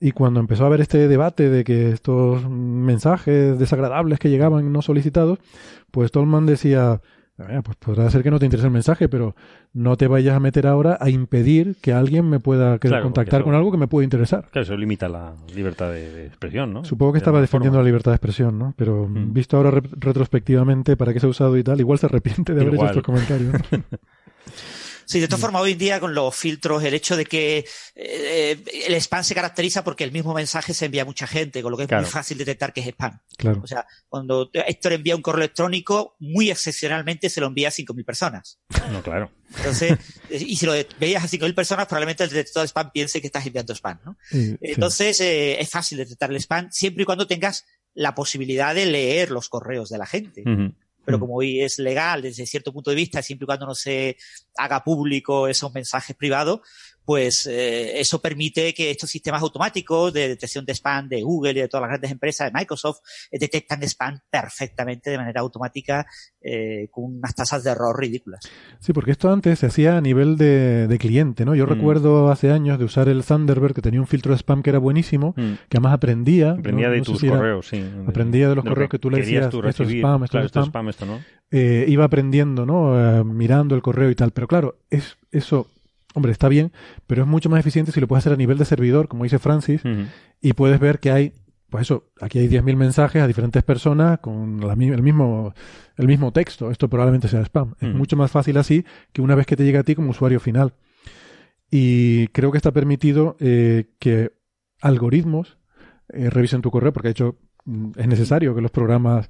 [0.00, 4.80] y cuando empezó a haber este debate de que estos mensajes desagradables que llegaban no
[4.80, 5.38] solicitados,
[5.90, 7.00] pues Stallman decía,
[7.64, 9.34] pues podrá ser que no te interese el mensaje, pero
[9.72, 13.70] no te vayas a meter ahora a impedir que alguien me pueda contactar con algo
[13.70, 14.48] que me pueda interesar.
[14.50, 16.84] Claro, eso limita la libertad de, expresión, ¿no?
[16.84, 18.74] Supongo que estaba defendiendo la libertad de expresión, ¿no?
[18.76, 19.32] Pero mm.
[19.32, 22.74] visto ahora retrospectivamente para qué se ha usado y tal, igual se arrepiente de haber
[22.74, 23.54] hecho estos comentarios.
[25.10, 27.66] Sí, de todas formas, hoy en día con los filtros, el hecho de que
[27.96, 31.72] eh, el spam se caracteriza porque el mismo mensaje se envía a mucha gente, con
[31.72, 33.18] lo que es muy fácil detectar que es spam.
[33.36, 33.60] Claro.
[33.60, 38.04] O sea, cuando Héctor envía un correo electrónico, muy excepcionalmente se lo envía a 5.000
[38.04, 38.60] personas.
[38.92, 39.32] No, claro.
[39.56, 39.98] Entonces,
[40.30, 43.44] y si lo veías a 5.000 personas, probablemente el detector de spam piense que estás
[43.44, 44.16] enviando spam, ¿no?
[44.30, 47.64] Entonces, eh, es fácil detectar el spam siempre y cuando tengas
[47.94, 50.44] la posibilidad de leer los correos de la gente
[51.10, 51.20] pero mm.
[51.20, 54.16] como hoy es legal desde cierto punto de vista, siempre y cuando no se
[54.56, 56.60] haga público esos mensajes privados,
[57.04, 61.60] pues eh, eso permite que estos sistemas automáticos de detección de spam de Google y
[61.62, 62.98] de todas las grandes empresas de Microsoft
[63.30, 66.06] eh, detectan spam perfectamente de manera automática
[66.40, 68.40] eh, con unas tasas de error ridículas.
[68.78, 71.54] Sí, porque esto antes se hacía a nivel de, cliente, ¿no?
[71.54, 71.70] Yo mm.
[71.70, 74.78] recuerdo hace años de usar el Thunderbird que tenía un filtro de spam que era
[74.78, 75.52] buenísimo, mm.
[75.68, 76.52] que además aprendía.
[76.52, 77.84] Aprendía de tus correos, sí.
[78.06, 80.88] Aprendía de los correos que, tú le decías, esto es spam, esto es spam.
[80.88, 81.18] esto no.
[81.50, 83.24] iba aprendiendo, ¿no?
[83.24, 84.32] mirando el correo y tal.
[84.32, 85.66] Pero claro, es eso
[86.14, 86.72] Hombre, está bien,
[87.06, 89.38] pero es mucho más eficiente si lo puedes hacer a nivel de servidor, como dice
[89.38, 89.82] Francis,
[90.40, 91.32] y puedes ver que hay,
[91.68, 95.54] pues eso, aquí hay 10.000 mensajes a diferentes personas con el, mismo,
[95.96, 96.70] el mismo texto.
[96.70, 97.74] Esto probablemente sea spam.
[97.80, 100.40] Es mucho más fácil así que una vez que te llega a ti como usuario
[100.40, 100.74] final.
[101.70, 104.32] Y creo que está permitido eh, que
[104.80, 105.58] algoritmos
[106.08, 109.28] eh, revisen tu correo, porque de hecho mm, es necesario que los programas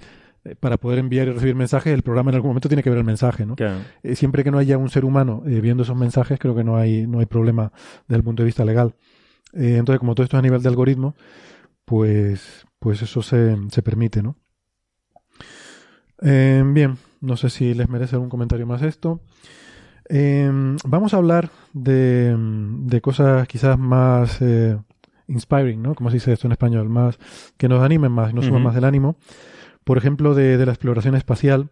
[0.58, 3.04] para poder enviar y recibir mensajes, el programa en algún momento tiene que ver el
[3.04, 3.56] mensaje, ¿no?
[4.02, 6.76] Eh, siempre que no haya un ser humano eh, viendo esos mensajes, creo que no
[6.76, 7.72] hay, no hay problema
[8.08, 8.94] desde el punto de vista legal.
[9.52, 11.14] entonces, como todo esto es a nivel de algoritmo,
[11.84, 14.36] pues, pues eso se, se permite, ¿no?
[16.22, 19.22] bien, no sé si les merece algún comentario más esto.
[20.84, 24.38] vamos a hablar de, de cosas quizás más
[25.28, 25.94] inspiring, ¿no?
[25.94, 27.18] Como se dice esto en español, más
[27.56, 29.16] que nos animen más, nos suban más el ánimo
[29.84, 31.70] por ejemplo, de, la exploración espacial.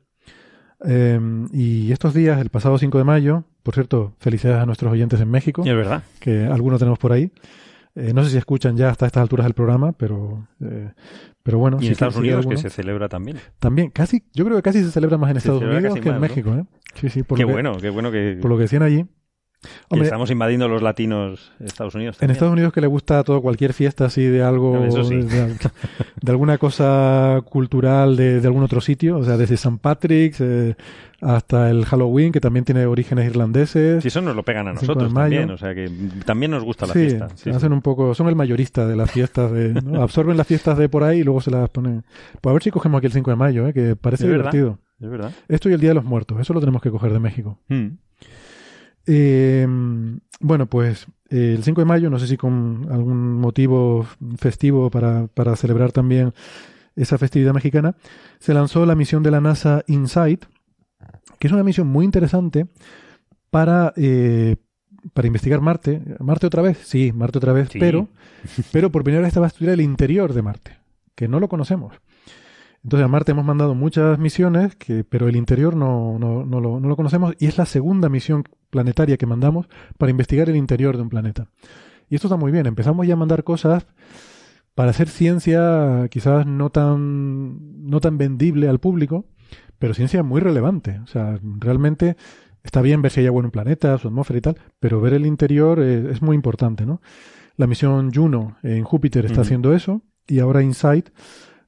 [0.81, 5.21] Em, y estos días, el pasado 5 de mayo, por cierto, felicidades a nuestros oyentes
[5.21, 5.63] en México.
[5.65, 6.03] Es verdad.
[6.21, 7.33] Que algunos tenemos por ahí.
[7.95, 10.93] Eh, no sé si escuchan ya hasta estas alturas del programa, pero, eh,
[11.43, 11.79] pero bueno.
[11.81, 13.39] Y en Estados Unidos que se celebra también.
[13.59, 16.55] También, casi, yo creo que casi se celebra más en Estados Unidos que en México.
[16.55, 16.65] ¿eh?
[16.95, 18.39] Sí, sí, por qué bueno, qué bueno que...
[18.41, 19.05] Por lo que decían allí
[19.91, 22.19] estamos invadiendo los latinos Estados Unidos.
[22.21, 27.43] En Estados Unidos que le gusta todo cualquier fiesta así de algo, de, alguna cosa
[27.45, 29.79] cultural de, algún otro sitio, o sea, desde St.
[29.81, 30.77] Patrick's eh,
[31.21, 34.03] hasta el Halloween, que también tiene orígenes irlandeses.
[34.03, 35.91] Sí, eso nos lo pegan a nosotros también, o sea, que
[36.25, 37.29] también nos gusta la fiesta.
[37.35, 40.89] Sí, hacen un poco, son el mayorista de las fiestas, de, absorben las fiestas de
[40.89, 42.05] por ahí y luego se las ponen.
[42.41, 43.73] Pues a ver si cogemos aquí el 5 de mayo, ¿eh?
[43.73, 44.79] que parece divertido.
[45.01, 45.33] es verdad.
[45.49, 47.59] Esto y el Día de los Muertos, eso lo tenemos que coger de México.
[47.69, 47.97] Hmm.
[49.11, 49.67] Eh,
[50.41, 54.07] bueno, pues eh, el 5 de mayo, no sé si con algún motivo
[54.37, 56.35] festivo para, para, celebrar también
[56.95, 57.97] esa festividad mexicana,
[58.39, 60.45] se lanzó la misión de la NASA InSight,
[61.39, 62.67] que es una misión muy interesante
[63.49, 64.57] para, eh,
[65.15, 66.03] para investigar Marte.
[66.21, 66.79] ¿Marte otra vez?
[66.85, 68.09] Sí, Marte otra vez, pero,
[68.73, 70.77] pero por primera vez va a estudiar el interior de Marte,
[71.15, 71.95] que no lo conocemos.
[72.85, 76.79] Entonces a Marte hemos mandado muchas misiones, que, pero el interior no, no, no, lo,
[76.79, 79.67] no, lo, conocemos y es la segunda misión planetaria que mandamos
[79.97, 81.49] para investigar el interior de un planeta.
[82.09, 82.67] Y esto está muy bien.
[82.67, 83.87] Empezamos ya a mandar cosas
[84.75, 89.27] para hacer ciencia quizás no tan, no tan vendible al público,
[89.79, 91.01] pero ciencia muy relevante.
[91.01, 92.17] O sea, realmente
[92.63, 95.15] está bien ver si hay agua en un planeta, su atmósfera y tal, pero ver
[95.15, 97.01] el interior es, muy importante, ¿no?
[97.57, 101.09] La misión Juno en Júpiter está haciendo eso y ahora InSight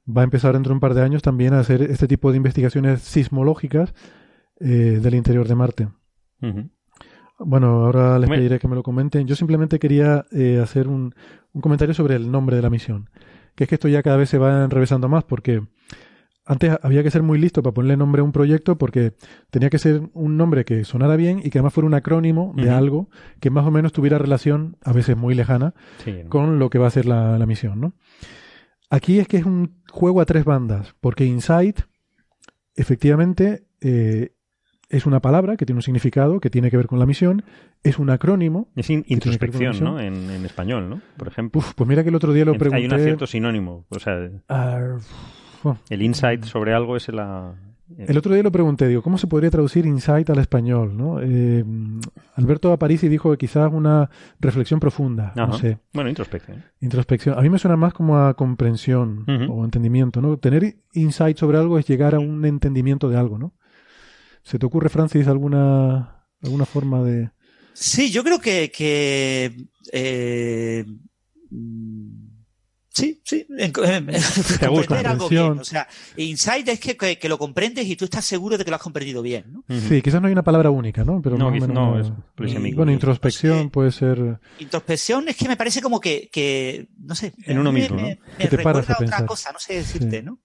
[0.07, 2.37] va a empezar dentro de un par de años también a hacer este tipo de
[2.37, 3.93] investigaciones sismológicas
[4.59, 5.87] eh, del interior de Marte.
[7.45, 9.27] Bueno, ahora les pediré que me lo comenten.
[9.27, 11.13] Yo simplemente quería eh, hacer un,
[11.53, 13.09] un, comentario sobre el nombre de la misión.
[13.55, 15.61] Que es que esto ya cada vez se va enrevesando más porque
[16.45, 19.13] antes había que ser muy listo para ponerle nombre a un proyecto porque
[19.51, 22.69] tenía que ser un nombre que sonara bien y que además fuera un acrónimo de
[22.69, 23.09] algo
[23.39, 25.73] que más o menos tuviera relación, a veces muy lejana,
[26.29, 27.93] con lo que va a ser la, la misión, ¿no?
[28.89, 31.81] Aquí es que es un juego a tres bandas, porque Insight,
[32.75, 34.33] efectivamente, eh,
[34.91, 37.43] es una palabra que tiene un significado, que tiene que ver con la misión,
[37.83, 38.67] es un acrónimo.
[38.75, 39.99] Es introspección, ¿no?
[39.99, 41.01] En, español, ¿no?
[41.17, 41.61] Por ejemplo.
[41.75, 42.85] pues mira que el otro día lo pregunté.
[42.85, 43.85] Hay un cierto sinónimo.
[43.89, 44.97] O sea, ah,
[45.89, 47.55] el insight sobre algo es la,
[47.97, 50.95] el otro día lo pregunté, digo, ¿cómo se podría traducir insight al español?
[50.95, 51.19] ¿no?
[51.21, 51.63] Eh,
[52.35, 54.09] Alberto Aparici dijo que quizás una
[54.39, 55.79] reflexión profunda, no sé.
[55.93, 56.63] Bueno, introspección.
[56.79, 57.37] Introspección.
[57.37, 60.37] A mí me suena más como a comprensión o entendimiento, ¿no?
[60.37, 63.53] Tener insight sobre algo es llegar a un entendimiento de algo, ¿no?
[64.43, 67.31] ¿Se te ocurre, Francis, alguna, alguna forma de...?
[67.73, 69.55] Sí, yo creo que, que
[69.93, 70.85] eh,
[72.93, 73.47] Sí, sí.
[74.59, 75.59] Te gusta algo bien.
[75.59, 75.87] O sea,
[76.17, 79.21] insight es que, que, lo comprendes y tú estás seguro de que lo has comprendido
[79.21, 79.63] bien, ¿no?
[79.69, 81.21] Sí, quizás no hay una palabra única, ¿no?
[81.21, 82.11] Pero no, no, es
[82.75, 84.39] Bueno, introspección puede ser...
[84.59, 87.33] Introspección es que me parece como que, que no sé...
[87.45, 90.39] En uno mismo, me, me, te recuerda a otra cosa, no sé decirte, ¿no?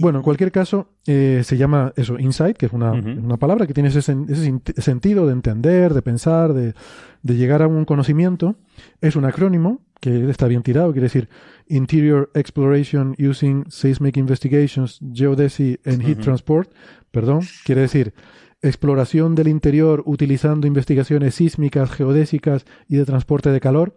[0.00, 3.74] Bueno, en cualquier caso, eh, se llama eso, insight, que es una, una palabra que
[3.74, 6.74] tiene ese, ese, sentido de entender, de pensar, de,
[7.22, 8.56] de llegar a un conocimiento.
[9.00, 11.28] Es un acrónimo que está bien tirado, quiere decir
[11.68, 16.72] Interior Exploration Using Seismic Investigations, Geodesy and Heat Transport,
[17.10, 18.14] perdón, quiere decir
[18.62, 23.96] exploración del interior utilizando investigaciones sísmicas, geodésicas y de transporte de calor.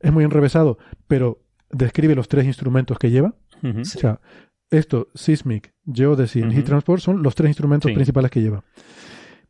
[0.00, 1.40] Es muy enrevesado, pero
[1.70, 3.34] describe los tres instrumentos que lleva.
[3.62, 4.20] O sea,
[4.70, 8.64] esto, Seismic, Geodesy y Heat Transport, son los tres instrumentos principales que lleva.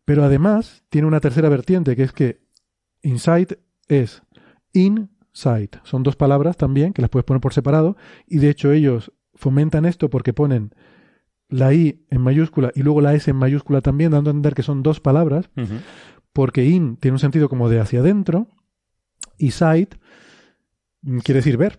[0.05, 2.40] Pero además tiene una tercera vertiente, que es que
[3.03, 3.55] Insight
[3.89, 4.23] es
[4.73, 5.78] in site.
[5.85, 7.97] Son dos palabras también que las puedes poner por separado
[8.27, 10.73] y de hecho ellos fomentan esto porque ponen
[11.49, 14.62] la I en mayúscula y luego la S en mayúscula también, dando a entender que
[14.62, 15.51] son dos palabras,
[16.32, 18.49] porque in tiene un sentido como de hacia adentro
[19.39, 19.95] y sight
[21.23, 21.78] quiere decir ver.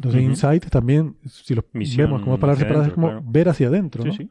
[0.00, 4.02] Entonces, insight también, si lo vemos como palabras separadas, es como ver hacia adentro.
[4.02, 4.12] ¿no?
[4.14, 4.30] sí,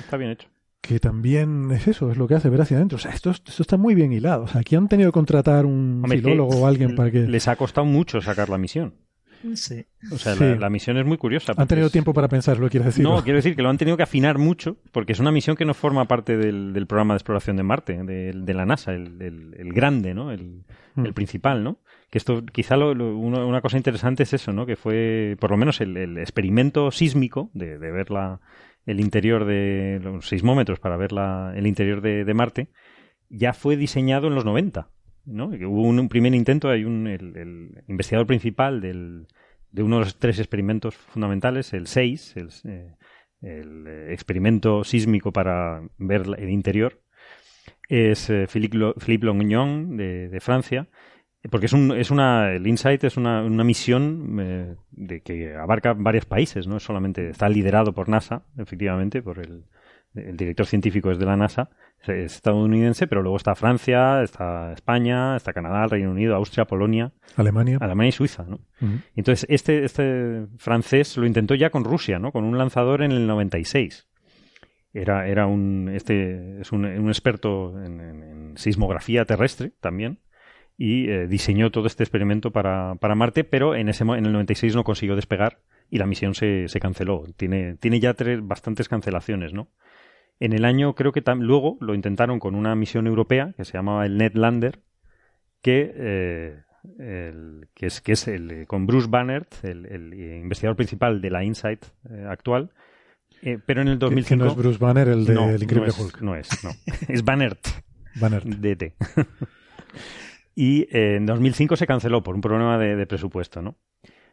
[0.00, 0.48] está bien hecho
[0.80, 2.96] que también es eso, es lo que hace ver hacia adentro.
[2.96, 4.42] O sea, esto, esto está muy bien hilado.
[4.42, 7.20] O sea, aquí han tenido que contratar un filólogo o alguien para que...
[7.26, 8.92] Les ha costado mucho sacar la misión.
[9.54, 9.86] Sí.
[10.10, 11.52] O sea, la, misión es muy curiosa.
[11.56, 13.04] Han tenido tiempo para pensarlo, quieres decir.
[13.04, 15.64] No, quiero decir que lo han tenido que afinar mucho, porque es una misión que
[15.64, 20.32] no forma parte del, programa de exploración de Marte, de, la NASA, el, grande, ¿no?
[20.32, 20.64] El,
[20.94, 21.12] mm.
[21.12, 21.78] principal, ¿no?
[22.10, 24.66] Que esto, quizá lo, una cosa interesante es eso, ¿no?
[24.66, 28.40] Que fue, por lo menos, el, experimento sísmico de, ver la,
[28.86, 32.68] el interior de los seismómetros para ver la, el interior de, Marte,
[33.28, 34.88] ya fue diseñado en los 90.
[35.26, 35.46] ¿no?
[35.46, 39.26] Hubo un, primer intento, hay un, el, investigador principal del,
[39.70, 42.94] de uno de los tres experimentos fundamentales, el 6, el, eh,
[43.42, 47.00] el experimento sísmico para ver el interior,
[47.88, 50.88] es eh, Philippe, de, de Francia,
[51.50, 55.92] porque es, un, es una, el Insight es una, una misión eh, de que abarca
[55.92, 59.64] varios países, no es solamente, está liderado por NASA, efectivamente, por el,
[60.14, 61.70] el director científico es de la NASA,
[62.02, 67.78] es estadounidense, pero luego está Francia, está España, está Canadá, Reino Unido, Austria, Polonia, Alemania,
[67.80, 68.60] Alemania y Suiza, ¿no?
[69.16, 72.30] Entonces este este francés lo intentó ya con Rusia, ¿no?
[72.32, 74.06] Con un lanzador en el 96.
[74.92, 80.20] Era era un este es un, un experto en, en, sismografía terrestre también
[80.76, 84.74] y eh, diseñó todo este experimento para, para, Marte, pero en, ese, en el 96
[84.74, 85.60] no consiguió despegar
[85.90, 87.24] y la misión se, se canceló.
[87.36, 89.68] Tiene, tiene ya tres, bastantes cancelaciones, ¿no?
[90.40, 94.04] En el año creo que luego lo intentaron con una misión europea que se llamaba
[94.04, 94.80] el Netlander,
[95.62, 96.62] que, eh,
[96.98, 101.30] el, que es, que es el, eh, con Bruce Bannert, el, el investigador principal de
[101.30, 101.84] la InSight
[102.28, 102.72] actual,
[103.66, 104.28] pero en el 2005...
[104.28, 106.20] Que no es Bruce Banner, el de Increíble no Hulk.
[106.22, 106.70] No es, no.
[107.08, 107.66] es Bannert.
[108.16, 108.44] Bannert.
[108.46, 108.94] DT.
[110.54, 113.76] y eh, en 2005 se canceló por un problema de, presupuesto, ¿no?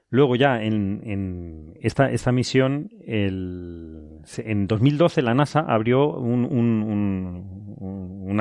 [0.10, 7.38] Luego ya en, esta, esta misión, en 2012 la NASA abrió una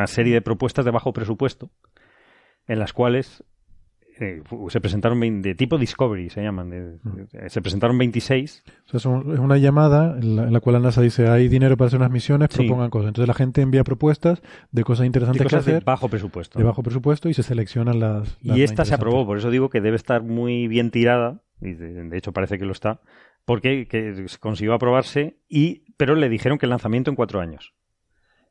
[0.08, 1.70] serie de propuestas de bajo presupuesto
[2.66, 3.44] en las cuales
[4.18, 6.98] eh, se presentaron de tipo Discovery, se llaman.
[7.48, 8.64] se presentaron 26.
[8.86, 11.98] O sea, es, una llamada en la, cual la NASA dice hay dinero para hacer
[11.98, 13.08] unas misiones, propongan cosas.
[13.08, 15.74] Entonces la gente envía propuesas de cosas interesantes que hacer.
[15.74, 16.58] De bajo presupuesto.
[16.58, 18.38] De bajo presupuesto y se seleccionan las.
[18.42, 22.16] y esta se aprobó, por eso digo que debe estar muy bien tirada, y de,
[22.16, 23.00] hecho parece que lo está,
[23.44, 27.74] porque que consiguió aprobarse, y pero le dijeron que el lanzamiento en cuatro años.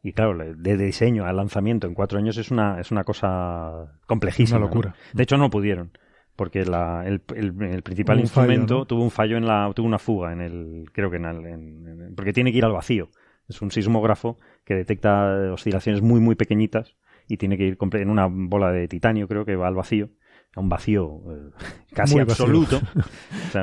[0.02, 4.58] Y claro, de diseño al lanzamiento en cuatro años es una, es una cosa complejísima.
[4.58, 4.96] Una locura.
[5.14, 5.92] De hecho, no pudieron.
[6.38, 10.40] Porque la, el, el, principal instrumento tuvo un fallo en la, tuvo una fuga en
[10.40, 13.10] el, creo que en, el, porque tiene que ir al vacío.
[13.50, 16.96] Es un sismógrafo que detecta oscilaciones muy, muy pequeñitas
[17.28, 20.12] y tiene que ir en una bola de titanio, creo que va al vacío
[20.56, 21.50] a un vacío eh,
[21.94, 22.80] casi absoluto.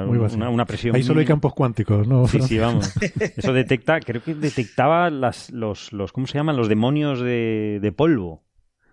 [0.49, 0.95] Una, presión.
[0.97, 2.27] Ahí solo hay campos cuánticos, ¿no?
[2.27, 2.93] Sí, sí, vamos.
[3.37, 6.57] Eso detecta, creo que detectaba las, los, los ¿cómo se llaman?
[6.57, 8.45] Los demonios de, de polvo.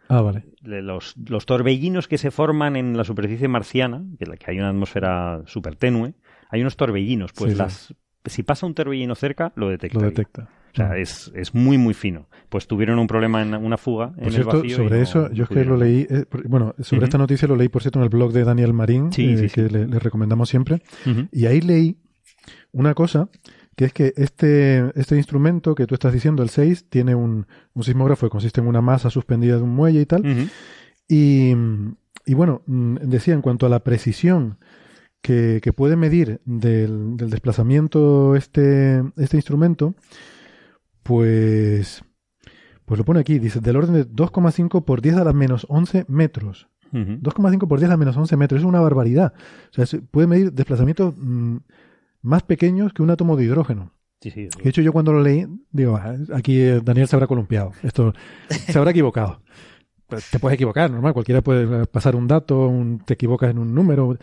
[0.09, 0.45] Ah, vale.
[0.61, 5.41] Los, los, torbellinos que se forman en la superficie marciana, que, que hay una atmósfera
[5.45, 6.13] súper tenue,
[6.49, 7.31] hay unos torbellinos.
[7.33, 7.95] Pues las,
[8.25, 9.99] si pasa un torbellino cerca, lo detecta.
[9.99, 10.49] Lo detecta.
[10.73, 12.27] O sea, es, es, muy, muy fino.
[12.49, 14.11] Pues tuvieron un problema en una fuga.
[14.13, 17.55] Por cierto, sobre eso, yo es que lo leí, eh, bueno, sobre esta noticia lo
[17.55, 20.81] leí, por cierto, en el blog de Daniel Marín, eh, que le, recomendamos siempre.
[21.31, 21.97] Y ahí leí
[22.71, 23.29] una cosa,
[23.75, 27.83] que es que este, este instrumento que tú estás diciendo, el 6, tiene un, un
[27.83, 30.49] sismógrafo que consiste en una masa suspendida de un muelle y tal.
[31.07, 31.53] y,
[32.25, 34.57] y bueno, mm, decía, en cuanto a la precisión
[35.21, 39.93] que, que puede medir del, del desplazamiento este, este instrumento,
[41.03, 42.03] pues,
[42.85, 46.05] pues lo pone aquí, dice, del orden de 2,5 por 10 a la menos 11
[46.07, 46.67] metros.
[46.91, 49.33] 2,5 por 10 a la menos 11 metros, es una barbaridad.
[49.75, 51.57] O sea, puede medir desplazamientos mm,
[52.21, 53.91] más pequeños que un átomo de hidrógeno.
[54.63, 57.71] De hecho, yo cuando lo leí, digo, ah, aquí eh, Daniel se habrá columpiado.
[57.81, 58.13] Esto
[58.47, 59.41] se habrá equivocado.
[60.07, 61.13] Pues, te puedes equivocar, normal.
[61.13, 62.71] Cualquiera puede pasar un dato,
[63.05, 64.17] te equivocas en un número.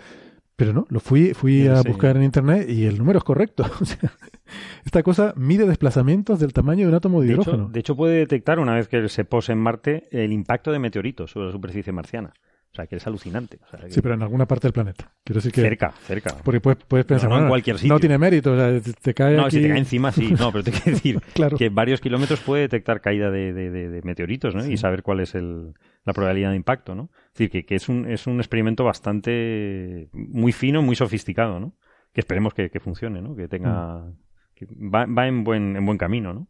[0.61, 3.65] Pero no, lo fui, fui a buscar en internet y el número es correcto.
[4.85, 7.71] esta cosa mide desplazamientos del tamaño de un átomo de, hidrógeno.
[7.71, 11.31] de hecho, puede detectar, una vez que se pose en Marte, el impacto de meteoritos
[11.31, 12.35] sobre la superficie marciana.
[12.73, 13.59] O sea, que es alucinante.
[13.89, 15.13] Sí, pero en alguna parte del planeta.
[15.25, 15.61] Quiero decir que...
[15.61, 16.37] Cerca, cerca.
[16.45, 17.93] Porque puedes, pensar, no, en cualquier sitio.
[17.93, 20.63] No tiene mérito, o sea, te cae No, si te cae encima sí, no, pero
[20.63, 21.21] te quiero decir
[21.59, 24.65] que varios kilómetros puede detectar caída de, meteoritos, ¿no?
[24.65, 27.11] Y saber cuál es la probabilidad de impacto, ¿no?
[27.33, 30.09] Es decir, que, es, un, es un experimento bastante...
[30.13, 31.75] muy fino, muy sofisticado, ¿no?
[32.13, 33.35] Que esperemos que, funcione, ¿no?
[33.35, 33.99] Que tenga...
[33.99, 34.17] Mm.
[34.55, 36.47] Que va, va en, buen, en buen camino, ¿no?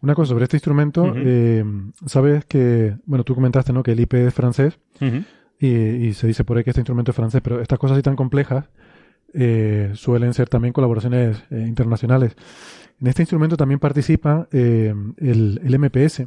[0.00, 1.64] Una cosa sobre este instrumento, eh,
[2.06, 3.82] sabes que, bueno, tú comentaste, ¿no?
[3.82, 4.78] Que el IP es francés
[5.60, 8.16] y, se dice por ahí que este instrumento es francés, pero estas cosas así tan
[8.16, 8.68] complejas
[9.34, 12.36] eh, suelen ser también colaboraciones eh, internacionales.
[13.00, 16.26] En este instrumento también participa el, el, MPS,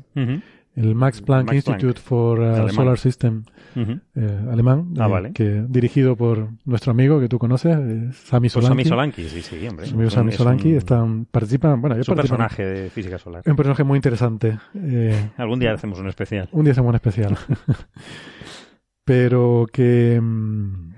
[0.75, 3.43] el Max Planck Institute for uh, Solar System
[3.75, 8.69] eh, alemán, ah, eh, que dirigido por nuestro amigo que tú conoces, eh, Sami Solanki.
[8.69, 9.85] Sami Solanki, sí, sí, hombre.
[9.85, 13.43] Su amigo Sami Solanki están, participan, bueno, es un personaje de física solar.
[13.45, 14.59] Un personaje muy interesante.
[15.37, 16.49] Algún día hacemos un especial.
[16.51, 17.37] Un día hacemos un especial.
[19.05, 20.93] Pero que, mm,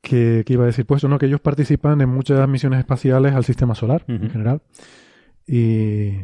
[0.00, 1.18] que, que, iba a decir, pues, ¿no?
[1.18, 4.62] que ellos participan en muchas misiones espaciales al sistema solar en general.
[5.46, 6.18] Y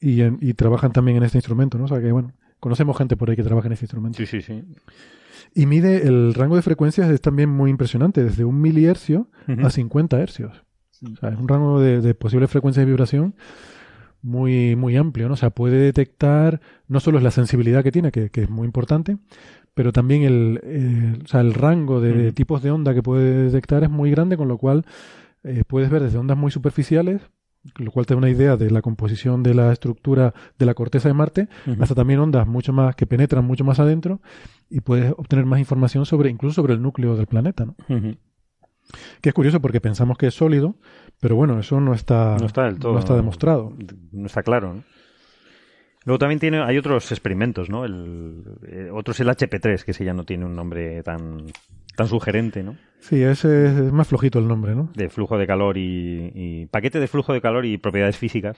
[0.00, 1.84] y, trabajan también en este instrumento, ¿no?
[1.84, 4.18] O sea que, bueno, conocemos gente por ahí que trabaja en este instrumento.
[4.18, 4.64] Sí, sí, sí.
[5.54, 9.28] Y mide, el rango de frecuencias es también muy impresionante, desde un milihercio
[9.62, 10.64] a 50 hercios.
[11.02, 13.34] O sea, es un rango de, de posibles frecuencias de vibración
[14.22, 15.34] muy, muy amplio, ¿no?
[15.34, 19.18] O sea, puede detectar, no solo es la sensibilidad que tiene, que, es muy importante,
[19.74, 23.90] pero también el, o sea, el rango de, tipos de onda que puede detectar es
[23.90, 24.84] muy grande, con lo cual
[25.44, 27.22] eh, puedes ver desde ondas muy superficiales
[27.76, 31.08] lo cual te da una idea de la composición de la estructura de la corteza
[31.08, 31.48] de Marte,
[31.80, 34.20] hasta también ondas mucho más que penetran mucho más adentro
[34.70, 37.74] y puedes obtener más información sobre incluso sobre el núcleo del planeta, ¿no?
[39.20, 40.76] Que es curioso porque pensamos que es sólido,
[41.20, 43.74] pero bueno, eso no está, no está, del todo, no está demostrado.
[44.12, 44.84] No está claro, ¿no?
[46.08, 47.84] Luego también tiene, hay otros experimentos, ¿no?
[47.84, 51.44] El, eh, otro es el HP3, que ese ya no tiene un nombre tan,
[51.96, 52.76] tan sugerente, ¿no?
[52.98, 54.90] Sí, ese es más flojito el nombre, ¿no?
[54.94, 58.56] De flujo de calor y, paquete de flujo de calor y propiedades físicas.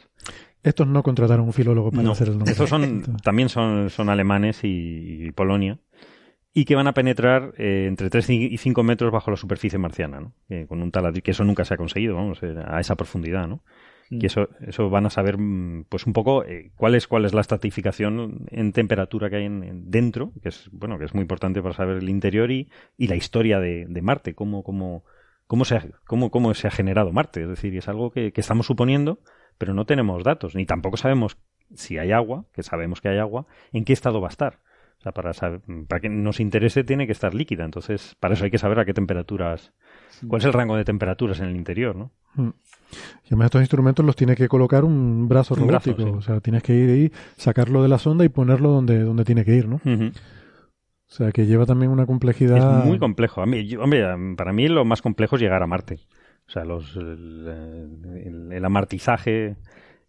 [0.63, 2.53] Estos no contrataron un filólogo para hacer el nombre.
[2.53, 5.81] Estos son, también son, son alemanes y, Polonia
[6.55, 10.21] y que van a penetrar eh, entre 3 y 5 metros bajo la superficie marciana,
[10.21, 10.35] ¿no?
[10.69, 13.65] con un taladrillo, que eso nunca se ha conseguido, vamos, eh, a esa profundidad, ¿no?
[14.13, 17.33] Y eso, eso van a saber, mm, pues un poco eh, cuál es cuál es
[17.33, 21.63] la estratificación en temperatura que hay en, dentro, que es bueno, que es muy importante
[21.63, 25.05] para saber el interior y, y la historia de, de Marte, cómo, cómo,
[25.47, 27.43] cómo se ha, cómo, cómo se ha generado Marte.
[27.43, 29.21] Es decir, es algo que, que estamos suponiendo,
[29.59, 31.39] pero no tenemos datos, ni tampoco sabemos
[31.75, 34.59] si hay agua, que sabemos que hay agua, en qué estado va a estar.
[34.99, 35.33] O sea, para,
[35.89, 37.65] para que nos interese tiene que estar líquida.
[37.65, 39.73] Entonces, para eso hay que saber a qué temperaturas,
[40.29, 42.11] cuál es el rango de temperaturas en el interior, ¿no?
[43.25, 46.13] Y además estos instrumentos los tiene que colocar un brazo robótico.
[46.13, 49.45] O sea, tienes que ir ahí, sacarlo de la sonda y ponerlo donde, donde tiene
[49.45, 49.81] que ir, ¿no?
[51.11, 52.81] O sea, que lleva también una complejidad.
[52.81, 53.43] Es muy complejo.
[53.43, 54.05] A mí, hombre,
[54.37, 55.99] para mí lo más complejo es llegar a Marte.
[56.47, 59.57] O sea, los, el, el, amartizaje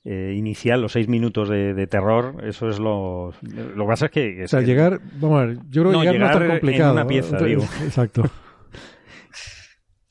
[0.03, 3.33] eh, inicial, los seis minutos de, terror, eso es lo.
[3.41, 4.43] Lo que pasa es que.
[4.43, 4.99] o sea, llegar.
[5.19, 6.91] Vamos a ver, yo creo que llegar, no es tan complicado.
[6.91, 7.63] En una pieza, digo.
[7.83, 8.23] Exacto.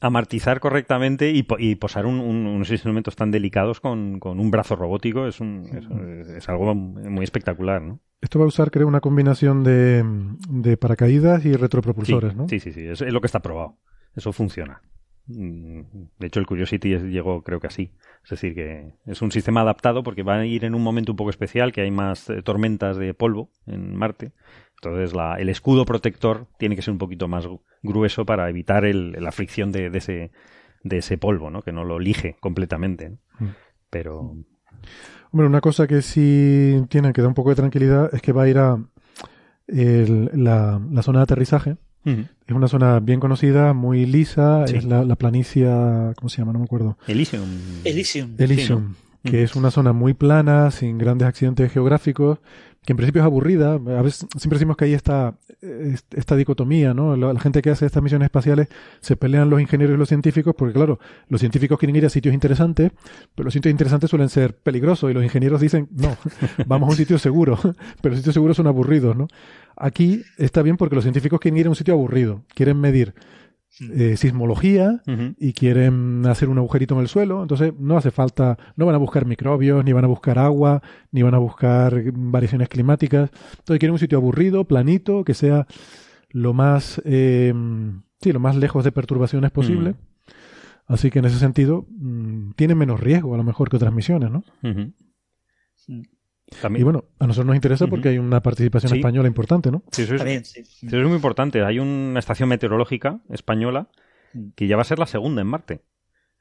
[0.01, 5.67] Amartizar correctamente y, y posar unos instrumentos tan delicados con, un brazo robótico es, un,
[6.37, 8.01] es, algo muy espectacular, ¿no?
[8.21, 10.05] Esto va a usar, creo, una combinación de,
[10.49, 12.49] de paracaídas y retropropulsores, ¿no?
[12.49, 13.79] Sí, sí, sí, es, lo que está probado.
[14.15, 14.83] Eso funciona.
[15.27, 15.81] Mm,
[16.19, 17.93] de hecho, el Curiosity llegó, creo que así.
[18.23, 21.17] Es decir, que es un sistema adaptado porque va a ir en un momento un
[21.17, 24.33] poco especial, que hay más eh, tormentas de polvo en Marte.
[24.83, 27.47] Entonces, la, el escudo protector tiene que ser un poquito más
[27.83, 30.31] grueso para evitar el, la fricción de, ese,
[30.83, 31.63] de ese polvo, ¿no?
[31.63, 33.19] Que no lo lige completamente.
[33.39, 33.49] Mm.
[33.91, 34.37] Pero.
[35.33, 38.45] Hombre, una cosa que sí tienen que dar un poco de tranquilidad es que va
[38.45, 38.79] a ir a
[39.69, 41.77] la, la, zona de aterrizaje.
[42.05, 46.53] Es una zona bien conocida, muy lisa, es la, la, planicia, ¿cómo se llama?
[46.53, 46.97] No me acuerdo.
[47.07, 47.45] Elysium.
[47.85, 48.35] Elysium.
[48.39, 52.39] Elysium, que es una zona muy plana, sin grandes accidentes geográficos,
[52.85, 53.75] que en principio es aburrida.
[53.75, 55.35] A veces siempre decimos que hay esta,
[56.11, 57.17] esta dicotomía, ¿no?
[57.17, 58.69] La, gente que hace estas misiones espaciales
[59.01, 60.99] se pelean los ingenieros y los científicos porque, claro,
[61.29, 62.93] los científicos quieren ir a sitios interesantes,
[63.35, 66.17] pero los sitios interesantes suelen ser peligrosos y los ingenieros dicen, no,
[66.67, 67.59] vamos a un sitio seguro,
[68.01, 69.29] pero los sitios seguros son aburridos, ¿no?
[69.77, 73.15] Aquí está bien porque los científicos quieren ir a un sitio aburrido, quieren medir
[73.79, 75.01] eh, sismología
[75.39, 78.99] y quieren hacer un agujerito en el suelo, entonces no hace falta, no van a
[78.99, 80.83] buscar microbios, ni van a buscar agua,
[81.13, 83.31] ni van a buscar variaciones climáticas.
[83.59, 85.67] Entonces quieren un sitio aburrido, planito, que sea
[86.31, 87.55] lo más, eh,
[88.21, 89.95] sí, lo más lejos de perturbaciones posible.
[90.87, 94.31] Así que en ese sentido mm, tiene menos riesgo a lo mejor que otras misiones,
[94.31, 94.43] ¿no?
[96.77, 99.83] Y bueno, a nosotros nos interesa porque hay una participación española importante, ¿no?
[99.93, 101.63] Sí, eso es, Eso es muy importante.
[101.63, 103.89] Hay una estación meteorológica española
[104.33, 104.51] mm.
[104.57, 105.83] que ya va a ser la segunda en Marte.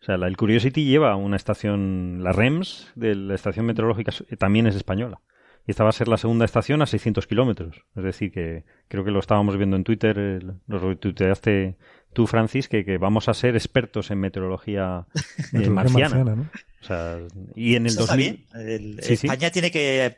[0.02, 4.66] O sea, la, el Curiosity lleva una estación, la REMS de la estación meteorológica también
[4.66, 5.22] es española.
[5.68, 7.84] Y esta va a ser la segunda estación a 600 kilómetros.
[7.96, 11.78] Es decir, que creo que lo estábamos viendo en Twitter, lo retuiteaste
[12.14, 15.06] tú, Francis, que, vamos a ser expertos en meteorología,
[15.54, 16.50] eh, marciana.
[16.82, 17.18] O sea,
[17.56, 18.46] y en el 2000...
[19.00, 20.18] España tiene que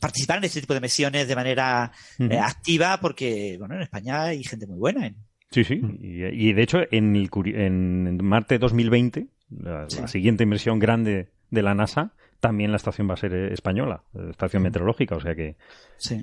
[0.00, 4.42] participar en este tipo de misiones de manera eh, activa porque, bueno, en España hay
[4.42, 5.12] gente muy buena.
[5.50, 5.80] Sí, sí.
[6.00, 12.12] Y, de hecho, en, el, en Marte 2020, la, siguiente inversión grande de la NASA,
[12.38, 15.56] también la estación va a ser eh, española, estación meteorológica, o sea que,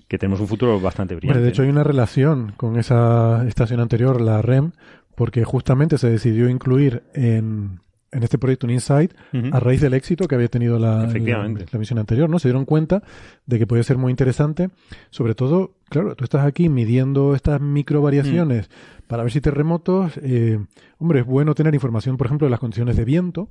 [0.07, 1.41] que tenemos un futuro bastante brillante.
[1.41, 4.71] de hecho, hay una relación con esa estación anterior, la REM,
[5.13, 7.81] porque justamente se decidió incluir en,
[8.17, 9.13] en este proyecto un insight
[9.51, 12.39] a raíz del éxito que había tenido la, la, misión anterior, ¿no?
[12.39, 13.03] Se dieron cuenta
[13.45, 14.69] de que podía ser muy interesante,
[15.11, 18.71] sobre todo, claro, tú estás aquí midiendo estas micro variaciones
[19.05, 20.59] para ver si terremotos, eh,
[20.97, 23.49] hombre, es bueno tener información, por ejemplo, de las condiciones de viento,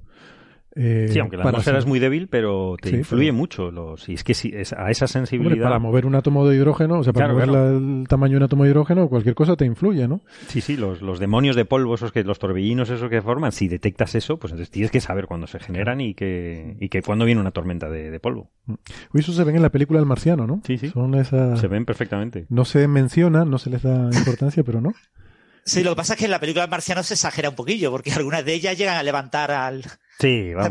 [0.79, 3.71] eh, sí, aunque la atmósfera es muy débil, pero te influye mucho.
[3.71, 5.65] Los, y es que si es a esa sensibilidad.
[5.65, 8.65] para mover un átomo de hidrógeno, o sea, para mover el tamaño de un átomo
[8.65, 10.21] de hidrógeno, cualquier cosa te influye, ¿no?
[10.49, 13.69] Sí, sí, los, los demonios de polvo, esos que, los torbellinos, esos que forman, si
[13.69, 17.25] detectas eso, pues entonces tienes que saber cuándo se generan y que, y que cuándo
[17.25, 18.51] viene una tormenta de, polvo.
[18.67, 18.75] Mm.
[19.15, 20.61] eso se ven en la película del marciano, ¿no?
[20.67, 20.91] Sí, sí.
[20.91, 21.59] Son esas...
[21.59, 22.47] Se ven perfectamente.
[22.51, 24.93] No se menciona, no se les da importancia, pero no.
[25.67, 27.91] Sí, lo que pasa es que en la película del marciano se exagera un poquillo,
[27.91, 29.85] porque algunas de ellas llegan a levantar al,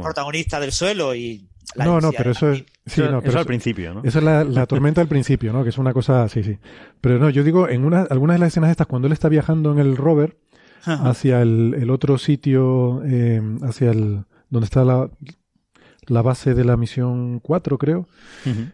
[0.01, 1.47] protagonista del suelo y...
[1.75, 2.63] no, no, pero eso es...
[2.85, 4.01] Sí, no, pero eso, al principio, ¿no?
[4.03, 5.63] Esa es la, tormenta al principio, ¿no?
[5.63, 6.29] Que es una cosa...
[6.29, 6.57] Sí, sí.
[7.01, 9.71] Pero no, yo digo, en una, algunas de las escenas estas, cuando él está viajando
[9.71, 10.37] en el rover
[10.85, 14.23] hacia el, otro sitio, eh, hacia el...
[14.49, 15.09] donde está la,
[16.05, 18.07] la base de la misión 4, creo.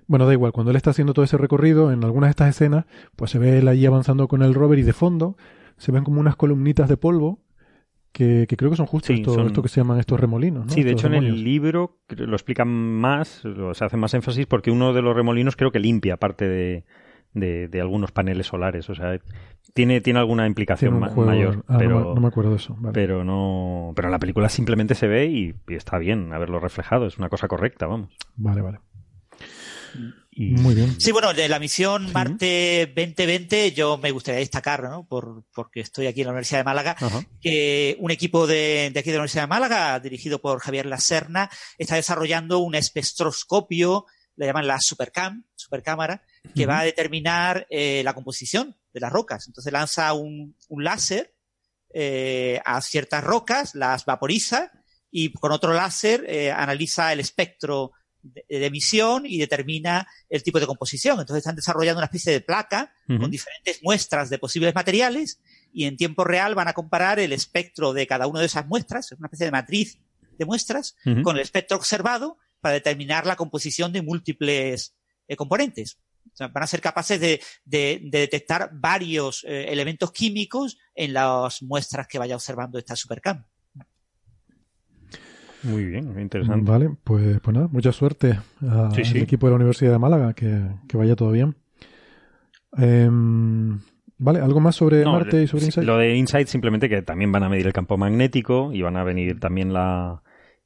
[0.07, 2.85] Bueno, da igual, cuando él está haciendo todo ese recorrido, en algunas de estas escenas,
[3.15, 5.37] pues se ve él allí avanzando con el rover y de fondo
[5.81, 7.39] se ven como unas columnitas de polvo
[8.11, 10.65] que, creo que son justo esto, que se llaman estos remolinos.
[10.65, 10.71] ¿no?
[10.71, 13.41] Sí, de hecho en el libro lo explican más,
[13.73, 16.85] se hace más énfasis porque uno de los remolinos creo que limpia parte de,
[17.33, 18.91] de, algunos paneles solares.
[18.91, 19.19] O sea,
[19.73, 21.63] tiene, tiene alguna implicación mayor.
[21.67, 22.77] Ah, pero, no, me acuerdo de eso.
[22.93, 23.93] Pero no.
[23.95, 27.07] Pero en la película simplemente se ve y, y, está bien haberlo reflejado.
[27.07, 28.15] Es una cosa correcta, vamos.
[28.35, 28.79] Vale, vale.
[30.49, 30.99] Muy bien.
[30.99, 35.05] Sí, bueno, de la misión Marte 2020 yo me gustaría destacar, ¿no?
[35.07, 36.95] Por, porque estoy aquí en la Universidad de Málaga,
[37.39, 41.95] que un equipo de, aquí de la Universidad de Málaga, dirigido por Javier Laserna, está
[41.95, 44.05] desarrollando un espectroscopio,
[44.35, 46.23] le llaman la Supercam, Supercámara,
[46.55, 49.45] que va a determinar eh, la composición de las rocas.
[49.47, 51.35] Entonces lanza un, láser
[51.93, 54.71] eh, a ciertas rocas, las vaporiza
[55.11, 57.91] y con otro láser eh, analiza el espectro
[58.23, 61.19] de, emisión y determina el tipo de composición.
[61.19, 65.41] Entonces están desarrollando una especie de placa con diferentes muestras de posibles materiales
[65.73, 69.11] y en tiempo real van a comparar el espectro de cada una de esas muestras,
[69.11, 69.99] una especie de matriz
[70.37, 74.95] de muestras, con el espectro observado para determinar la composición de múltiples
[75.37, 75.97] componentes
[76.39, 82.35] van a ser capaces de, detectar varios eh, elementos químicos en las muestras que vaya
[82.35, 83.45] observando esta Supercam.
[85.63, 86.69] Muy bien, interesante.
[86.69, 90.61] Vale, pues, pues nada, mucha suerte al equipo de la Universidad de Málaga, que,
[90.93, 91.55] vaya todo bien.
[92.77, 93.79] Em,
[94.17, 95.85] vale, ¿algo más sobre Marte y sobre InSight?
[95.85, 99.03] Lo de InSight simplemente que también van a medir el campo magnético y van a
[99.03, 100.21] venir también la,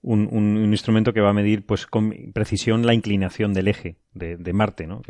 [0.05, 4.87] un, instrumento que va a medir pues con precisión la inclinación del eje de, Marte,
[4.87, 5.01] ¿no?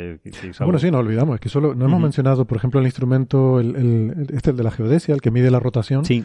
[0.61, 3.75] Bueno, sí, no olvidamos, es que solo no hemos mencionado, por ejemplo, el instrumento, el,
[3.75, 6.05] el, este el de la geodesia, el que mide la rotación.
[6.05, 6.23] Sí.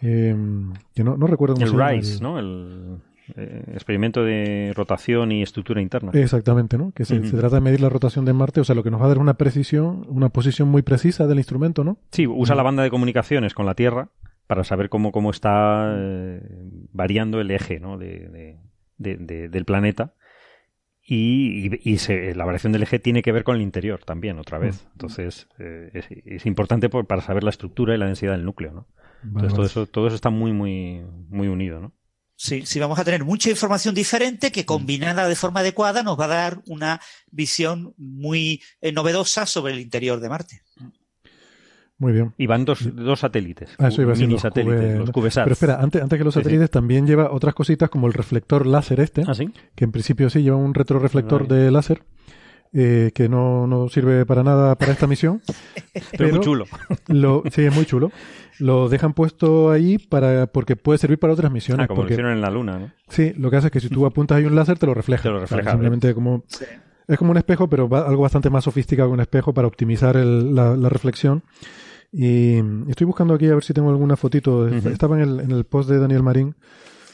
[0.00, 1.90] Eh, no, no, recuerdo cómo el se llama.
[1.90, 2.38] RISE, ¿no?
[2.38, 2.98] El
[3.36, 6.10] eh, experimento de rotación y estructura interna.
[6.12, 6.92] Exactamente, ¿no?
[6.92, 9.06] Que se, trata de medir la rotación de Marte, o sea, lo que nos va
[9.06, 11.98] a dar una precisión, una posición muy precisa del instrumento, ¿no?
[12.10, 14.10] Sí, usa la banda de comunicaciones con la Tierra
[14.46, 16.42] para saber cómo, cómo está eh,
[16.92, 17.96] variando el eje ¿no?
[17.96, 18.58] de,
[18.98, 20.14] del planeta.
[21.06, 21.68] Y,
[22.34, 24.86] la variación del eje tiene que ver con el interior también, otra vez.
[24.92, 25.90] Entonces, eh,
[26.24, 28.86] es, importante para saber la estructura y la densidad del núcleo, ¿no?
[29.24, 31.92] Entonces, todo eso, todo eso está muy, muy, muy unido, ¿no?
[32.36, 36.24] Sí, sí, vamos a tener mucha información diferente que combinada de forma adecuada nos va
[36.24, 40.62] a dar una visión muy eh, novedosa sobre el interior de Marte.
[41.96, 42.34] Muy bien.
[42.36, 43.70] Y van dos, dos satélites.
[43.78, 45.44] Ah, eso iba a mini satélites, los CubeSats.
[45.44, 48.98] Pero espera, antes, antes que los satélites también lleva otras cositas como el reflector láser
[48.98, 49.22] este.
[49.26, 49.50] ¿Ah, sí?
[49.76, 52.02] Que en principio sí lleva un retroreflector de láser.
[52.76, 55.40] Eh, que no, no, sirve para nada para esta misión.
[56.18, 56.64] pero, muy chulo.
[57.06, 58.10] Lo, sí, es muy chulo.
[58.58, 61.84] Lo dejan puesto ahí para, porque puede servir para otras misiones.
[61.84, 62.90] Ah, como lo hicieron en la Luna, ¿no?
[63.08, 65.22] Sí, lo que hace es que si tú apuntas ahí un láser te lo refleja.
[65.22, 65.70] Te lo refleja.
[65.70, 66.44] simplemente como...
[67.06, 70.74] Es como un espejo, pero algo bastante más sofisticado que un espejo para optimizar la,
[70.74, 71.42] la reflexión.
[72.16, 74.68] Y estoy buscando aquí a ver si tengo alguna fotito.
[74.68, 76.54] Estaba en el, en el post de Daniel Marín.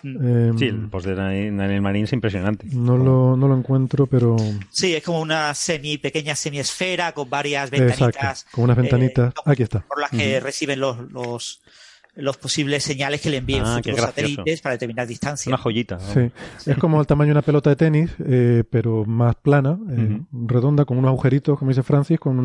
[0.03, 2.67] Em, sí, el post de Daniel Marín es impresionante.
[2.73, 4.37] No lo, no lo encuentro, pero.
[4.71, 8.09] Sí, es como una semi pequeña semiesfera con varias ventanitas.
[8.09, 9.35] Exacto, con unas ventanitas.
[9.35, 9.81] Eh, aquí está.
[9.81, 11.61] Por las que reciben los, los,
[12.15, 15.51] los, posibles señales que le envíen ah, futuros satélites para determinar distancia.
[15.51, 15.99] Una joyita.
[15.99, 16.31] Sí.
[16.67, 20.85] es como el tamaño de una pelota de tenis, eh, pero más plana, eh, redonda,
[20.85, 22.39] con unos agujeritos, como dice Francis, con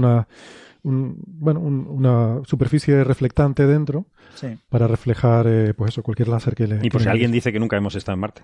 [0.85, 4.05] una bueno, una superficie reflectante dentro
[4.69, 6.79] para reflejar eh, pues eso, cualquier láser que le...
[6.83, 8.43] Y por si alguien dice que nunca hemos estado en Marte.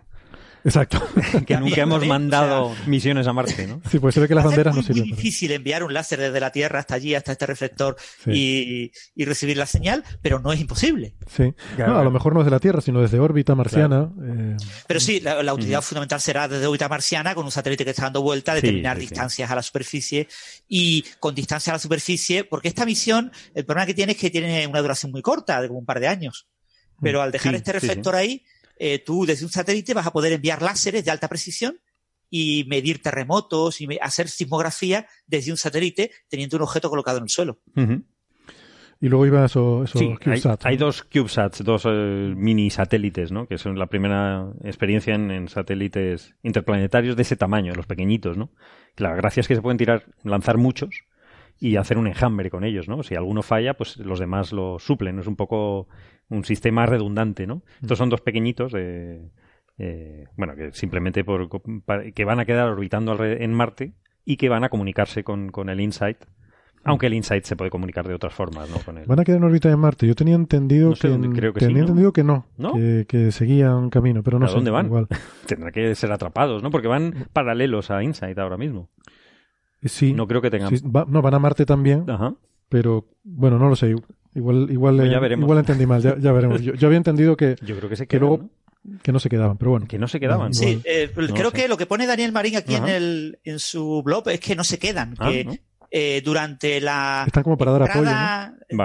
[0.63, 1.01] Exacto.
[1.45, 3.81] que nunca hemos mandado misiones a Marte, ¿no?
[3.89, 5.03] Sí, pues se ve que las banderas no sirven.
[5.03, 9.57] Es difícil enviar un láser desde la Tierra hasta allí, hasta este reflector y, recibir
[9.57, 11.15] la señal, pero no es imposible.
[11.27, 11.53] Sí.
[11.77, 14.11] a lo mejor no desde la Tierra, sino desde órbita marciana.
[14.23, 14.57] Eh,
[14.87, 18.21] pero sí, la, utilidad fundamental será desde órbita marciana con un satélite que está dando
[18.21, 20.27] vuelta, determinar distancias a la superficie
[20.67, 24.29] y con distancia a la superficie, porque esta misión, el problema que tiene es que
[24.29, 26.47] tiene una duración muy corta, de como un par de años.
[27.01, 28.43] Pero al dejar este reflector ahí,
[28.83, 31.79] eh, tú desde un satélite vas a poder enviar láseres de alta precisión
[32.31, 37.29] y medir terremotos y hacer sismografía desde un satélite teniendo un objeto colocado en el
[37.29, 37.59] suelo.
[38.99, 40.65] Y luego iba esos, esos CubeSats.
[40.65, 43.45] Hay, dos CubeSats, dos eh, mini satélites, ¿no?
[43.45, 48.49] Que son la primera experiencia en, satélites interplanetarios de ese tamaño, los pequeñitos, ¿no?
[48.95, 51.03] Que la gracia es que se pueden tirar, lanzar muchos
[51.59, 53.03] y hacer un enjambre con ellos, ¿no?
[53.03, 55.19] Si alguno falla, pues los demás lo suplen.
[55.19, 55.87] Es un poco
[56.31, 57.61] un sistema redundante, ¿no?
[57.81, 59.29] Estos son dos pequeñitos de...
[59.77, 61.49] Eh, bueno, que simplemente por,
[62.13, 63.93] que van a quedar orbitando en Marte
[64.25, 66.17] y que van a comunicarse con, con el InSight.
[66.83, 68.77] Aunque el InSight se puede comunicar de otras formas, ¿no?
[68.77, 70.07] Con Van a quedar en órbita en Marte.
[70.07, 72.45] Yo tenía entendido que, creo que tenía entendido que no,
[73.07, 74.55] Que, seguían camino, pero no sé.
[74.55, 74.89] dónde van?
[75.47, 76.71] Tendrá que ser atrapados, ¿no?
[76.71, 78.89] Porque van paralelos a InSight ahora mismo.
[79.83, 80.13] Sí.
[80.13, 80.73] No creo que tengan.
[81.07, 82.09] no, van a Marte también.
[82.09, 82.35] Ajá.
[82.71, 83.93] Pero bueno, no lo sé.
[84.33, 86.01] Igual, igual, pues eh, igual entendí mal.
[86.01, 86.61] Ya, ya veremos.
[86.61, 88.49] Yo, había entendido que, yo creo que, se que luego
[89.03, 89.87] que no se quedaban, pero bueno.
[89.87, 90.53] Que no se quedaban.
[90.53, 94.29] Sí, eh, creo que lo que pone Daniel Marín aquí en, el, en su blog
[94.29, 95.15] es que no se quedan.
[95.19, 95.59] Ah, que
[95.91, 98.09] eh, durante la Están como para dar apoyo,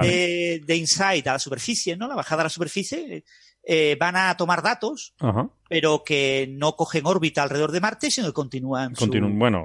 [0.01, 2.09] de, de, Insight a la superficie, ¿no?
[2.09, 3.23] La bajada a la superficie,
[3.63, 5.13] eh, van a tomar datos,
[5.69, 8.93] pero que no cogen órbita alrededor de Marte, sino que continúan.
[8.93, 9.63] Continúan, bueno,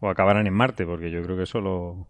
[0.00, 2.08] o, acabarán en Marte, porque yo creo que eso lo.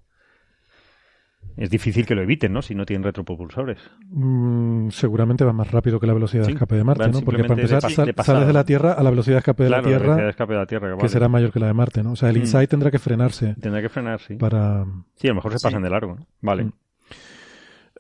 [1.57, 2.61] Es difícil que lo eviten, ¿no?
[2.61, 3.79] Si no tienen retropropulsores.
[4.11, 7.23] Mm, seguramente va más rápido que la velocidad de escape de Marte, ¿no?
[7.23, 10.17] Porque para empezar, sales de la Tierra a la velocidad de escape de la Tierra,
[10.17, 12.13] de escape de la tierra que, será mayor que la de Marte, ¿no?
[12.13, 12.41] O sea, el mm.
[12.41, 13.55] InSight tendrá que frenarse.
[13.61, 14.35] Tendrá que frenar, sí.
[14.35, 14.85] Para...
[15.15, 16.27] Sí, a lo mejor se pasan de largo, ¿no?
[16.43, 16.65] Vale.
[16.65, 16.73] Mm.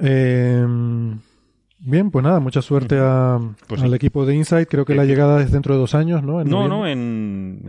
[0.01, 0.66] Eh,
[1.78, 4.68] bien, pues nada, mucha suerte a, pues al equipo de InSight.
[4.68, 6.44] Creo que la llegada es dentro de dos años, ¿no?
[6.44, 7.62] no, no, en,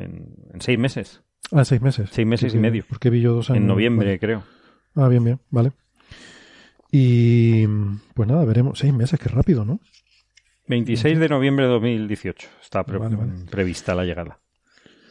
[0.54, 1.22] en, seis meses.
[1.52, 2.10] Ah, seis meses.
[2.12, 2.84] Seis meses y medio.
[2.90, 3.62] Porque vi yo dos años.
[3.62, 4.44] En noviembre, creo.
[4.98, 5.72] Ah, bien, bien, vale.
[6.92, 7.68] Y
[8.14, 8.80] pues nada, veremos.
[8.80, 9.80] Seis meses, qué rápido, ¿no?
[10.68, 14.40] 26 de noviembre de 2018 está prevista la llegada.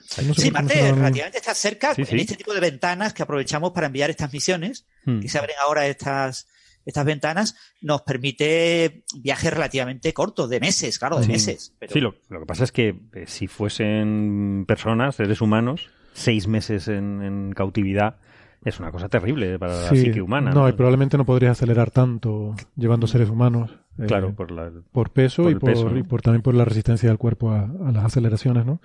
[0.06, 4.32] sí, Marte relativamente está cerca en este tipo de ventanas que aprovechamos para enviar estas
[4.32, 5.20] misiones, hmm.
[5.20, 6.46] que se abren ahora estas,
[6.84, 11.72] estas ventanas, nos permite viajes relativamente cortos, de meses, claro, de meses.
[11.88, 16.88] Sí, lo, lo, que pasa es que eh, si fuesen personas, seres humanos, seis meses
[16.88, 18.18] en cautividad,
[18.64, 20.50] es una cosa terrible para la psique humana.
[20.50, 23.70] No, y probablemente no podrías acelerar tanto llevando seres humanos.
[23.98, 27.18] Eh, claro, por, la, por peso, y, por, y, por, también por la resistencia del
[27.18, 28.80] cuerpo a, las aceleraciones, ¿no?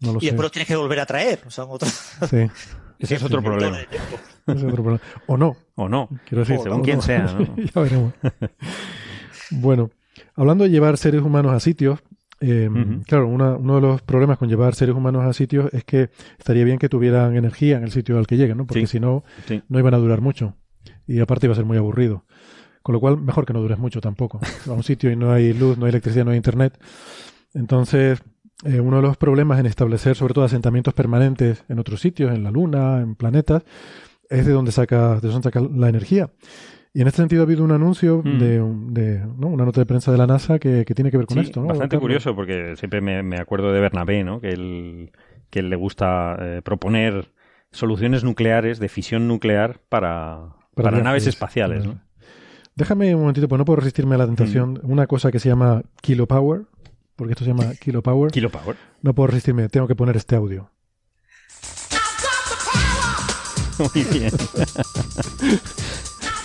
[0.00, 1.40] no lo y después los tienes que volver a traer.
[1.46, 1.64] O sea,
[2.28, 2.50] Sí.
[2.98, 3.78] Ese es otro problema.
[3.80, 5.00] es otro problema.
[5.26, 5.56] O no.
[5.74, 6.08] O no.
[6.26, 7.24] Quiero decir, según quien sea.
[7.24, 7.56] ¿no?
[7.74, 8.14] ya veremos.
[9.50, 9.90] bueno,
[10.34, 12.00] hablando de llevar seres humanos a sitios,
[12.40, 12.68] eh,
[13.06, 16.78] Claro, uno de los problemas con llevar seres humanos a sitios es que estaría bien
[16.78, 18.66] que tuvieran energía en el sitio al que lleguen, ¿no?
[18.66, 19.24] Porque si no,
[19.68, 20.54] no iban a durar mucho.
[21.06, 22.24] Y aparte iba a ser muy aburrido.
[22.82, 24.40] Con lo cual, mejor que no dures mucho tampoco.
[24.68, 26.78] A un sitio y no hay luz, no hay electricidad, no hay internet.
[27.54, 28.22] Entonces,
[28.64, 32.42] eh, uno de los problemas en establecer sobre todo asentamientos permanentes en otros sitios, en
[32.42, 33.64] la Luna, en planetas,
[34.30, 36.30] es de dónde saca, de dónde saca la energía.
[36.96, 38.38] Y en este sentido ha habido un anuncio mm.
[38.94, 41.60] de, una nota de prensa de la NASA que, tiene que ver con esto.
[41.60, 41.66] ¿no?
[41.66, 44.40] Bastante curioso porque siempre me, acuerdo de Bernabé, ¿no?
[44.40, 45.12] que, él,
[45.50, 47.32] que le gusta eh, proponer
[47.70, 51.84] soluciones nucleares de fisión nuclear para, para, naves espaciales.
[51.84, 52.00] ¿no?
[52.76, 54.80] Déjame un momentito, pues no puedo resistirme a la tentación.
[54.82, 54.90] Mm.
[54.90, 56.62] Una cosa que se llama Kilopower,
[57.14, 58.30] porque esto se llama Kilopower.
[58.30, 58.74] Kilopower.
[59.02, 60.70] No puedo resistirme, tengo que poner este audio.
[63.78, 64.32] Muy bien.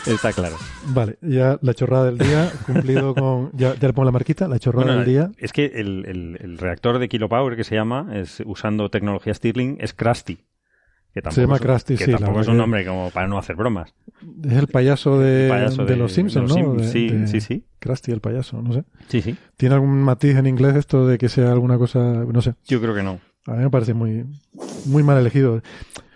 [0.07, 0.55] Está claro.
[0.87, 3.51] Vale, ya la chorrada del día, cumplido con.
[3.53, 5.31] Ya, le pongo la marquita, la chorrada del día.
[5.37, 10.39] Es que el, reactor de Kilopower que se llama, es usando tecnología Stirling, es Krusty.
[11.13, 12.11] Que se llama Krusty, que sí.
[12.11, 13.93] Tampoco es un nombre como para no hacer bromas.
[14.43, 15.49] Es el payaso de,
[15.85, 16.79] de, los Simpsons, ¿no?
[16.79, 17.65] sí, sí, sí.
[17.79, 18.85] Krusty, el payaso, no sé.
[19.07, 19.35] Sí, sí.
[19.57, 22.55] ¿Tiene algún matiz en inglés esto de que sea alguna cosa, no sé?
[22.65, 23.19] Yo creo que no.
[23.45, 24.25] A mí me parece muy,
[24.85, 25.55] muy mal elegido.
[25.55, 25.61] O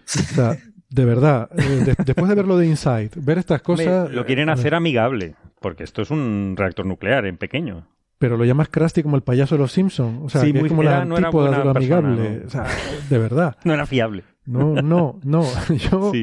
[0.07, 0.57] sea,
[0.95, 4.09] de verdad, eh, después de ver lo de Inside, ver estas cosas...
[4.09, 7.85] lo quieren hacer amigable, porque esto es un reactor nuclear en pequeño.
[8.17, 10.19] Pero lo llamas Krusty como el payaso de los Simpsons.
[10.23, 12.43] O sea, que es como la antípoda de lo amigable.
[12.45, 12.65] O sea,
[13.09, 13.57] de verdad.
[13.65, 14.23] No era fiable.
[14.45, 15.43] No, no, no.
[15.75, 16.13] Yo,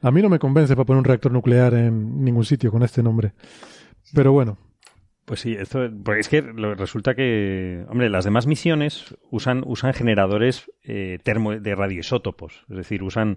[0.00, 3.02] A mí no me convence para poner un reactor nuclear en ningún sitio con este
[3.02, 3.32] nombre.
[4.14, 4.56] Pero bueno,
[5.26, 10.70] pues sí, esto, porque es que resulta que, hombre, las demás misiones usan, usan generadores
[10.82, 13.36] eh, termo, de radioisótopos, es decir, usan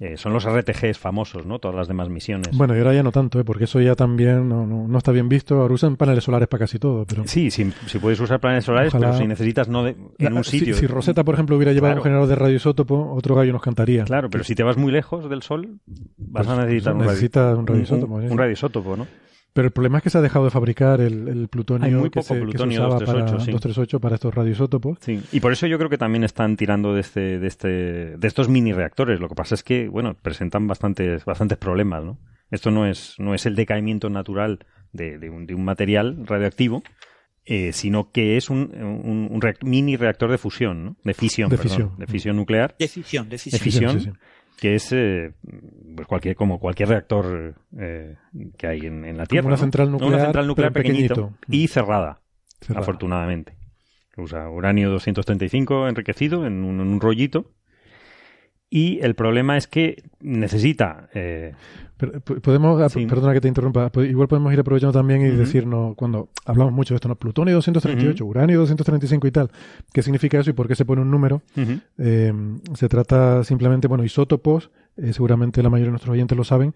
[0.00, 1.58] eh, son los RTGs famosos, ¿no?
[1.58, 2.56] Todas las demás misiones.
[2.56, 3.44] Bueno, y ahora ya no tanto, ¿eh?
[3.44, 5.60] porque eso ya también no, no, está bien visto.
[5.60, 7.04] Ahora usan paneles solares para casi todo.
[7.06, 7.24] Pero...
[7.26, 7.64] Sí, si,
[8.00, 10.74] puedes usar paneles solares, pero si necesitas no en un sitio.
[10.74, 14.04] Si, Rosetta, por ejemplo, hubiera llevado un generador de radioisótopo, otro gallo nos cantaría.
[14.04, 15.78] Claro, pero si te vas muy lejos del Sol,
[16.16, 18.14] vas a pues necesitar un, un radioisótopo.
[18.14, 19.06] un radioisótopo, ¿no?
[19.52, 22.88] Pero el problema es que se ha dejado de fabricar el, plutonio, que, se, plutonio
[22.88, 24.98] usaba 238, para, estos radioisótopos.
[25.00, 25.22] Sí.
[25.30, 27.68] Y por eso yo creo que también están tirando de este, de este,
[28.16, 29.20] de estos mini reactores.
[29.20, 32.18] Lo que pasa es que, bueno, presentan bastantes, bastantes problemas, ¿no?
[32.50, 36.82] Esto no es, no es el decaimiento natural de, de, un, de un, material radioactivo,
[37.44, 40.96] eh, sino que es un, un, mini reactor de fusión, ¿no?
[41.04, 41.92] De fisión, de, fisión.
[41.98, 42.74] de fisión nuclear.
[42.78, 43.58] De fisión, de fisión.
[43.58, 44.18] De fisión
[44.58, 45.32] que es eh,
[45.96, 48.16] pues cualquier, como cualquier reactor eh,
[48.56, 49.48] que hay en, la Tierra.
[49.48, 52.20] una central nuclear, una central nuclear pequeñito, y cerrada,
[52.74, 53.56] afortunadamente.
[54.16, 57.50] Usa uranio 235 enriquecido en un, en un rollito
[58.74, 61.10] y el problema es que necesita.
[61.12, 61.52] Eh,
[62.42, 66.72] podemos, ah, perdona que te interrumpa, igual podemos ir aprovechando también y decirnos, cuando hablamos
[66.72, 67.16] mucho de esto, ¿no?
[67.16, 69.50] plutonio 238, uranio 235 y tal,
[69.92, 71.42] ¿qué significa eso y por qué se pone un número?
[71.98, 72.32] Eh,
[72.74, 76.74] se trata simplemente, bueno, isótopos, eh, seguramente la mayoría de nuestros oyentes lo saben,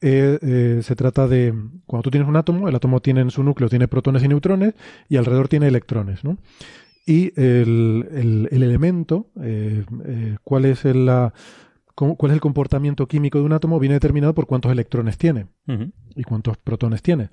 [0.00, 1.54] se trata de
[1.86, 4.74] cuando tú tienes un átomo, el átomo tiene en su núcleo tiene protones y neutrones
[5.08, 6.38] y alrededor tiene electrones, ¿no?
[7.06, 11.34] y el, el, elemento, eh, eh, cuál es el, la,
[11.94, 15.46] cuál es el comportamiento químico de un átomo, viene determinado por cuántos electrones tiene
[16.14, 17.30] y cuántos protones tiene.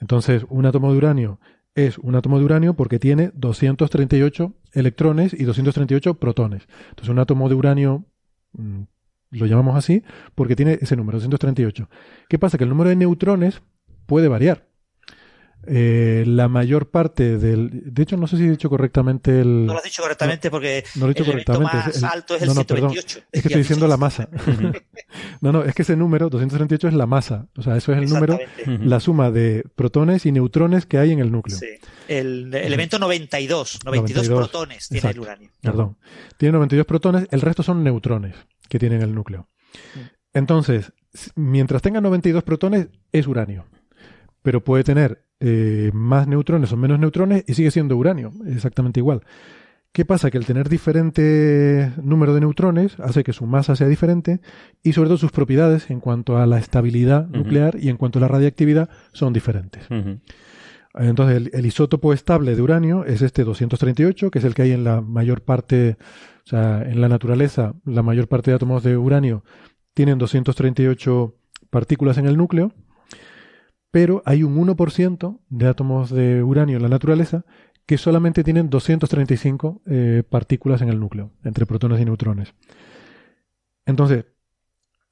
[0.00, 1.40] Entonces, un átomo de uranio
[1.74, 6.66] es un átomo de uranio porque tiene 238 electrones y 238 protones.
[6.90, 8.04] Entonces, un átomo de uranio
[8.52, 8.82] mm,
[9.30, 10.02] lo llamamos así
[10.34, 11.88] porque tiene ese número, 238.
[12.28, 12.58] ¿Qué pasa?
[12.58, 13.62] Que el número de neutrones
[14.06, 14.66] puede variar.
[15.68, 17.92] Eh, la mayor parte del.
[17.92, 19.66] De hecho, no sé si he dicho correctamente el.
[19.66, 21.76] No lo has dicho correctamente porque no lo he dicho el correctamente.
[21.76, 23.20] más alto es el 128.
[23.32, 24.28] es que estoy diciendo la masa.
[25.40, 27.48] no, no, es que ese número, 238, es la masa.
[27.56, 31.18] O sea, eso es el número, la suma de protones y neutrones que hay en
[31.18, 31.58] el núcleo.
[31.58, 31.66] Sí.
[32.08, 35.50] El elemento 92, 92, protones tiene el uranio.
[35.60, 35.96] Perdón.
[36.36, 38.34] Tiene 92 protones, el resto son neutrones
[38.68, 39.48] que tienen el núcleo.
[40.32, 40.92] Entonces,
[41.34, 43.66] mientras tenga 92 protones, es uranio.
[44.46, 49.22] Pero puede tener eh, más neutrones o menos neutrones y sigue siendo uranio, exactamente igual.
[49.90, 50.30] ¿Qué pasa?
[50.30, 54.38] Que el tener diferente número de neutrones hace que su masa sea diferente
[54.84, 58.22] y sobre todo sus propiedades en cuanto a la estabilidad nuclear y en cuanto a
[58.22, 59.82] la radiactividad son diferentes.
[60.94, 64.84] Entonces el, isótopo estable de uranio es este 238, que es el que hay en
[64.84, 65.96] la mayor parte,
[66.44, 69.42] o sea, en la naturaleza, la mayor parte de átomos de uranio
[69.92, 71.34] tienen 238
[71.68, 72.70] partículas en el núcleo
[73.90, 77.44] pero hay un 1% de átomos de uranio en la naturaleza
[77.86, 82.52] que solamente tienen 235 eh, partículas en el núcleo, entre protones y neutrones.
[83.86, 84.26] Entonces,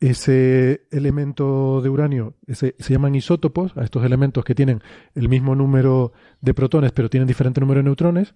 [0.01, 4.82] ese elemento de uranio se llaman isótopos, a estos elementos que tienen
[5.14, 8.34] el mismo número de protones pero tienen diferente número de neutrones.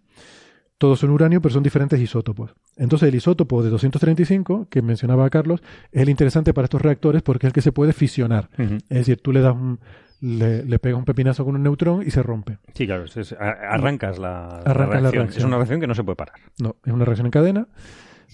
[0.79, 2.55] Todos son uranio, pero son diferentes isótopos.
[2.77, 5.61] Entonces, el isótopo de 235, que mencionaba Carlos,
[5.91, 8.49] es el interesante para estos reactores porque es el que se puede fisionar.
[8.57, 9.81] Es decir, tú le das un,
[10.21, 12.59] le, pega un pepinazo con un neutrón y se rompe.
[12.75, 13.05] Sí, claro,
[13.39, 15.29] arrancas la, reacción.
[15.29, 16.37] Es una reacción que no se puede parar.
[16.59, 17.69] No, es una reacción en cadena.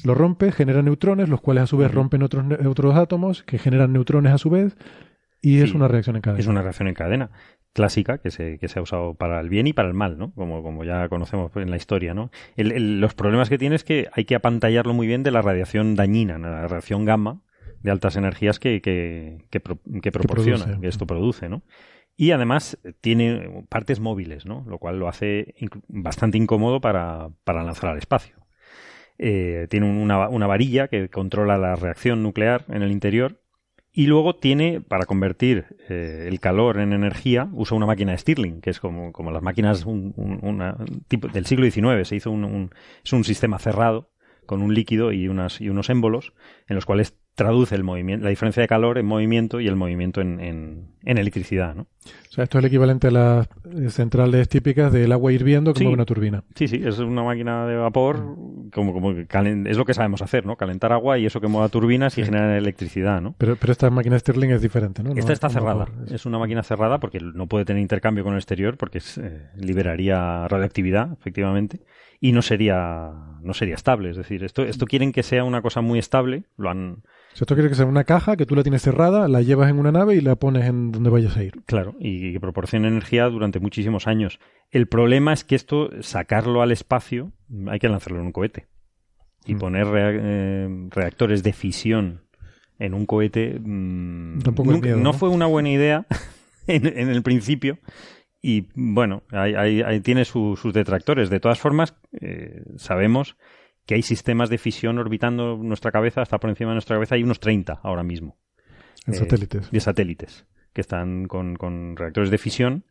[0.02, 3.93] Lo rompe, genera neutrones, los cuales a su vez rompen otros, otros átomos que generan
[3.93, 4.77] neutrones a su vez.
[5.40, 6.40] Y es una reacción en cadena.
[6.40, 7.31] Es una reacción en cadena
[7.74, 10.32] clásica que se, que se ha usado para el bien y para el mal, ¿no?
[10.32, 12.31] Como, como ya conocemos en la historia, ¿no?
[12.56, 16.39] los problemas que tiene es que hay que apantallarlo muy bien de la radiación dañina,
[16.39, 17.40] la radiación gamma,
[17.85, 19.61] de altas energías que, que, que,
[20.11, 21.62] proporciona, que, esto produce, ¿no?
[22.16, 24.65] Y además tiene partes móviles, ¿no?
[24.66, 25.55] Lo cual lo hace
[25.89, 28.36] bastante incómodo para, para lanzar al espacio.
[29.19, 33.43] Eh, tiene una, una, varilla que controla la reacción nuclear en el interior
[33.93, 38.62] y luego tiene, para convertir eh, el calor en energía, usa una máquina de Stirling,
[38.62, 39.86] que es como, como las máquinas
[41.06, 42.09] tipo, del siglo XIX.
[42.09, 42.70] Se hizo un,
[43.05, 44.11] es un sistema cerrado
[44.47, 46.32] con un líquido y, unas, y unos émbolos
[46.66, 50.20] en los cuales traduce el movimiento, la diferencia de calor en movimiento y el movimiento
[50.20, 51.82] en, en, electricidad, ¿no?
[51.82, 53.48] O sea, esto es el equivalente a las
[53.89, 56.44] centrales típicas del agua hirviendo como una turbina.
[56.55, 58.36] Sí, sí, es una máquina de vapor,
[58.73, 60.56] como, como es lo que sabemos hacer, ¿no?
[60.56, 63.35] Calentar agua y eso que mueva turbinas y genera electricidad, ¿no?
[63.39, 65.12] Pero, pero esta máquina Stirling es diferente, ¿no?
[65.15, 65.86] Esta está cerrada.
[66.11, 70.47] es una máquina cerrada porque no puede tener intercambio con el exterior porque eh, liberaría
[70.48, 71.81] radioactividad, efectivamente
[72.20, 73.11] y no sería
[73.43, 76.70] no sería estable es decir esto esto quieren que sea una cosa muy estable lo
[76.70, 77.02] han
[77.43, 79.90] esto quiere que sea una caja que tú la tienes cerrada, la llevas en una
[79.90, 81.62] nave y la pones en donde vayas a ir.
[81.66, 84.39] Claro, y que proporcione energía durante muchísimos años.
[84.70, 87.32] El problema es que esto, sacarlo al espacio,
[87.69, 88.66] hay que lanzarlo en un cohete.
[89.47, 89.59] Y mm.
[89.59, 92.23] poner eh, reactores de fisión
[92.78, 94.39] en un cohete mm,
[95.01, 96.06] no, fue una buena idea
[96.66, 97.78] en, el principio.
[98.40, 101.31] Y bueno, ahí, tiene sus detractores.
[101.31, 103.36] De todas formas, eh, sabemos
[103.86, 107.23] que hay sistemas de fisión orbitando nuestra cabeza, hasta por encima de nuestra cabeza, hay
[107.23, 108.36] unos 30 ahora mismo.
[109.06, 109.70] En satélites.
[109.70, 112.85] De satélites, que están con, reactores de fisión.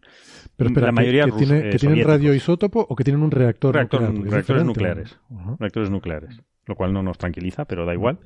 [0.56, 4.64] Pero la mayoría que, tiene, que tienen radioisótopo o que tienen un reactor nuclear, reactores
[4.64, 5.20] nucleares.
[5.60, 6.42] Reactores nucleares.
[6.66, 8.20] Lo cual no nos tranquiliza, pero da igual.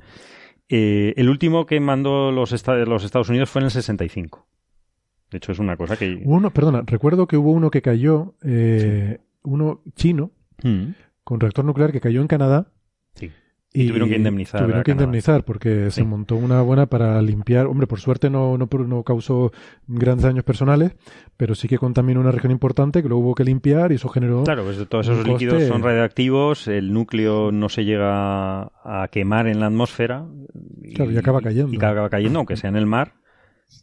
[0.69, 4.45] Eh, el último que mandó los, los Estados Unidos fue en el 65.
[5.31, 6.22] De hecho, es una cosa que.
[6.26, 10.31] Uno, perdona, recuerdo que hubo uno que cayó, eh, uno chino,
[10.61, 10.91] mm
[11.28, 12.72] con reactor nuclear que cayó en Canadá.
[13.16, 13.30] Sí.
[13.74, 14.62] Y tuvieron que indemnizar.
[14.62, 17.66] Tuvieron que indemnizar porque se montó una buena para limpiar.
[17.66, 19.52] Hombre, por suerte no, no, no, causó
[19.88, 20.94] grandes daños personales,
[21.36, 24.45] pero sí que contaminó una región importante que lo hubo que limpiar y eso generó.
[24.45, 29.60] Claro, pues todos esos líquidos son radiactivos, el núcleo no se llega a quemar en
[29.60, 30.26] la atmósfera.
[30.95, 31.74] claro, y acaba cayendo.
[31.74, 33.16] Y acaba cayendo, aunque sea en el mar.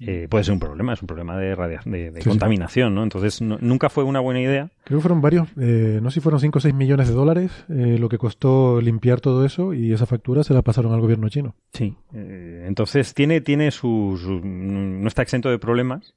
[0.01, 3.03] Eh, puede ser un problema, es un problema de, de, contaminación, ¿no?
[3.03, 4.71] Entonces nunca fue una buena idea.
[4.85, 7.65] Creo que fueron varios, eh, no sé si fueron 5 o 6 millones de dólares
[7.69, 11.29] eh, lo que costó limpiar todo eso y esa factura se la pasaron al gobierno
[11.29, 11.55] chino.
[11.73, 16.15] Sí, entonces tiene, tiene sus, no está exento de problemas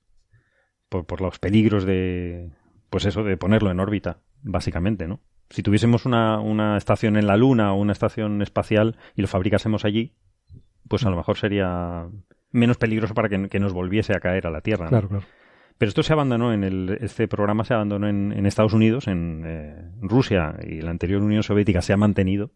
[0.89, 2.49] por, por los peligros de,
[2.89, 5.19] pues eso, de ponerlo en órbita, básicamente, ¿no?
[5.49, 9.85] Si tuviésemos una, una estación en la Luna o una estación espacial y lo fabricásemos
[9.85, 10.14] allí,
[10.89, 12.07] pues a lo mejor sería
[12.58, 14.88] menos peligroso para que, nos volviese a caer a la Tierra.
[14.88, 15.26] Claro, claro.
[15.78, 19.92] Pero esto se abandonó en el, este programa se abandonó en, Estados Unidos, en eh,
[20.02, 22.52] Rusia y la anterior Unión Soviética se ha mantenido.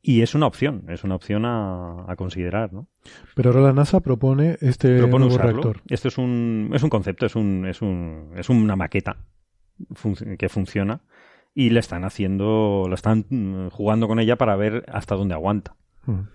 [0.00, 2.88] Y es una opción, es una opción a, considerar, ¿no?
[3.34, 5.82] Pero ahora la NASA propone este nuevo reactor.
[5.88, 9.16] Esto es un, es un concepto, es, un, es, un, es una maqueta
[10.38, 11.02] que funciona
[11.54, 15.74] y le están haciendo, lo están mm, jugando con ella para ver hasta dónde aguanta.
[16.04, 16.28] Hmm.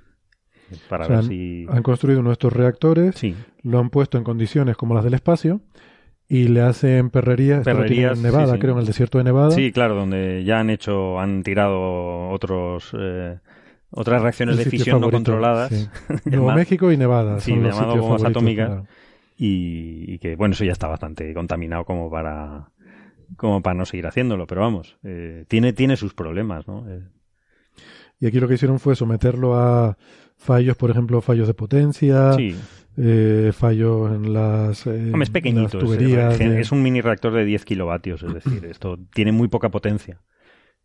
[0.89, 1.65] Para ver si...
[1.69, 3.35] Han construido nuestros reactores, sí.
[3.63, 5.61] lo han puesto en condiciones como las del espacio
[6.27, 9.51] y le hacen perrerías, perrerías en Nevada, creo, en el desierto de Nevada.
[9.51, 13.37] Sí, claro, donde ya han hecho, han tirado otros eh,
[13.89, 15.89] otras reacciones de fisión no controladas.
[16.25, 17.39] Nuevo México y Nevada.
[17.41, 18.83] Sí, llamado bombas atómicas.
[19.37, 22.69] Y, que, bueno, eso ya está bastante contaminado como para
[23.37, 26.87] como para no seguir haciéndolo, pero vamos, eh, tiene, tiene sus problemas, ¿no?
[26.89, 27.01] Eh.
[28.19, 29.97] Y aquí lo que hicieron fue someterlo a
[30.41, 32.55] fallos, por ejemplo, fallos de potencia, sí.
[32.97, 36.39] Eh, fallos en las, eh, es pequeñito, tuberías.
[36.39, 40.19] Es, un mini reactor de 10 kilovatios, es decir, esto tiene muy poca potencia.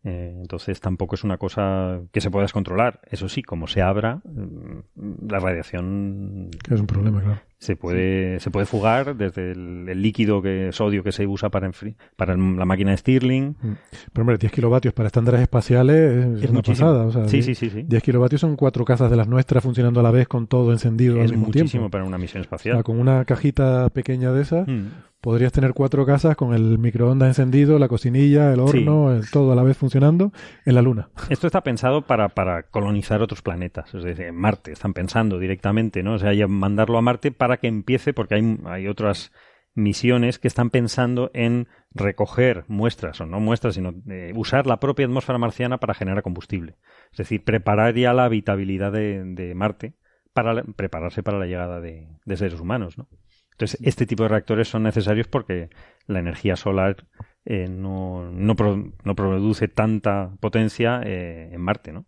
[0.03, 3.01] Eh, entonces tampoco es una cosa que se pueda descontrolar.
[3.09, 6.49] Eso sí, como se abra, mm, la radiación...
[6.69, 11.11] Es un problema, claro se puede, se puede fugar desde el, líquido que sodio que
[11.11, 11.71] se usa para,
[12.15, 13.55] para la máquina de Stirling.
[13.59, 13.71] Mm.
[14.13, 17.27] Pero hombre, 10 kilovatios para estándares espaciales es, una pasada.
[17.27, 17.83] sí, sí, sí, sí.
[17.83, 21.15] 10 kilovatios son cuatro casas de las nuestras funcionando a la vez con todo encendido
[21.15, 21.49] al mismo tiempo.
[21.49, 22.83] Es muchísimo para una misión espacial.
[22.83, 24.87] con una cajita pequeña de esas, mm.
[25.21, 29.63] podrías tener cuatro casas con el microondas encendido, la cocinilla, el horno, todo a la
[29.63, 30.31] vez funcionando
[30.63, 31.09] en la Luna.
[31.29, 36.13] Esto está pensado para, para colonizar otros planetas, es decir, Marte, están pensando directamente, ¿no?
[36.13, 39.31] O sea, mandarlo a Marte para para que empiece, porque hay, hay otras
[39.73, 45.05] misiones que están pensando en recoger muestras, o no muestras, sino eh, usar la propia
[45.05, 46.75] atmósfera marciana para generar combustible.
[47.13, 49.93] Es decir, preparar ya la habitabilidad de, Marte
[50.33, 53.07] para prepararse para la llegada de, seres humanos, ¿no?
[53.51, 55.69] Entonces, este tipo de reactores son necesarios porque
[56.05, 57.07] la energía solar
[57.45, 58.55] eh, no, no,
[59.03, 62.07] no, produce tanta potencia eh, en Marte, ¿no?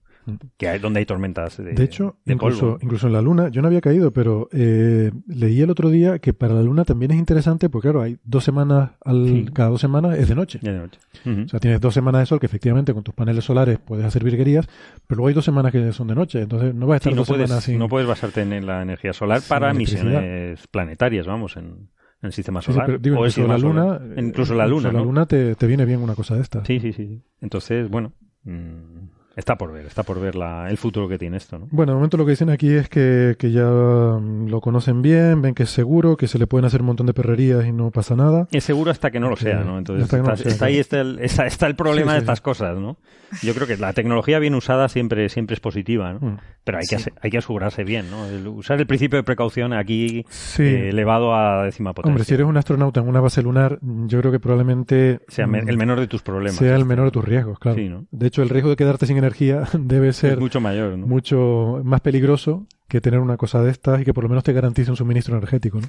[0.58, 3.68] Que hay, donde hay tormentas de De hecho, incluso, incluso en la Luna, yo no
[3.68, 7.70] había caído, pero eh, leí el otro día que para la Luna también es interesante,
[7.70, 10.60] porque claro, hay dos semanas, al, cada dos semanas es de noche.
[10.64, 14.24] O sea, tienes dos semanas de sol que efectivamente con tus paneles solares puedes hacer
[14.24, 14.68] virguerías,
[15.08, 17.18] pero luego hay dos semanas que son de noche, entonces no vas a estar no
[17.22, 17.80] dos puedes, semanas sin...
[17.80, 21.90] No puedes basarte en la energía solar para misiones planetarias, vamos, en
[22.22, 22.90] el sistema solar.
[22.90, 24.92] o incluso, la luna, incluso la luna.
[24.92, 26.66] la luna te, te, viene bien una cosa de esta.
[26.66, 27.22] Sí, sí, sí.
[27.40, 28.14] Entonces, bueno,
[28.44, 28.99] mm,
[29.40, 31.68] Está por ver, está por ver la, el futuro que tiene esto, ¿no?
[31.72, 35.42] Bueno, de momento lo que dicen aquí es que, que, ya mm, lo conocen bien,
[35.42, 37.90] ven que es seguro, que se le pueden hacer un montón de perrerías y no
[37.90, 38.50] pasa nada.
[38.52, 39.78] Es seguro hasta que no lo sea, ¿no?
[39.78, 40.14] Entonces
[40.46, 42.98] está, ahí está el, está, el problema de estas cosas, ¿no?
[43.42, 46.20] Yo creo que la tecnología bien usada siempre, siempre es positiva, ¿no?
[46.20, 46.38] Mm.
[46.66, 48.52] Pero hay que, hay que asegurarse bien, ¿no?
[48.52, 50.26] usar el principio de precaución aquí
[50.60, 52.12] eh, elevado a décima potencia.
[52.12, 55.22] Hombre, si eres un astronauta en una base lunar, yo creo que probablemente...
[55.30, 56.58] Sea el menor de tus problemas.
[56.58, 58.06] Sea el menor de tus riesgos, claro.
[58.12, 59.29] De hecho, el riesgo de quedarte sin energía
[59.74, 64.14] debe ser mucho mayor, mucho más peligroso que tener una cosa de estas y que
[64.14, 65.80] por lo menos te garantice un suministro energético.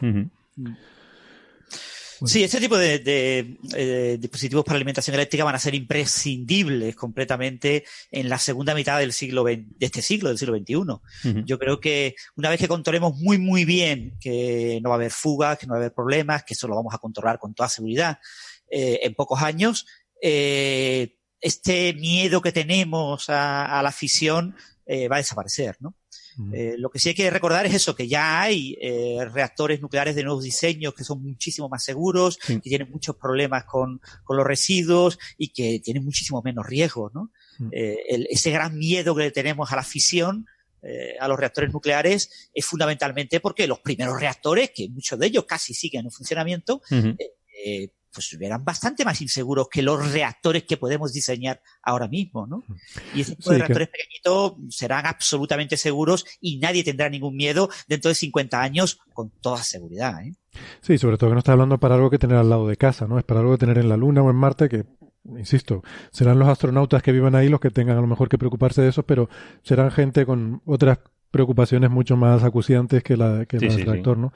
[2.26, 3.02] Sí, este tipo de,
[3.74, 9.12] eh, dispositivos para alimentación eléctrica van a ser imprescindibles completamente en la segunda mitad del
[9.12, 11.44] siglo de este siglo, del siglo XXI.
[11.46, 15.10] Yo creo que una vez que controlemos muy, muy bien que no va a haber
[15.10, 17.68] fugas, que no va a haber problemas, que eso lo vamos a controlar con toda
[17.70, 18.18] seguridad
[18.70, 19.86] eh, en pocos años,
[20.22, 24.54] eh, este miedo que tenemos a, la fisión
[24.86, 25.94] eh, va a desaparecer, ¿no?
[26.54, 30.14] Eh, lo que sí hay que recordar es eso, que ya hay eh, reactores nucleares
[30.14, 34.46] de nuevos diseños que son muchísimo más seguros, que tienen muchos problemas con, con, los
[34.46, 37.30] residuos y que tienen muchísimo menos riesgo, ¿no?
[37.72, 40.46] ese gran miedo que tenemos a la fisión,
[41.20, 45.74] a los reactores nucleares, es fundamentalmente porque los primeros reactores, que muchos de ellos casi
[45.74, 46.80] siguen en funcionamiento,
[48.12, 52.64] pues eran bastante más inseguros que los reactores que podemos diseñar ahora mismo, ¿no?
[53.14, 58.08] Y ese tipo de reactores pequeñitos serán absolutamente seguros y nadie tendrá ningún miedo dentro
[58.08, 60.34] de 50 años con toda seguridad, ¿eh?
[60.82, 63.06] Sí, sobre todo que no está hablando para algo que tener al lado de casa,
[63.06, 63.18] ¿no?
[63.18, 64.84] Es para algo que tener en la Luna o en Marte que
[65.24, 65.82] insisto,
[66.12, 68.88] serán los astronautas que vivan ahí los que tengan a lo mejor que preocuparse de
[68.88, 69.28] eso, pero
[69.62, 70.98] serán gente con otras
[71.30, 74.32] preocupaciones mucho más acuciantes que la que el reactor, ¿no?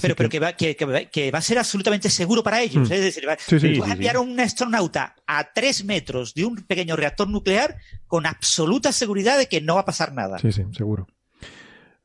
[0.00, 2.88] Pero, pero que, va, que, que, va a ser absolutamente seguro para ellos.
[2.88, 2.92] Mm.
[2.92, 7.28] Es decir, vas a enviar a un astronauta a tres metros de un pequeño reactor
[7.28, 7.76] nuclear
[8.06, 10.38] con absoluta seguridad de que no va a pasar nada.
[10.38, 11.06] Sí, sí, seguro.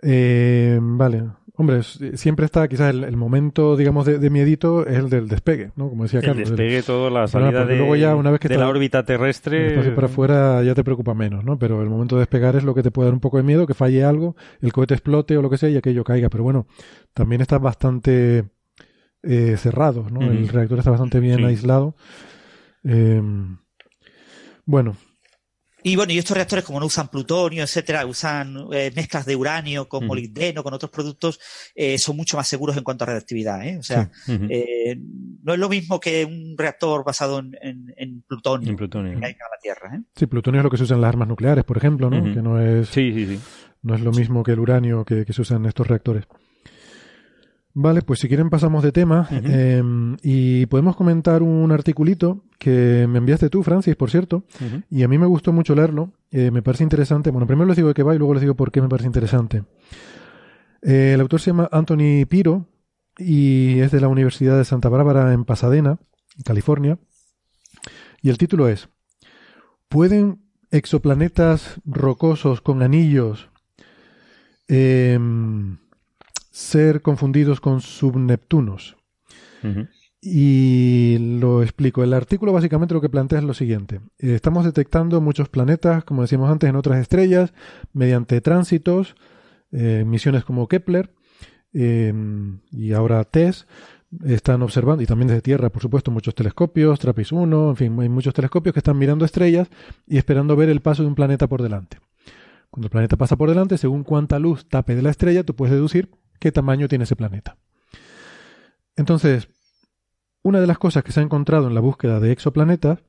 [0.01, 1.23] Eh, vale.
[1.55, 5.89] Hombre, siempre está quizás el, momento, digamos, de, miedito es el del despegue, ¿no?
[5.89, 6.49] Como decía Carlos.
[6.49, 9.91] El despegue, toda la salida de, luego ya, una vez que de la órbita terrestre.
[9.91, 11.59] para afuera ya te preocupa menos, ¿no?
[11.59, 13.67] Pero el momento de despegar es lo que te puede dar un poco de miedo,
[13.67, 16.29] que falle algo, el cohete explote o lo que sea y aquello caiga.
[16.29, 16.65] Pero bueno,
[17.13, 18.45] también está bastante
[19.21, 20.21] eh, cerrado, ¿no?
[20.21, 21.95] El reactor está bastante bien aislado.
[24.65, 24.95] Bueno,
[25.83, 29.87] Y bueno, y estos reactores, como no usan plutonio, etcétera, usan eh, mezclas de uranio
[29.87, 31.39] con molibdeno, con otros productos,
[31.75, 33.65] eh, son mucho más seguros en cuanto a radioactividad.
[33.65, 33.77] ¿eh?
[33.77, 34.97] O sea, eh,
[35.43, 37.55] no es lo mismo que un reactor basado en,
[37.97, 39.19] en, plutonio, en plutonio.
[39.19, 39.95] que hay la Tierra.
[39.95, 40.01] ¿eh?
[40.15, 42.33] Sí, plutonio es lo que se usa en las armas nucleares, por ejemplo, ¿no?
[42.33, 43.39] Que no es, sí, sí, sí.
[43.81, 46.25] no es lo mismo que el uranio que, que se usa en estos reactores.
[47.73, 53.19] Vale, pues si quieren pasamos de tema em, y podemos comentar un articulito que me
[53.19, 54.43] enviaste tú, Francis, por cierto,
[54.89, 57.31] y a mí me gustó mucho leerlo, eh, me parece interesante.
[57.31, 59.07] Bueno, primero les digo de qué va y luego les digo por qué me parece
[59.07, 59.63] interesante.
[60.81, 62.67] Eh, el autor se llama Anthony Piro
[63.17, 65.97] y es de la Universidad de Santa Bárbara en Pasadena,
[66.43, 66.97] California,
[68.21, 68.89] y el título es
[69.87, 70.41] ¿Pueden
[70.71, 73.49] exoplanetas rocosos con anillos
[74.67, 75.17] eh,
[76.61, 78.97] ser confundidos con subneptunos.
[80.21, 82.03] Y lo explico.
[82.03, 84.01] El artículo básicamente lo que plantea es lo siguiente.
[84.19, 87.53] Eh, estamos detectando muchos planetas, como decíamos antes, en otras estrellas,
[87.91, 89.15] mediante tránsitos,
[89.71, 91.13] eh, misiones como Kepler
[91.73, 93.65] em, y ahora TESS,
[94.25, 98.09] están observando, y también desde Tierra, por supuesto, muchos telescopios, TRAPPIST 1, en fin, hay
[98.09, 99.69] muchos telescopios que están mirando estrellas
[100.05, 101.97] y esperando ver el paso de un planeta por delante.
[102.69, 105.73] Cuando el planeta pasa por delante, según cuánta luz tape de la estrella, tú puedes
[105.73, 106.09] deducir
[106.41, 107.55] qué tamaño tiene ese planeta.
[108.97, 109.47] Entonces,
[110.41, 112.99] una de las cosas que se ha encontrado en la búsqueda de exoplanetas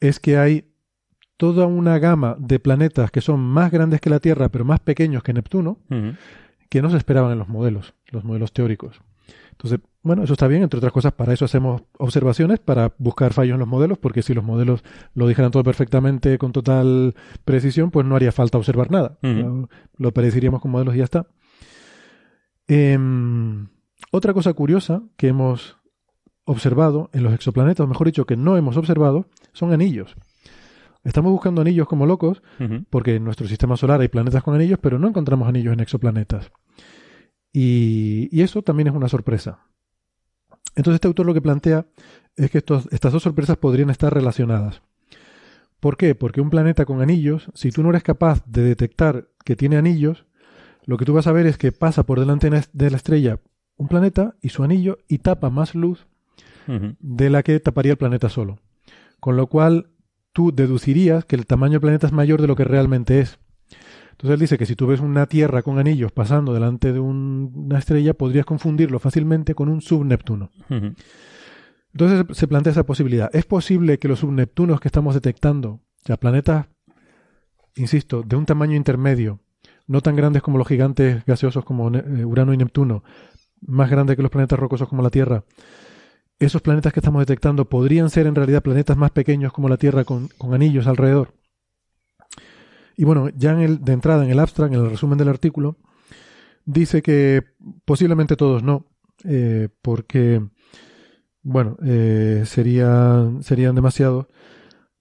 [0.00, 0.72] es que hay
[1.36, 5.22] toda una gama de planetas que son más grandes que la Tierra, pero más pequeños
[5.22, 5.78] que Neptuno,
[6.70, 9.00] que no se esperaban en los modelos, los modelos teóricos.
[9.50, 13.54] Entonces, bueno, eso está bien, entre otras cosas, para eso hacemos observaciones, para buscar fallos
[13.54, 14.82] en los modelos, porque si los modelos
[15.14, 17.14] lo dijeran todo perfectamente, con total
[17.44, 19.18] precisión, pues no haría falta observar nada.
[19.42, 19.68] lo,
[19.98, 21.26] lo predeciríamos con modelos y ya está.
[22.72, 23.66] Em,
[24.12, 25.76] otra cosa curiosa que hemos
[26.44, 30.14] observado en los exoplanetas, o mejor dicho, que no hemos observado, son anillos.
[31.02, 32.42] Estamos buscando anillos como locos,
[32.88, 36.52] porque en nuestro sistema solar hay planetas con anillos, pero no encontramos anillos en exoplanetas.
[37.52, 39.66] Y, eso también es una sorpresa.
[40.76, 41.86] Entonces este autor lo que plantea
[42.36, 44.82] es que estas dos sorpresas podrían estar relacionadas.
[45.80, 46.14] ¿Por qué?
[46.14, 50.26] Porque un planeta con anillos, si tú no eres capaz de detectar que tiene anillos,
[50.86, 53.38] lo que tú vas a ver es que pasa por delante de la estrella
[53.76, 56.06] un planeta y su anillo y tapa más luz
[57.00, 58.58] de la que taparía el planeta solo.
[59.18, 59.90] Con lo cual
[60.32, 63.38] tú deducirías que el tamaño del planeta es mayor de lo que realmente es.
[64.12, 67.78] Entonces él dice que si tú ves una Tierra con anillos pasando delante de una
[67.78, 70.50] estrella, podrías confundirlo fácilmente con un subneptuno.
[71.92, 73.34] Entonces se plantea esa posibilidad.
[73.34, 76.66] ¿Es posible que los subneptunos que estamos detectando, ya planetas,
[77.76, 79.40] insisto, de un tamaño intermedio,
[79.90, 83.02] no tan grandes como los gigantes gaseosos como eh, Urano y Neptuno,
[83.60, 85.42] más grandes que los planetas rocosos como la Tierra,
[86.38, 90.04] esos planetas que estamos detectando podrían ser en realidad planetas más pequeños como la Tierra
[90.04, 91.32] con, anillos alrededor.
[92.96, 95.76] Y bueno, ya en el, de entrada en el abstract, en el resumen del artículo,
[96.64, 97.42] dice que
[97.84, 98.86] posiblemente todos no,
[99.24, 100.40] eh, porque,
[101.42, 104.28] bueno, eh, serían, serían demasiados,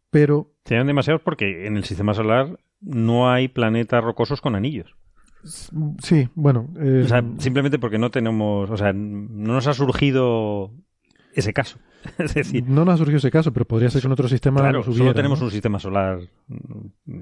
[0.10, 0.52] pero...
[0.66, 4.96] Serían demasiados porque en el sistema solar no hay planetas rocosos con anillos.
[6.02, 6.70] Sí, bueno.
[6.76, 10.74] o sea, simplemente porque no tenemos, o sea, no nos ha surgido
[11.34, 11.80] ese caso.
[12.18, 14.62] es decir, no nos ha surgido ese caso, pero podría ser que en otro sistema
[14.62, 16.20] claro, solo tenemos un sistema solar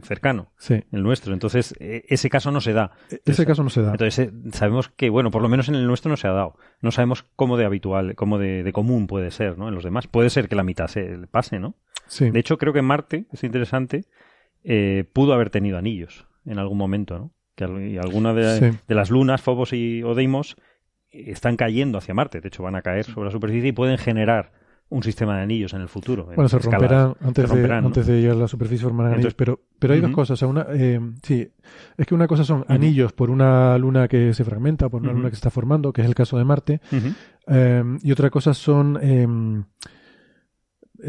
[0.04, 0.84] cercano, sí.
[0.92, 1.34] el nuestro.
[1.34, 2.92] Entonces, e, ese caso no se da.
[3.10, 3.92] E, ese caso no se da.
[3.92, 6.56] Entonces, eh, sabemos que, bueno, por lo menos en el nuestro no se ha dado.
[6.82, 9.68] No sabemos cómo de habitual, cómo de, de común puede ser, ¿no?
[9.68, 10.08] En los demás.
[10.08, 11.76] Puede ser que la mitad se pase, ¿no?
[12.08, 12.30] Sí.
[12.30, 14.06] De hecho, creo que Marte, es interesante,
[14.70, 17.32] eh, pudo haber tenido anillos en algún momento, ¿no?
[17.56, 20.58] Que alguna de, las lunas, Phobos y Odeimos,
[21.10, 22.42] están cayendo hacia Marte.
[22.42, 24.52] De hecho, van a caer sobre la superficie y pueden generar
[24.90, 26.26] un sistema de anillos en el futuro.
[26.26, 29.94] Bueno, se romperán, antes, de, antes de llegar a la superficie formarán anillos, pero, pero
[29.94, 30.42] hay dos cosas.
[30.44, 31.50] una, eh, sí,
[31.98, 35.30] es que una cosa son anillos por una luna que se fragmenta, por una luna
[35.30, 36.82] que se está formando, que es el caso de Marte,
[37.48, 39.64] eh, y otra cosa son em,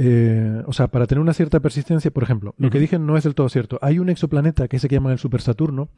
[0.01, 3.25] eh, o sea, para tener una cierta persistencia, por ejemplo, lo que dije no es
[3.25, 3.81] del todo cierto.
[3.83, 5.89] Hay un exoplaneta que se llama el Super Saturno,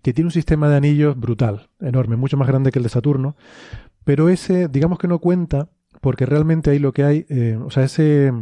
[0.00, 3.36] que tiene un sistema de anillos brutal, enorme, mucho más grande que el de Saturno,
[4.02, 5.68] pero ese, digamos que no cuenta,
[6.00, 8.32] porque realmente ahí lo que hay, eh, o sea, ese,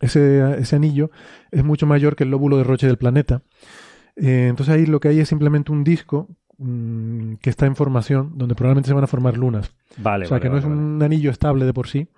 [0.00, 1.12] ese, ese, anillo
[1.52, 3.42] es mucho mayor que el lóbulo de Roche del planeta.
[4.16, 8.32] Eh, entonces ahí lo que hay es simplemente un disco mm, que está en formación,
[8.34, 9.72] donde probablemente se van a formar lunas.
[9.98, 12.08] Vale, o sea, que no es un anillo estable de por sí,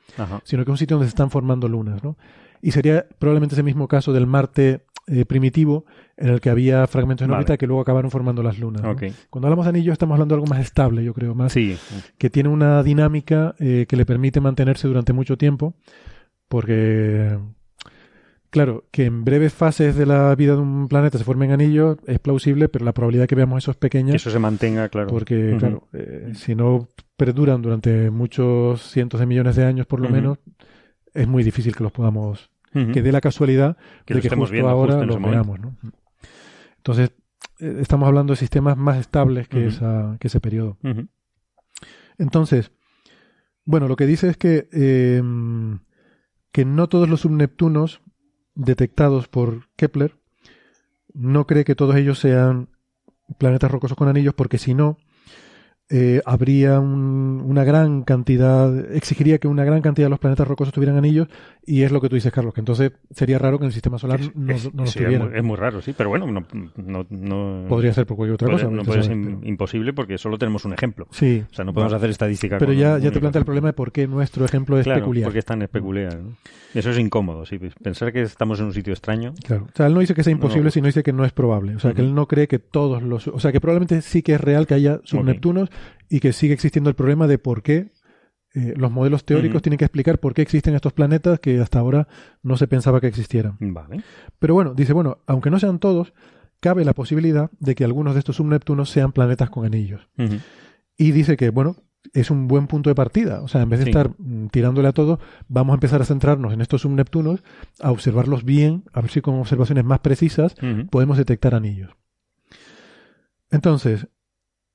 [0.44, 2.16] sino que es un sitio donde se están formando lunas, ¿no?
[2.62, 5.84] Y sería probablemente ese mismo caso del Marte eh, primitivo,
[6.16, 8.82] en el que había fragmentos en órbita que luego acabaron formando las lunas.
[9.30, 12.48] Cuando hablamos de anillo estamos hablando de algo más estable, yo creo, más que tiene
[12.48, 15.74] una dinámica eh, que le permite mantenerse durante mucho tiempo,
[16.48, 17.38] porque
[18.56, 22.18] Claro, que en breves fases de la vida de un planeta se formen anillos es
[22.20, 24.12] plausible, pero la probabilidad de que veamos eso es pequeña.
[24.12, 25.08] Que eso se mantenga, claro.
[25.08, 26.88] Porque, claro, eh, si no
[27.18, 30.38] perduran durante muchos cientos de millones de años, por lo menos,
[31.16, 32.50] es muy difícil que los podamos.
[32.92, 35.76] Que dé la casualidad de que justo ahora los veamos, ¿no?
[36.76, 37.10] Entonces,
[37.58, 40.76] eh, estamos hablando de sistemas más estables que, esa, que ese periodo.
[42.18, 42.70] Entonces,
[43.64, 45.80] bueno, lo que dice es que, em,
[46.52, 48.02] que no todos los subneptunos
[48.54, 50.16] detectados por Kepler
[51.14, 52.68] no cree que todos ellos sean
[53.38, 54.98] planetas rocosos con anillos, porque si no,
[55.88, 60.96] eh, habría una gran cantidad, exigiría que una gran cantidad de los planetas rocosos tuvieran
[60.96, 61.28] anillos,
[61.64, 63.96] y es lo que tú dices, Carlos, que entonces sería raro que en el sistema
[63.98, 65.30] solar no, no los tuviera.
[65.32, 68.68] Es muy, raro, sí, pero bueno, no, podría ser por cualquier otra cosa.
[68.68, 71.06] No puede ser imposible porque solo tenemos un ejemplo.
[71.12, 71.44] Sí.
[71.50, 72.58] O sea, no podemos hacer estadística.
[72.58, 75.26] Pero ya, ya te plantea el problema de por qué nuestro ejemplo es claro, peculiar.
[75.26, 76.18] porque es tan peculiar.
[76.74, 77.58] Eso es incómodo, sí.
[77.82, 79.34] Pensar que estamos en un sitio extraño.
[79.46, 79.66] Claro.
[79.72, 81.76] O sea, él no dice que sea imposible, sino dice que no es probable.
[81.76, 83.28] O sea, que él no cree que todos los.
[83.28, 85.70] O sea, que probablemente sí que es real que haya subneptunos
[86.08, 87.92] y que sigue existiendo el problema de por qué
[88.54, 92.08] eh, los modelos teóricos tienen que explicar por qué existen estos planetas que hasta ahora
[92.42, 93.56] no se pensaba que existieran.
[93.60, 94.02] Vale.
[94.38, 96.14] Pero bueno, dice, bueno, aunque no sean todos,
[96.60, 100.08] cabe la posibilidad de que algunos de estos subneptunos sean planetas con anillos.
[100.96, 101.76] Y dice que, bueno,
[102.14, 103.42] es un buen punto de partida.
[103.42, 106.54] O sea, en vez de estar mm, tirándole a todo, vamos a empezar a centrarnos
[106.54, 107.42] en estos subneptunos,
[107.80, 110.54] a observarlos bien, a ver si con observaciones más precisas
[110.90, 111.90] podemos detectar anillos.
[113.50, 114.08] Entonces,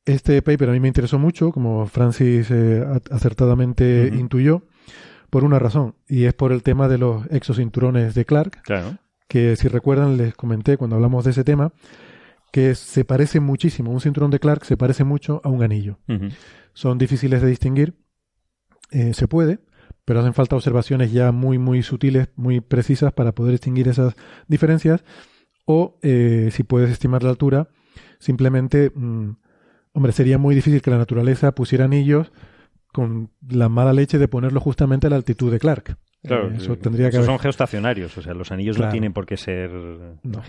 [0.05, 4.63] este paper a mí me interesó mucho, como Francis eh, acertadamente intuyó,
[5.29, 8.61] por una razón, y es por el tema de los exocinturones de Clark,
[9.27, 11.71] que si recuerdan les comenté cuando hablamos de ese tema,
[12.51, 15.99] que se parece muchísimo, un cinturón de Clark se parece mucho a un anillo.
[16.73, 17.95] Son difíciles de distinguir,
[18.91, 19.59] eh, se puede,
[20.03, 24.15] pero hacen falta observaciones ya muy, muy sutiles, muy precisas para poder distinguir esas
[24.47, 25.05] diferencias,
[25.65, 27.69] o eh, si puedes estimar la altura,
[28.19, 28.91] simplemente...
[28.95, 29.35] Mm,
[29.93, 32.31] Hombre, sería muy difícil que la naturaleza pusiera anillos
[32.91, 35.97] con la mala leche de ponerlo justamente a la altitud de Clark.
[36.23, 39.71] Claro, eso tendría que son geoestacionarios, o sea, los anillos no tienen por qué ser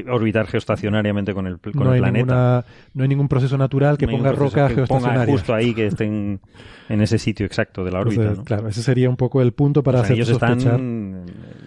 [0.06, 2.66] orbitar geoestacionariamente con el, con no el planeta.
[2.92, 5.30] no hay ningún proceso natural que ponga rocas geoestacionarias.
[5.30, 6.40] justo ahí que estén
[6.90, 8.34] en ese sitio exacto de la órbita.
[8.44, 10.58] Claro, ese sería un poco el punto para hacer sospechar.
[10.58, 11.24] están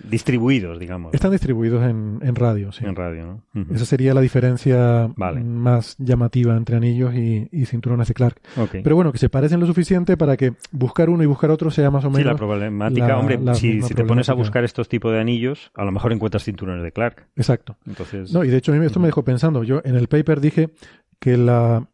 [0.10, 1.14] distribuidos, digamos.
[1.14, 2.86] Están distribuidos en, en radio, sí.
[2.86, 3.66] En radio, ¿no?
[3.74, 8.42] Esa sería la diferencia más llamativa entre anillos y, y cinturones de Clark.
[8.72, 11.92] Pero bueno, que se parecen lo suficiente para que buscar uno y buscar otro sea
[11.92, 12.24] más o menos.
[12.24, 15.84] Sí, la problemática, hombre, si, si te pones a buscar estos tipos de anillos, a
[15.84, 17.28] lo mejor encuentras cinturones de Clark.
[17.36, 17.78] Exacto.
[17.86, 18.34] Entonces...
[18.34, 19.64] No, y de hecho esto me dejó pensando.
[19.64, 20.70] Yo en el paper dije
[21.20, 21.88] que la,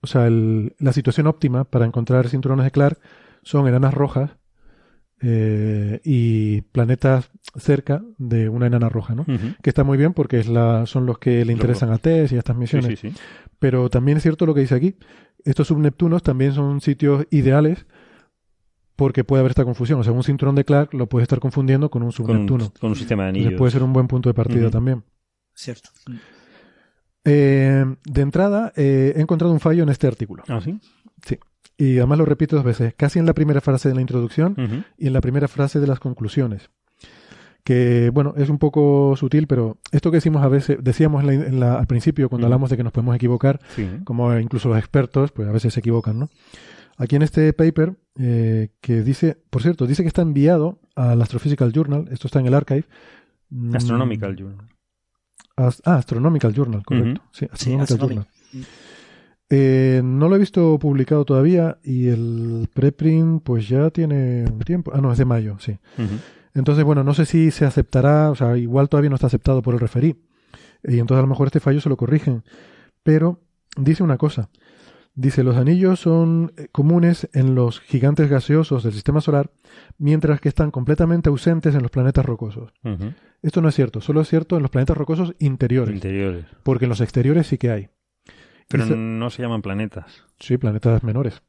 [0.00, 2.98] o sea, la situación óptima para encontrar cinturones de Clark
[3.42, 4.36] son enanas rojas
[5.20, 9.24] eh, y planetas cerca de una enana roja, ¿no?
[9.62, 12.36] Que está muy bien porque es la, son los que le interesan a TESS y
[12.36, 13.00] a estas misiones.
[13.58, 14.96] Pero también es cierto lo que dice aquí.
[15.44, 17.86] Estos subneptunos también son sitios ideales
[18.96, 20.00] porque puede haber esta confusión.
[20.00, 22.72] O sea, un cinturón de Clark lo puede estar confundiendo con un subneptuno.
[22.80, 23.54] Con un, sistema de anillos.
[23.54, 25.04] puede ser un buen punto de partida también.
[25.54, 25.90] Cierto.
[27.24, 30.44] Eh, de entrada, eh, he encontrado un fallo en este artículo.
[30.48, 30.78] ¿Ah, sí?
[31.24, 31.38] Sí.
[31.76, 35.08] Y además lo repito dos veces, casi en la primera frase de la introducción y
[35.08, 36.70] en la primera frase de las conclusiones.
[37.64, 41.78] Que, bueno, es un poco sutil, pero esto que decimos a veces, decíamos en la,
[41.78, 43.58] al principio cuando hablamos de que nos podemos equivocar,
[44.04, 46.28] como incluso los expertos, pues a veces se equivocan, ¿no?
[46.98, 51.72] Aquí en este paper, eh, que dice, por cierto, dice que está enviado al Astrophysical
[51.72, 52.84] Journal, esto está en el archive.
[53.48, 54.68] Mm, Astronomical Journal.
[55.56, 57.22] ah, Astronomical Journal, correcto.
[57.32, 58.26] Sí, Astronomical Journal.
[59.50, 64.92] Eh, no lo he visto publicado todavía y el preprint pues ya tiene un tiempo.
[64.94, 65.78] Ah, no, es de mayo, sí.
[66.54, 69.74] Entonces, bueno, no sé si se aceptará, o sea, igual todavía no está aceptado por
[69.74, 70.16] el referí.
[70.84, 72.44] Y entonces a lo mejor este fallo se lo corrigen.
[73.02, 73.40] Pero
[73.76, 74.50] dice una cosa.
[75.16, 79.52] Dice, los anillos son eh, comunes en los gigantes gaseosos del sistema solar,
[79.96, 82.72] mientras que están completamente ausentes en los planetas rocosos.
[83.40, 85.94] Esto no es cierto, solo es cierto en los planetas rocosos interiores.
[85.94, 86.46] Interiores.
[86.64, 87.88] Porque en los exteriores sí que hay.
[88.68, 90.24] Pero no se llaman planetas.
[90.40, 91.42] Sí, planetas menores.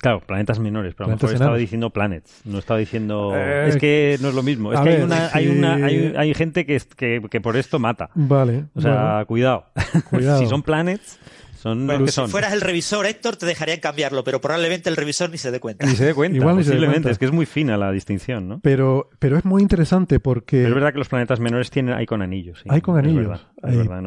[0.00, 3.32] Claro, planetas menores, pero a lo mejor estaba diciendo planets, no estaba diciendo...
[3.34, 5.74] Eh, es que no es lo mismo, es que hay, una, hay, una,
[6.20, 8.10] hay, gente que, que, que, por esto mata.
[8.14, 8.64] Vale.
[8.74, 9.66] O sea, cuidado.
[10.10, 10.38] cuidado.
[10.42, 11.18] si son planets,
[11.64, 15.50] bueno, si fueras el revisor, Héctor, te dejarían cambiarlo, pero probablemente el revisor ni se
[15.50, 15.86] dé cuenta.
[15.86, 17.10] Ni se dé cuenta, Igual posiblemente.
[17.10, 18.60] Es que es muy fina la distinción, ¿no?
[18.60, 20.64] Pero, pero es muy interesante porque...
[20.64, 22.62] es verdad que los planetas menores tienen, hay con anillos.
[22.68, 23.46] hay con anillos.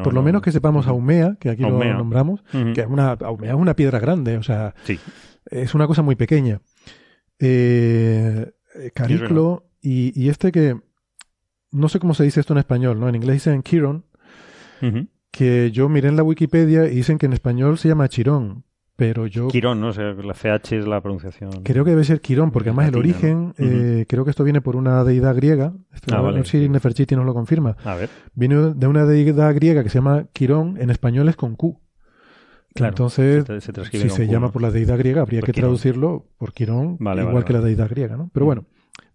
[0.04, 2.42] por lo menos que sepamos Aumea, que aquí lo nombramos,
[2.74, 4.74] que es una, Aumea es una piedra grande, o sea,
[5.50, 6.60] es una cosa muy pequeña.
[7.38, 8.50] Eh,
[8.94, 10.76] Cariclo y, y este que
[11.70, 13.08] no sé cómo se dice esto en español, ¿no?
[13.08, 14.04] En inglés dicen Chiron,
[15.30, 18.64] que yo miré en la Wikipedia y dicen que en español se llama Chirón,
[18.96, 19.48] pero yo...
[19.48, 19.88] Quirón, ¿no?
[19.88, 21.50] O sea, la CH es la pronunciación.
[21.62, 24.76] Creo que debe ser Quirón, porque además el origen, eh, creo que esto viene por
[24.76, 25.72] una deidad griega.
[25.92, 26.44] Esto, ah, vale.
[26.44, 27.76] si Neferchiti nos lo confirma.
[27.84, 28.08] A ver.
[28.34, 31.78] Viene de una deidad griega que se llama Quirón, en español es con Q.
[32.74, 33.44] Claro, Entonces,
[33.90, 37.60] si se llama por la deidad griega, habría que traducirlo por Quirón, igual que la
[37.60, 38.30] deidad griega, ¿no?
[38.32, 38.66] Pero bueno,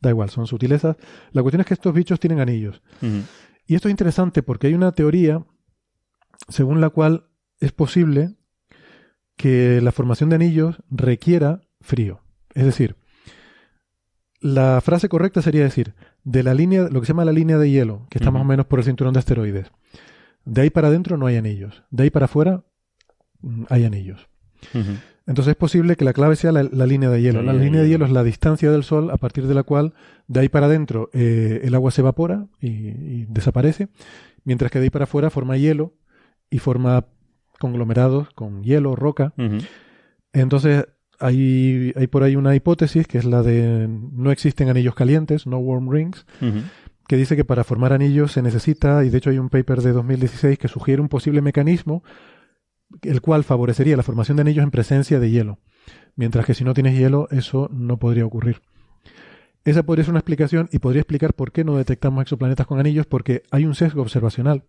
[0.02, 0.98] da igual, son sutilezas.
[1.32, 2.82] La cuestión es que estos bichos tienen anillos.
[3.66, 5.46] Y esto es interesante porque hay una teoría
[6.50, 7.28] según la cual
[7.60, 8.36] es posible
[9.38, 12.22] que la formación de anillos requiera frío.
[12.54, 12.98] Es decir,
[14.40, 17.70] la frase correcta sería decir, de la línea, lo que se llama la línea de
[17.70, 19.72] hielo, que está más o menos por el cinturón de asteroides,
[20.46, 22.66] de ahí para adentro no hay anillos, de ahí para afuera
[23.44, 24.28] mm, hay anillos.
[25.26, 27.42] Entonces es posible que la clave sea la, línea de hielo.
[27.42, 29.94] La, línea de hielo es la distancia del Sol a partir de la cual
[30.28, 33.88] de ahí para adentro eh, el agua se evapora y, desaparece,
[34.44, 35.94] mientras que de ahí para afuera forma hielo
[36.50, 37.06] y forma
[37.60, 39.34] conglomerados con hielo, roca.
[40.34, 40.86] Entonces
[41.20, 45.58] hay, hay por ahí una hipótesis que es la de no existen anillos calientes, no
[45.58, 46.26] warm rings,
[47.08, 49.94] que dice que para formar anillos se necesita, y de hecho hay un paper de
[49.94, 52.04] 2016 que sugiere un posible mecanismo
[53.02, 55.60] el cual favorecería la formación de anillos en presencia de hielo,
[56.16, 58.62] mientras que si no tienes hielo eso no podría ocurrir.
[59.66, 63.06] Esa podría ser una explicación y podría explicar por qué no detectamos exoplanetas con anillos,
[63.06, 64.64] porque hay un sesgo observacional.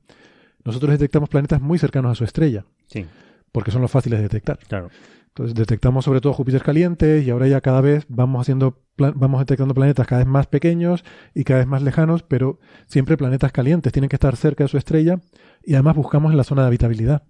[0.64, 3.05] Nosotros detectamos planetas muy cercanos a su estrella, sí.
[3.51, 4.59] porque son los fáciles de detectar.
[4.68, 4.90] Claro.
[5.28, 9.74] Entonces detectamos sobre todo Júpiter calientes y ahora ya cada vez vamos haciendo vamos detectando
[9.74, 14.09] planetas cada vez más pequeños y cada vez más lejanos, pero siempre planetas calientes tienen
[14.09, 15.18] que estar cerca de su estrella
[15.64, 17.24] y además buscamos en la zona de habitabilidad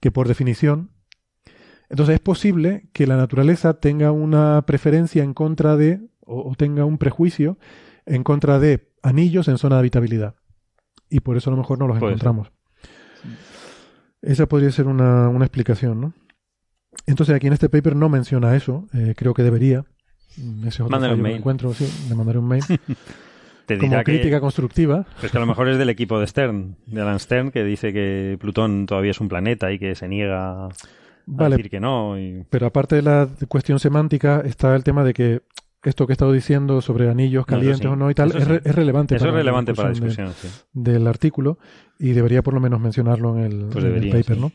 [0.00, 0.90] que por definición...
[1.90, 6.98] Entonces es posible que la naturaleza tenga una preferencia en contra de, o, tenga un
[6.98, 7.58] prejuicio
[8.04, 10.34] en contra de anillos en zona de habitabilidad.
[11.08, 12.52] Y por eso a lo mejor no los encontramos.
[14.20, 16.12] Esa podría ser una, una, explicación, ¿no?
[17.06, 19.86] Entonces aquí en este paper no menciona eso, eh, creo que debería.
[20.36, 21.36] Ese es otro un mail.
[21.36, 22.64] encuentro, sí, le mandaré un mail.
[23.76, 25.04] como crítica constructiva.
[25.20, 27.92] Pues que a lo mejor es del equipo de Stern, de Alan Stern, que dice
[27.92, 32.16] que Plutón todavía es un planeta y que se niega a decir que no.
[32.48, 35.42] Pero aparte de la cuestión semántica, está el tema de que
[35.84, 39.16] esto que he estado diciendo sobre anillos calientes o no y tal, es, relevante.
[39.16, 40.32] Eso para es relevante para la discusión,
[40.72, 41.58] del artículo
[41.98, 44.52] y debería por lo menos mencionarlo en el, pues paper, ¿no?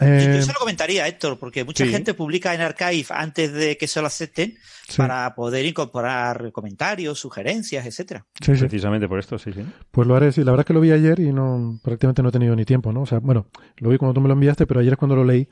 [0.00, 3.88] Eh, yo se lo comentaría, Héctor, porque mucha gente publica en Archive antes de que
[3.88, 4.56] se lo acepten
[4.96, 8.24] para poder incorporar comentarios, sugerencias, etcétera.
[8.44, 9.64] Precisamente por esto, sí, sí.
[9.90, 10.44] Pues lo haré, sí.
[10.44, 12.92] La verdad es que lo vi ayer y no prácticamente no he tenido ni tiempo,
[12.92, 13.02] ¿no?
[13.02, 13.46] O sea, bueno,
[13.78, 15.48] lo vi cuando tú me lo enviaste, pero ayer es cuando lo leí.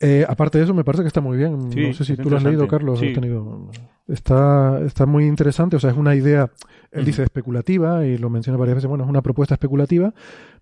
[0.00, 1.70] Eh, aparte de eso, me parece que está muy bien.
[1.70, 3.00] no sé si tú lo has leído, Carlos.
[3.00, 3.70] Tenido...
[4.06, 5.76] Está, está muy interesante.
[5.76, 6.50] O sea, es una idea,
[6.92, 8.88] él dice especulativa y lo menciona varias veces.
[8.88, 10.12] Bueno, es una propuesta especulativa,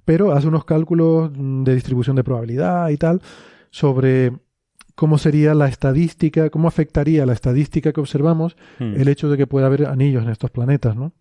[0.05, 3.21] pero hace unos cálculos de distribución de probabilidad y tal
[3.71, 4.33] sobre
[4.95, 8.95] cómo sería la estadística, cómo afectaría la estadística que observamos hmm.
[9.01, 11.13] el hecho de que pueda haber anillos en estos planetas, ¿no?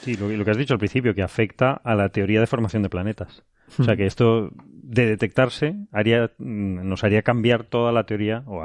[0.00, 2.88] Sí, lo, que has dicho al principio, que afecta a la teoría de formación de
[2.88, 3.44] planetas.
[3.78, 3.96] O sea, hmm.
[3.96, 8.64] que esto de detectarse haría, mm, nos haría cambiar toda la teoría o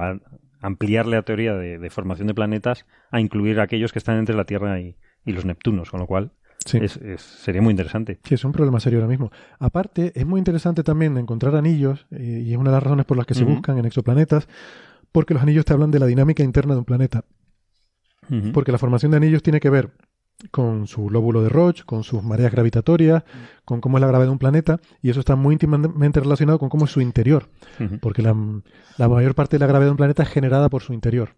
[0.59, 4.79] ampliar la teoría de, formación de planetas a incluir aquellos que están entre la Tierra
[4.81, 4.95] y
[5.25, 6.31] los Neptunos, con lo cual
[6.67, 8.19] sería muy interesante.
[8.23, 9.31] Sí, es un problema serio ahora mismo.
[9.59, 13.17] Aparte, es muy interesante también encontrar anillos, eh, y es una de las razones por
[13.17, 14.47] las que se buscan en exoplanetas,
[15.11, 17.23] porque los anillos te hablan de la dinámica interna de un planeta.
[18.53, 19.91] Porque la formación de anillos tiene que ver
[20.51, 23.23] con su lóbulo de Roche, con sus mareas gravitatorias,
[23.65, 26.69] con cómo es la gravedad de un planeta, y eso está muy íntimamente relacionado con
[26.69, 27.49] cómo es su interior,
[28.01, 28.33] porque la,
[29.07, 31.35] mayor parte de la gravedad de un planeta es generada por su interior.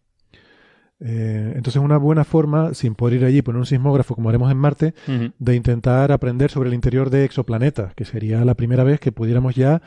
[1.02, 4.52] Eh, entonces, una buena forma, sin poder ir allí y poner un sismógrafo como haremos
[4.52, 4.94] en Marte,
[5.38, 9.56] de intentar aprender sobre el interior de exoplanetas, que sería la primera vez que pudiéramos
[9.56, 9.82] ya,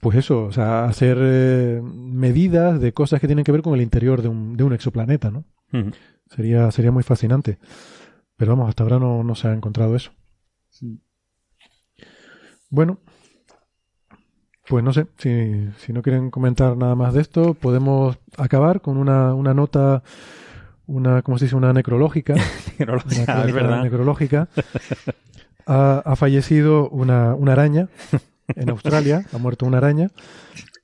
[0.00, 3.82] pues eso, o sea, hacer eh, medidas de cosas que tienen que ver con el
[3.82, 5.44] interior de un, de un exoplaneta, ¿no?
[6.26, 7.58] sería, sería muy fascinante.
[8.36, 10.12] Pero vamos, hasta ahora no, no se ha encontrado eso.
[12.70, 12.98] Bueno,
[14.66, 18.96] pues no sé, si, si, no quieren comentar nada más de esto, podemos acabar con
[18.96, 20.02] una, una nota,
[20.86, 21.56] una, ¿cómo se dice?
[21.56, 22.34] Una necrológica.
[22.78, 23.82] necrológica, es verdad.
[23.82, 24.48] necrológica.
[25.66, 27.88] Ha, ha, fallecido una, una araña
[28.56, 30.10] en Australia, ha muerto una araña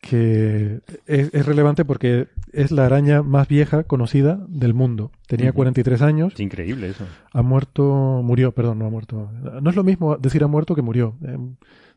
[0.00, 5.10] que es, es, relevante porque es la araña más vieja conocida del mundo.
[5.26, 6.34] Tenía 43 años.
[6.34, 7.05] Es increíble eso.
[7.32, 9.30] Ha muerto, murió, perdón, no ha muerto.
[9.60, 11.16] No es lo mismo decir ha muerto que murió.
[11.22, 11.36] Eh,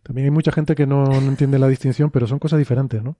[0.03, 3.17] también hay mucha gente que no, entiende la distinción, pero son cosas diferentes, ¿no?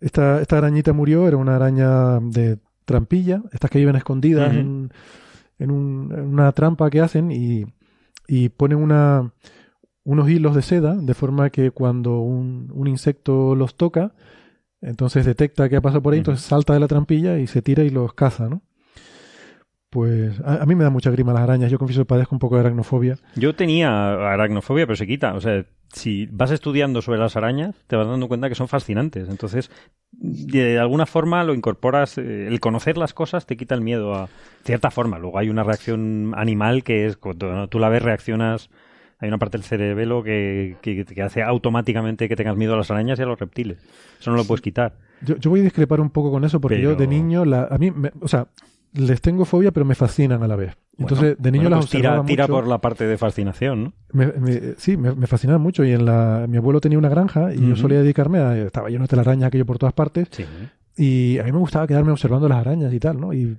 [0.00, 4.90] Esta, esta arañita murió, era una araña de trampilla, estas que viven escondidas en,
[5.58, 7.64] en, una trampa que hacen y,
[8.26, 9.32] y ponen una,
[10.02, 14.12] unos hilos de seda de forma que cuando un, un insecto los toca,
[14.80, 17.84] entonces detecta que ha pasado por ahí, entonces salta de la trampilla y se tira
[17.84, 18.62] y los caza, ¿no?
[19.92, 21.70] Pues a, mí me da mucha grima las arañas.
[21.70, 23.18] Yo confieso que padezco un poco de aracnofobia.
[23.36, 25.34] Yo tenía aracnofobia, pero se quita.
[25.34, 29.28] O sea, si vas estudiando sobre las arañas, te vas dando cuenta que son fascinantes.
[29.28, 29.70] Entonces,
[30.10, 32.18] de alguna forma lo incorporas.
[32.18, 34.28] Eh, el conocer las cosas te quita el miedo a
[34.64, 35.18] cierta forma.
[35.18, 38.70] Luego hay una reacción animal que es cuando tú la ves, reaccionas.
[39.18, 43.18] Hay una parte del cerebelo que, que, hace automáticamente que tengas miedo a las arañas
[43.18, 43.78] y a los reptiles.
[44.18, 44.96] Eso no lo puedes quitar.
[45.20, 47.92] Yo, voy a discrepar un poco con eso porque yo de niño, la, a mí,
[48.20, 48.48] o sea,
[48.92, 50.76] les tengo fobia, pero me fascinan a la vez.
[50.98, 54.32] Entonces, de niño las pues observaba tira, por la parte de fascinación, ¿no?
[54.76, 55.84] sí, me, me fascinaban mucho.
[55.84, 58.56] Y en la, mi abuelo tenía una granja y yo solía dedicarme a...
[58.58, 60.28] Estaba lleno de telarañas aquello por todas partes.
[60.96, 63.32] Y a mí me gustaba quedarme observando las arañas y tal, ¿no?
[63.32, 63.56] Y,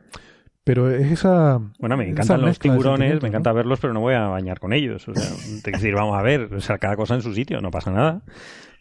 [0.64, 1.60] pero es esa...
[1.80, 5.08] Bueno, me encantan los tiburones, me encanta verlos, pero no voy a bañar con ellos.
[5.08, 5.30] O sea,
[5.64, 8.22] te decir, vamos a ver, o sea, cada cosa en su sitio, no pasa nada.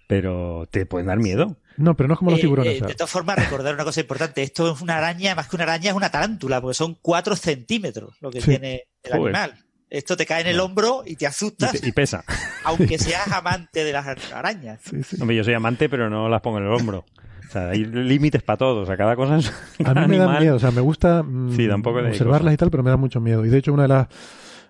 [0.07, 1.57] Pero te pueden dar miedo.
[1.77, 2.82] No, pero no es como los eh, tiburones.
[2.82, 4.43] Eh, de todas formas, recordar una cosa importante.
[4.43, 8.16] Esto es una araña, más que una araña, es una tarántula, porque son cuatro centímetros
[8.20, 9.55] lo que tiene el animal.
[9.90, 11.82] Esto te cae en el hombro y te asustas.
[11.85, 12.24] Y, pesa.
[12.65, 14.81] Aunque seas amante de las arañas.
[15.20, 17.05] Hombre, yo soy amante, pero no las pongo en el hombro.
[17.47, 18.81] O sea, hay límites para todo.
[18.81, 19.53] O sea, cada cosa es.
[19.85, 20.57] A mí me da miedo.
[20.57, 21.51] O sea, me gusta mm,
[21.85, 23.44] observarlas y tal, pero me da mucho miedo.
[23.44, 24.09] Y de hecho, una de las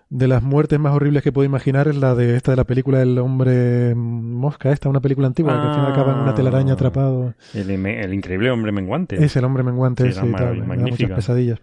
[0.09, 2.99] de las muertes más horribles que puedo imaginar es la de esta de la película
[2.99, 6.75] del hombre mosca, esta, una película antigua que al final acaba en una telaraña ah.
[6.75, 7.33] atrapado.
[7.53, 9.23] El, increíble hombre menguante.
[9.23, 11.59] Es el hombre menguante, sí, muchas pesadillas.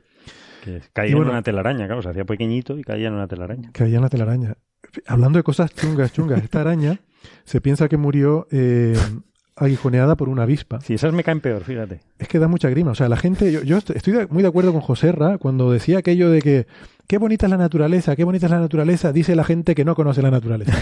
[0.64, 3.70] Que caía en una telaraña, claro, se hacía pequeñito y caía en una telaraña.
[3.72, 4.56] Caía en una telaraña.
[5.06, 6.98] Hablando de cosas chungas, chungas, esta araña
[7.44, 8.96] se piensa que murió eh,
[9.56, 10.80] aguijoneada por una avispa.
[10.80, 12.00] Sí, esas me caen peor, fíjate.
[12.18, 12.90] Es que da mucha grima.
[12.90, 16.30] O sea, la gente, yo, yo estoy muy de acuerdo con Joserra cuando decía aquello
[16.30, 16.66] de que
[17.10, 19.96] qué bonita es la naturaleza, qué bonita es la naturaleza, dice la gente que no
[19.96, 20.74] conoce la naturaleza.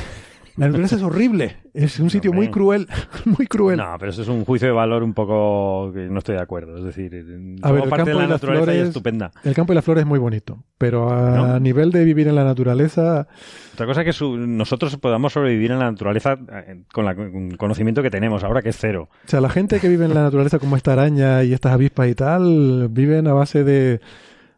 [0.58, 2.86] La naturaleza es horrible, es un sitio muy cruel,
[3.24, 3.78] muy cruel.
[3.78, 6.76] No, pero eso es un juicio de valor un poco que no estoy de acuerdo.
[6.76, 7.14] Es decir,
[7.62, 9.30] a ver, el parte de la naturaleza es estupenda.
[9.42, 12.44] El campo y la flora es muy bonito, pero a nivel de vivir en la
[12.44, 13.26] naturaleza.
[13.72, 18.10] Otra cosa es que nosotros podamos sobrevivir en la naturaleza eh, con, el conocimiento que
[18.10, 19.08] tenemos ahora, que es cero.
[19.24, 22.06] O sea, la gente que vive en la naturaleza como esta araña y estas avispas
[22.08, 24.00] y tal, viven a base de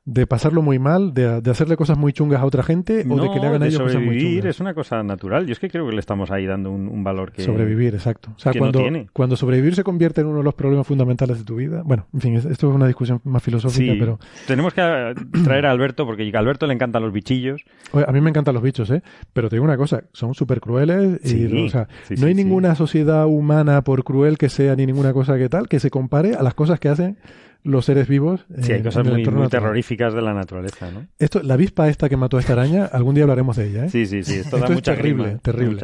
[0.07, 3.39] de pasarlo muy mal, de, hacerle cosas muy chungas a otra gente o de que
[3.39, 4.45] le hagan a ellos cosas muy chungas.
[4.47, 5.47] es una cosa natural.
[5.47, 7.43] Yo es que creo que le estamos ahí dando un, valor que.
[7.43, 8.31] Sobrevivir, exacto.
[8.37, 8.83] O sea, cuando,
[9.13, 11.83] cuando sobrevivir se convierte en uno de los problemas fundamentales de tu vida.
[11.85, 14.19] Bueno, en fin, esto es una discusión más filosófica, pero.
[14.47, 15.15] Tenemos que eh,
[15.45, 17.63] traer a Alberto porque a Alberto le encantan los bichillos.
[17.93, 19.03] a mí me encantan los bichos, ¿eh?
[19.33, 23.27] Pero te digo una cosa, son súper crueles y, o sea, no hay ninguna sociedad
[23.27, 26.55] humana, por cruel que sea, ni ninguna cosa que tal, que se compare a las
[26.55, 27.19] cosas que hacen
[27.63, 28.41] los seres vivos.
[28.63, 31.07] Sí, hay cosas muy, terroríficas de la naturaleza, ¿no?
[31.19, 33.91] Esto, la avispa esta que mató a esta araña, algún día hablaremos de ella, ¿eh?
[33.91, 34.37] Sí, sí, sí.
[34.37, 35.81] Esto, da mucha terrible, terrible.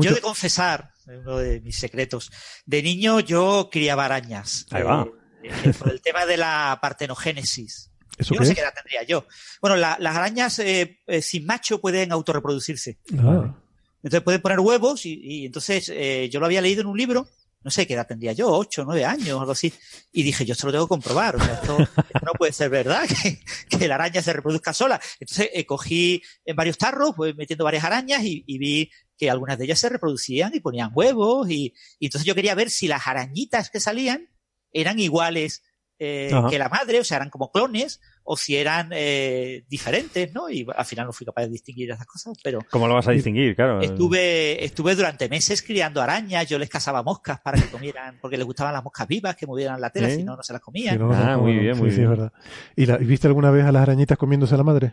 [0.00, 2.30] Yo he de confesar, uno de mis secretos,
[2.66, 4.66] de niño yo criaba arañas.
[4.70, 5.06] Ahí va.
[5.42, 7.90] Eh, eh, por el tema de la partenogénesis.
[8.18, 9.26] yo no sé qué edad tendría yo.
[9.60, 12.98] Bueno, las arañas eh, sin macho pueden autorreproducirse.
[13.18, 13.54] Ah.
[14.02, 15.92] Entonces pueden poner huevos y, y entonces
[16.30, 17.26] yo lo había leído en un libro
[17.64, 19.72] no sé qué edad tendría yo, ocho, nueve años, algo así.
[20.12, 21.36] Y dije, yo esto lo tengo que comprobar.
[21.36, 23.08] O sea, esto, no puede ser verdad,
[23.68, 25.00] que, la araña se reproduzca sola.
[25.18, 29.64] Entonces eh, cogí en varios tarros, voy metiendo varias arañas y, vi que algunas de
[29.64, 31.48] ellas se reproducían y ponían huevos.
[31.50, 34.28] Y, y, entonces yo quería ver si las arañitas que salían
[34.72, 35.62] eran iguales
[35.98, 40.48] eh, que la madre, o sea, eran como clones, o si eran eh, diferentes, ¿no?
[40.48, 42.60] Y al final no fui capaz de distinguir esas cosas, pero...
[42.70, 43.54] ¿Cómo lo vas a distinguir?
[43.54, 43.80] Claro.
[43.82, 48.46] Estuve, estuve durante meses criando arañas, yo les cazaba moscas para que comieran, porque les
[48.46, 51.00] gustaban las moscas vivas, que movieran la tela, si no, no se las comían.
[51.12, 51.96] ah, muy bien, muy bien.
[51.96, 52.32] Sí, es verdad.
[52.76, 54.92] ¿Y, la, viste alguna vez a las arañitas comiéndose a la madre?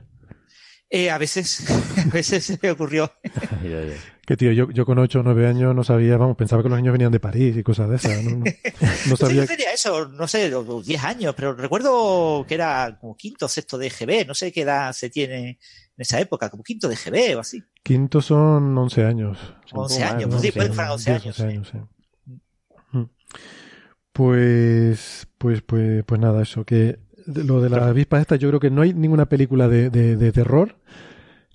[0.93, 1.65] Eh, a veces,
[1.97, 3.09] a veces se me ocurrió.
[4.27, 6.77] que tío, yo, yo con 8 o 9 años no sabía, vamos, pensaba que los
[6.77, 8.21] niños venían de París y cosas de esas.
[8.21, 8.43] No,
[9.07, 9.43] no, sabía.
[9.43, 13.77] yo tenía eso, no sé, 10 años, pero recuerdo que era como quinto o sexto
[13.77, 15.57] de GB, no sé qué edad se tiene en
[15.97, 17.63] esa época, como quinto de GB o así.
[17.81, 19.37] Quinto son 11 años.
[19.71, 21.39] 11 años, pues sí, puede que fueran 11 años.
[21.39, 21.73] años.
[24.11, 28.69] Pues, pues, pues, pues nada, eso, que lo de las avispas estas, yo creo que
[28.69, 30.75] no hay ninguna película de, de, terror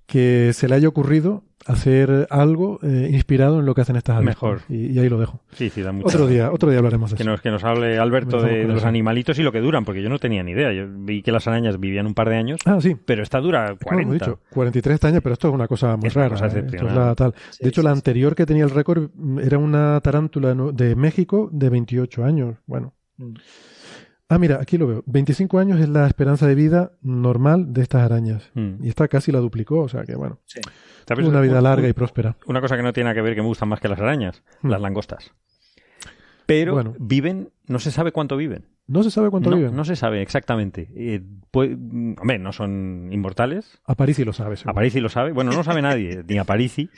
[0.06, 4.36] que se le haya ocurrido hacer algo eh, inspirado en lo que hacen estas avispas.
[4.36, 4.60] Mejor.
[4.68, 5.40] Y, ahí lo dejo.
[5.52, 6.06] Sí, sí, da mucho.
[6.06, 7.30] Otro día, otro día hablaremos de que eso.
[7.30, 10.18] Nos, que nos hable Alberto de, los animalitos y lo que duran, porque yo no
[10.18, 10.72] tenía ni idea.
[10.72, 12.60] Yo vi que las arañas vivían un par de años.
[12.64, 12.96] Ah, sí.
[13.04, 14.12] Pero esta dura 40.
[14.12, 16.36] dicho, 43 años, pero esto es una cosa muy rara.
[16.46, 17.14] ¿eh?
[17.16, 17.34] tal.
[17.60, 19.10] de hecho, la anterior que tenía el récord
[19.42, 22.56] era una tarántula de México de 28 años.
[22.66, 22.92] Bueno.
[23.16, 23.34] Mm.
[24.28, 25.02] Ah, mira, aquí lo veo.
[25.06, 28.50] 25 años es la esperanza de vida normal de estas arañas.
[28.54, 28.84] Mm.
[28.84, 30.40] Y esta casi la duplicó, o sea que bueno.
[30.46, 30.60] Sí.
[31.06, 31.26] ¿Sabes?
[31.26, 32.36] Una vida Un- larga un- y próspera.
[32.46, 34.42] Una cosa que no tiene nada que ver que me gustan más que las arañas,
[34.62, 34.68] Hmm.
[34.70, 35.32] las langostas.
[36.46, 36.94] Pero Bueno.
[36.98, 38.66] viven, no se sabe cuánto viven.
[38.88, 39.74] No se sabe cuánto no, viven.
[39.74, 40.88] no se sabe exactamente.
[40.94, 43.80] Eh, mm, hombre, no son inmortales.
[43.84, 44.70] Aparici lo sabe, seguro.
[44.72, 45.32] Aparici lo sabe.
[45.32, 46.88] Bueno, no lo sabe nadie, ni Aparici.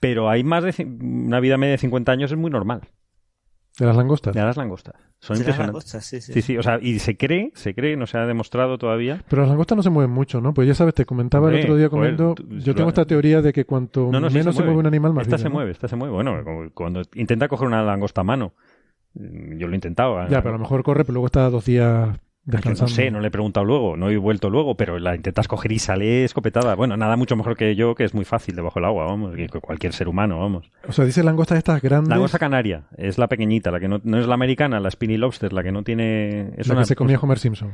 [0.00, 0.84] Pero hay más de...
[0.84, 2.82] Una vida media de 50 años es muy normal.
[3.78, 4.34] De las langostas.
[4.34, 4.94] De las langostas.
[5.20, 5.66] Son De las impresionantes.
[5.66, 6.32] langostas, sí, sí.
[6.34, 9.22] Sí, sí, o sea, y se cree, se cree, no se ha demostrado todavía.
[9.28, 10.52] Pero las langostas no se mueven mucho, ¿no?
[10.54, 12.34] Pues ya sabes, te comentaba el otro día joder, comiendo.
[12.34, 14.78] tú- yo tengo esta teoría de que cuanto No, no, sí menos se mueve.
[14.78, 15.50] un animal, más Esta se ¿no?
[15.50, 16.12] mueve, esta se mueve.
[16.14, 18.52] Bueno, como cuando intenta coger una langosta a mano.
[19.14, 20.20] Mm, Yo lo he intentado.
[20.28, 22.08] Ya, pero a lo mejor corre, pero luego está dos días
[22.46, 25.72] No sé, no le he preguntado luego, no he vuelto luego, pero la intentas coger
[25.72, 26.74] y sale escopetada.
[26.74, 29.46] Bueno, nada mucho mejor que yo, que es muy fácil debajo del agua, vamos, que
[29.48, 30.70] cualquier ser humano, vamos.
[30.88, 32.08] O sea, dice langostas estas grandes.
[32.08, 35.16] La langosta canaria es la pequeñita, la que no, no es la americana, la spinny
[35.16, 36.52] lobster, la que no tiene...
[36.56, 37.72] Es la una- que se comía Homer Simpson.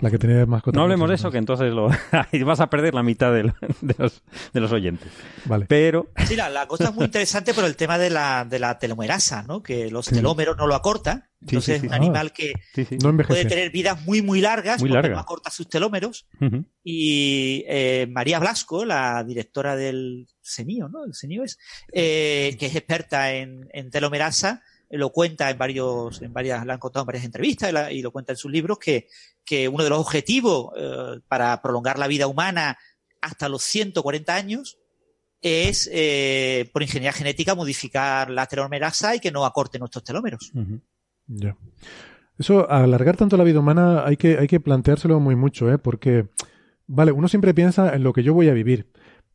[0.00, 0.76] La que tenía mascota.
[0.76, 1.88] No hablemos de eso, que entonces lo...
[2.32, 5.08] ahí vas a perder la mitad del- de, los, de los oyentes.
[5.44, 5.66] Vale.
[5.68, 6.10] Pero...
[6.26, 9.42] Sí, la, la cosa es muy interesante por el tema de la, de la telomerasa,
[9.42, 9.62] ¿no?
[9.62, 11.24] Que los telómeros no lo acortan.
[11.40, 11.86] Entonces sí, sí.
[11.86, 12.98] es un animal que Sí, sí.
[12.98, 15.14] No puede tener vidas muy, muy largas Muy porque larga.
[15.16, 16.26] no acorta sus telómeros.
[16.40, 16.64] Ujú.
[16.82, 21.04] Y eh, María Blasco, la directora del CENIO, ¿no?
[21.04, 21.58] El CENIO es,
[21.92, 26.78] eh, que es experta en, en telomerasa, lo cuenta en varios, en varias, la han
[26.78, 29.08] contado en varias entrevistas y, lo cuenta en sus libros que,
[29.44, 32.78] que uno de los objetivos eh, para prolongar la vida humana
[33.20, 34.78] hasta los 140 años
[35.40, 40.52] es eh, por ingeniería genética modificar la telomerasa y que no acorte nuestros telómeros.
[41.26, 41.56] Ya.
[42.38, 45.78] Eso, alargar tanto la vida humana, hay que, hay que planteárselo muy mucho, ¿eh?
[45.78, 46.28] Porque,
[46.86, 48.88] vale, uno siempre piensa en lo que yo voy a vivir.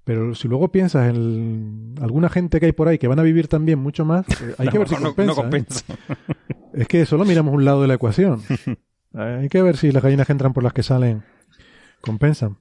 [0.05, 3.47] Pero si luego piensas en alguna gente que hay por ahí que van a vivir
[3.47, 5.21] también mucho más, eh, hay que ver si compensa.
[5.21, 5.35] no, no ¿eh?
[5.35, 5.85] compensa.
[6.73, 8.41] Es que solo miramos un lado de la ecuación.
[9.15, 11.21] Eh, Hay que ver si las gallinas que entran por las que salen
[12.01, 12.57] compensan.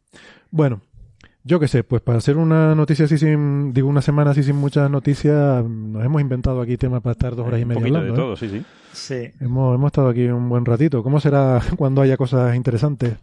[0.50, 0.82] Bueno,
[1.44, 4.56] yo qué sé, pues para hacer una noticia así sin, digo una semana así sin
[4.56, 7.96] muchas noticias, nos hemos inventado aquí temas para estar dos horas y Un media poquito
[7.96, 8.14] hablando.
[8.14, 8.22] de ¿eh?
[8.22, 8.62] todo, sí, sí.
[8.92, 9.32] Sí.
[9.42, 11.02] Hemos, hemos estado aquí un buen ratito.
[11.02, 13.14] ¿Cómo será cuando haya cosas interesantes?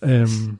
[0.00, 0.56] Em,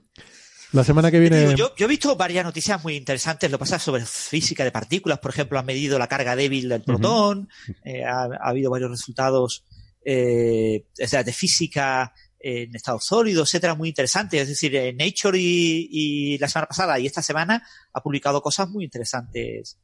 [0.75, 1.41] la semana que viene...
[1.41, 3.51] digo, yo, yo he visto varias noticias muy interesantes.
[3.51, 7.49] Lo pasa sobre física de partículas, por ejemplo, han medido la carga débil del protón.
[7.85, 9.65] eh, ha, ha habido varios resultados
[10.05, 14.43] eh, o sea, de física en estado sólido, etcétera, muy interesantes.
[14.43, 18.69] Es decir, eh, Nature y, y la semana pasada y esta semana ha publicado cosas
[18.69, 19.79] muy interesantes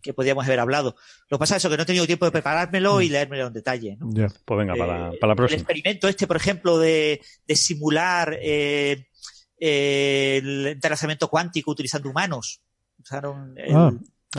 [0.00, 0.94] que podríamos haber hablado.
[1.28, 3.52] Lo que pasa es eso, que no he tenido tiempo de preparármelo y leérmelo en
[3.52, 3.98] detalle.
[4.00, 5.58] Pues venga, para, Eh, para la El próxima.
[5.60, 9.08] experimento este, por ejemplo, de, de simular eh,
[9.60, 12.60] eh, el entrelazamiento cuántico utilizando humanos.
[13.00, 13.92] Usaron el- Ah,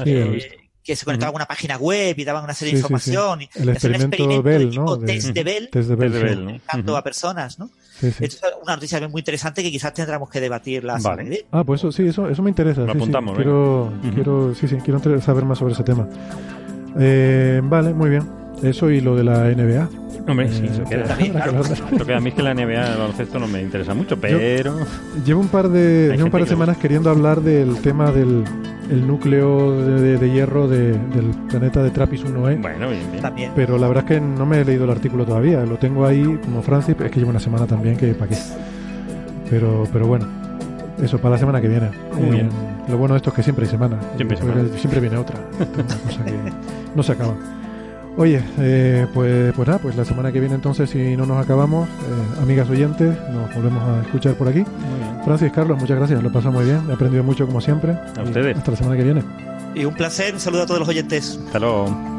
[0.03, 2.81] sí, eh, que se conectaban a una página web y daban una serie Sí, de
[2.81, 3.09] sí, sí.
[3.11, 3.41] información.
[3.41, 4.95] y El un experimento de Bell, tipo ¿no?
[4.97, 6.35] De- test de Bell, Test de Bell, Test de sí.
[6.35, 6.49] Bell, ¿no?
[6.51, 6.97] aplicando Ujú.
[6.99, 7.69] a personas, ¿no?
[7.99, 8.23] Sí, sí.
[8.25, 11.45] Esto es una noticia muy interesante que quizás tendremos que debatir la Vale.
[11.51, 12.81] Ah, pues eso sí, eso, eso me interesa.
[12.81, 12.97] Lo sí, sí.
[12.97, 13.43] apuntamos, venga.
[13.43, 16.07] Quiero, quiero, sí, sí, quiero saber más sobre ese tema.
[16.99, 18.27] Eh, vale, muy bien.
[18.63, 19.89] Eso y lo de la NBA.
[20.29, 21.03] Hombre, sí, Eh, eso queda.
[21.05, 21.35] También,
[22.15, 24.37] a mí es que la NBA, el baloncesto, no me interesa mucho, pero...
[25.25, 28.43] Llevo un par de, llevo un par de semanas queriendo hablar del tema del
[28.91, 32.59] el núcleo de, de- de hierro de- del planeta de Trappist 1e.
[32.59, 33.21] Bueno, bien, bien.
[33.21, 33.51] También.
[33.55, 35.63] Pero la verdad es que no me he leído el artículo todavía.
[35.63, 38.37] Lo tengo ahí como Francis, es que llevo una semana también, que para qué.
[39.49, 40.27] Pero, pero bueno,
[41.03, 41.87] eso para la semana que viene.
[41.87, 42.49] Eh, bien.
[42.87, 43.97] Lo bueno de esto es que siempre hay semana.
[44.15, 44.69] Siempre hay semana.
[44.77, 45.35] siempre viene otra.
[45.59, 46.33] Esto es una cosa que
[46.95, 47.33] no se acaba.
[48.17, 51.87] Oye, eh, pues, pues nada, pues la semana que viene entonces, si no nos acabamos,
[51.87, 54.59] eh, amigas oyentes, nos volvemos a escuchar por aquí.
[54.59, 55.23] Muy bien.
[55.23, 57.93] Francis, Carlos, muchas gracias, lo he pasado muy bien, he aprendido mucho como siempre.
[58.17, 58.57] A ustedes.
[58.57, 59.23] Hasta la semana que viene.
[59.75, 61.39] Y un placer, un saludo a todos los oyentes.
[61.45, 62.18] Hasta luego.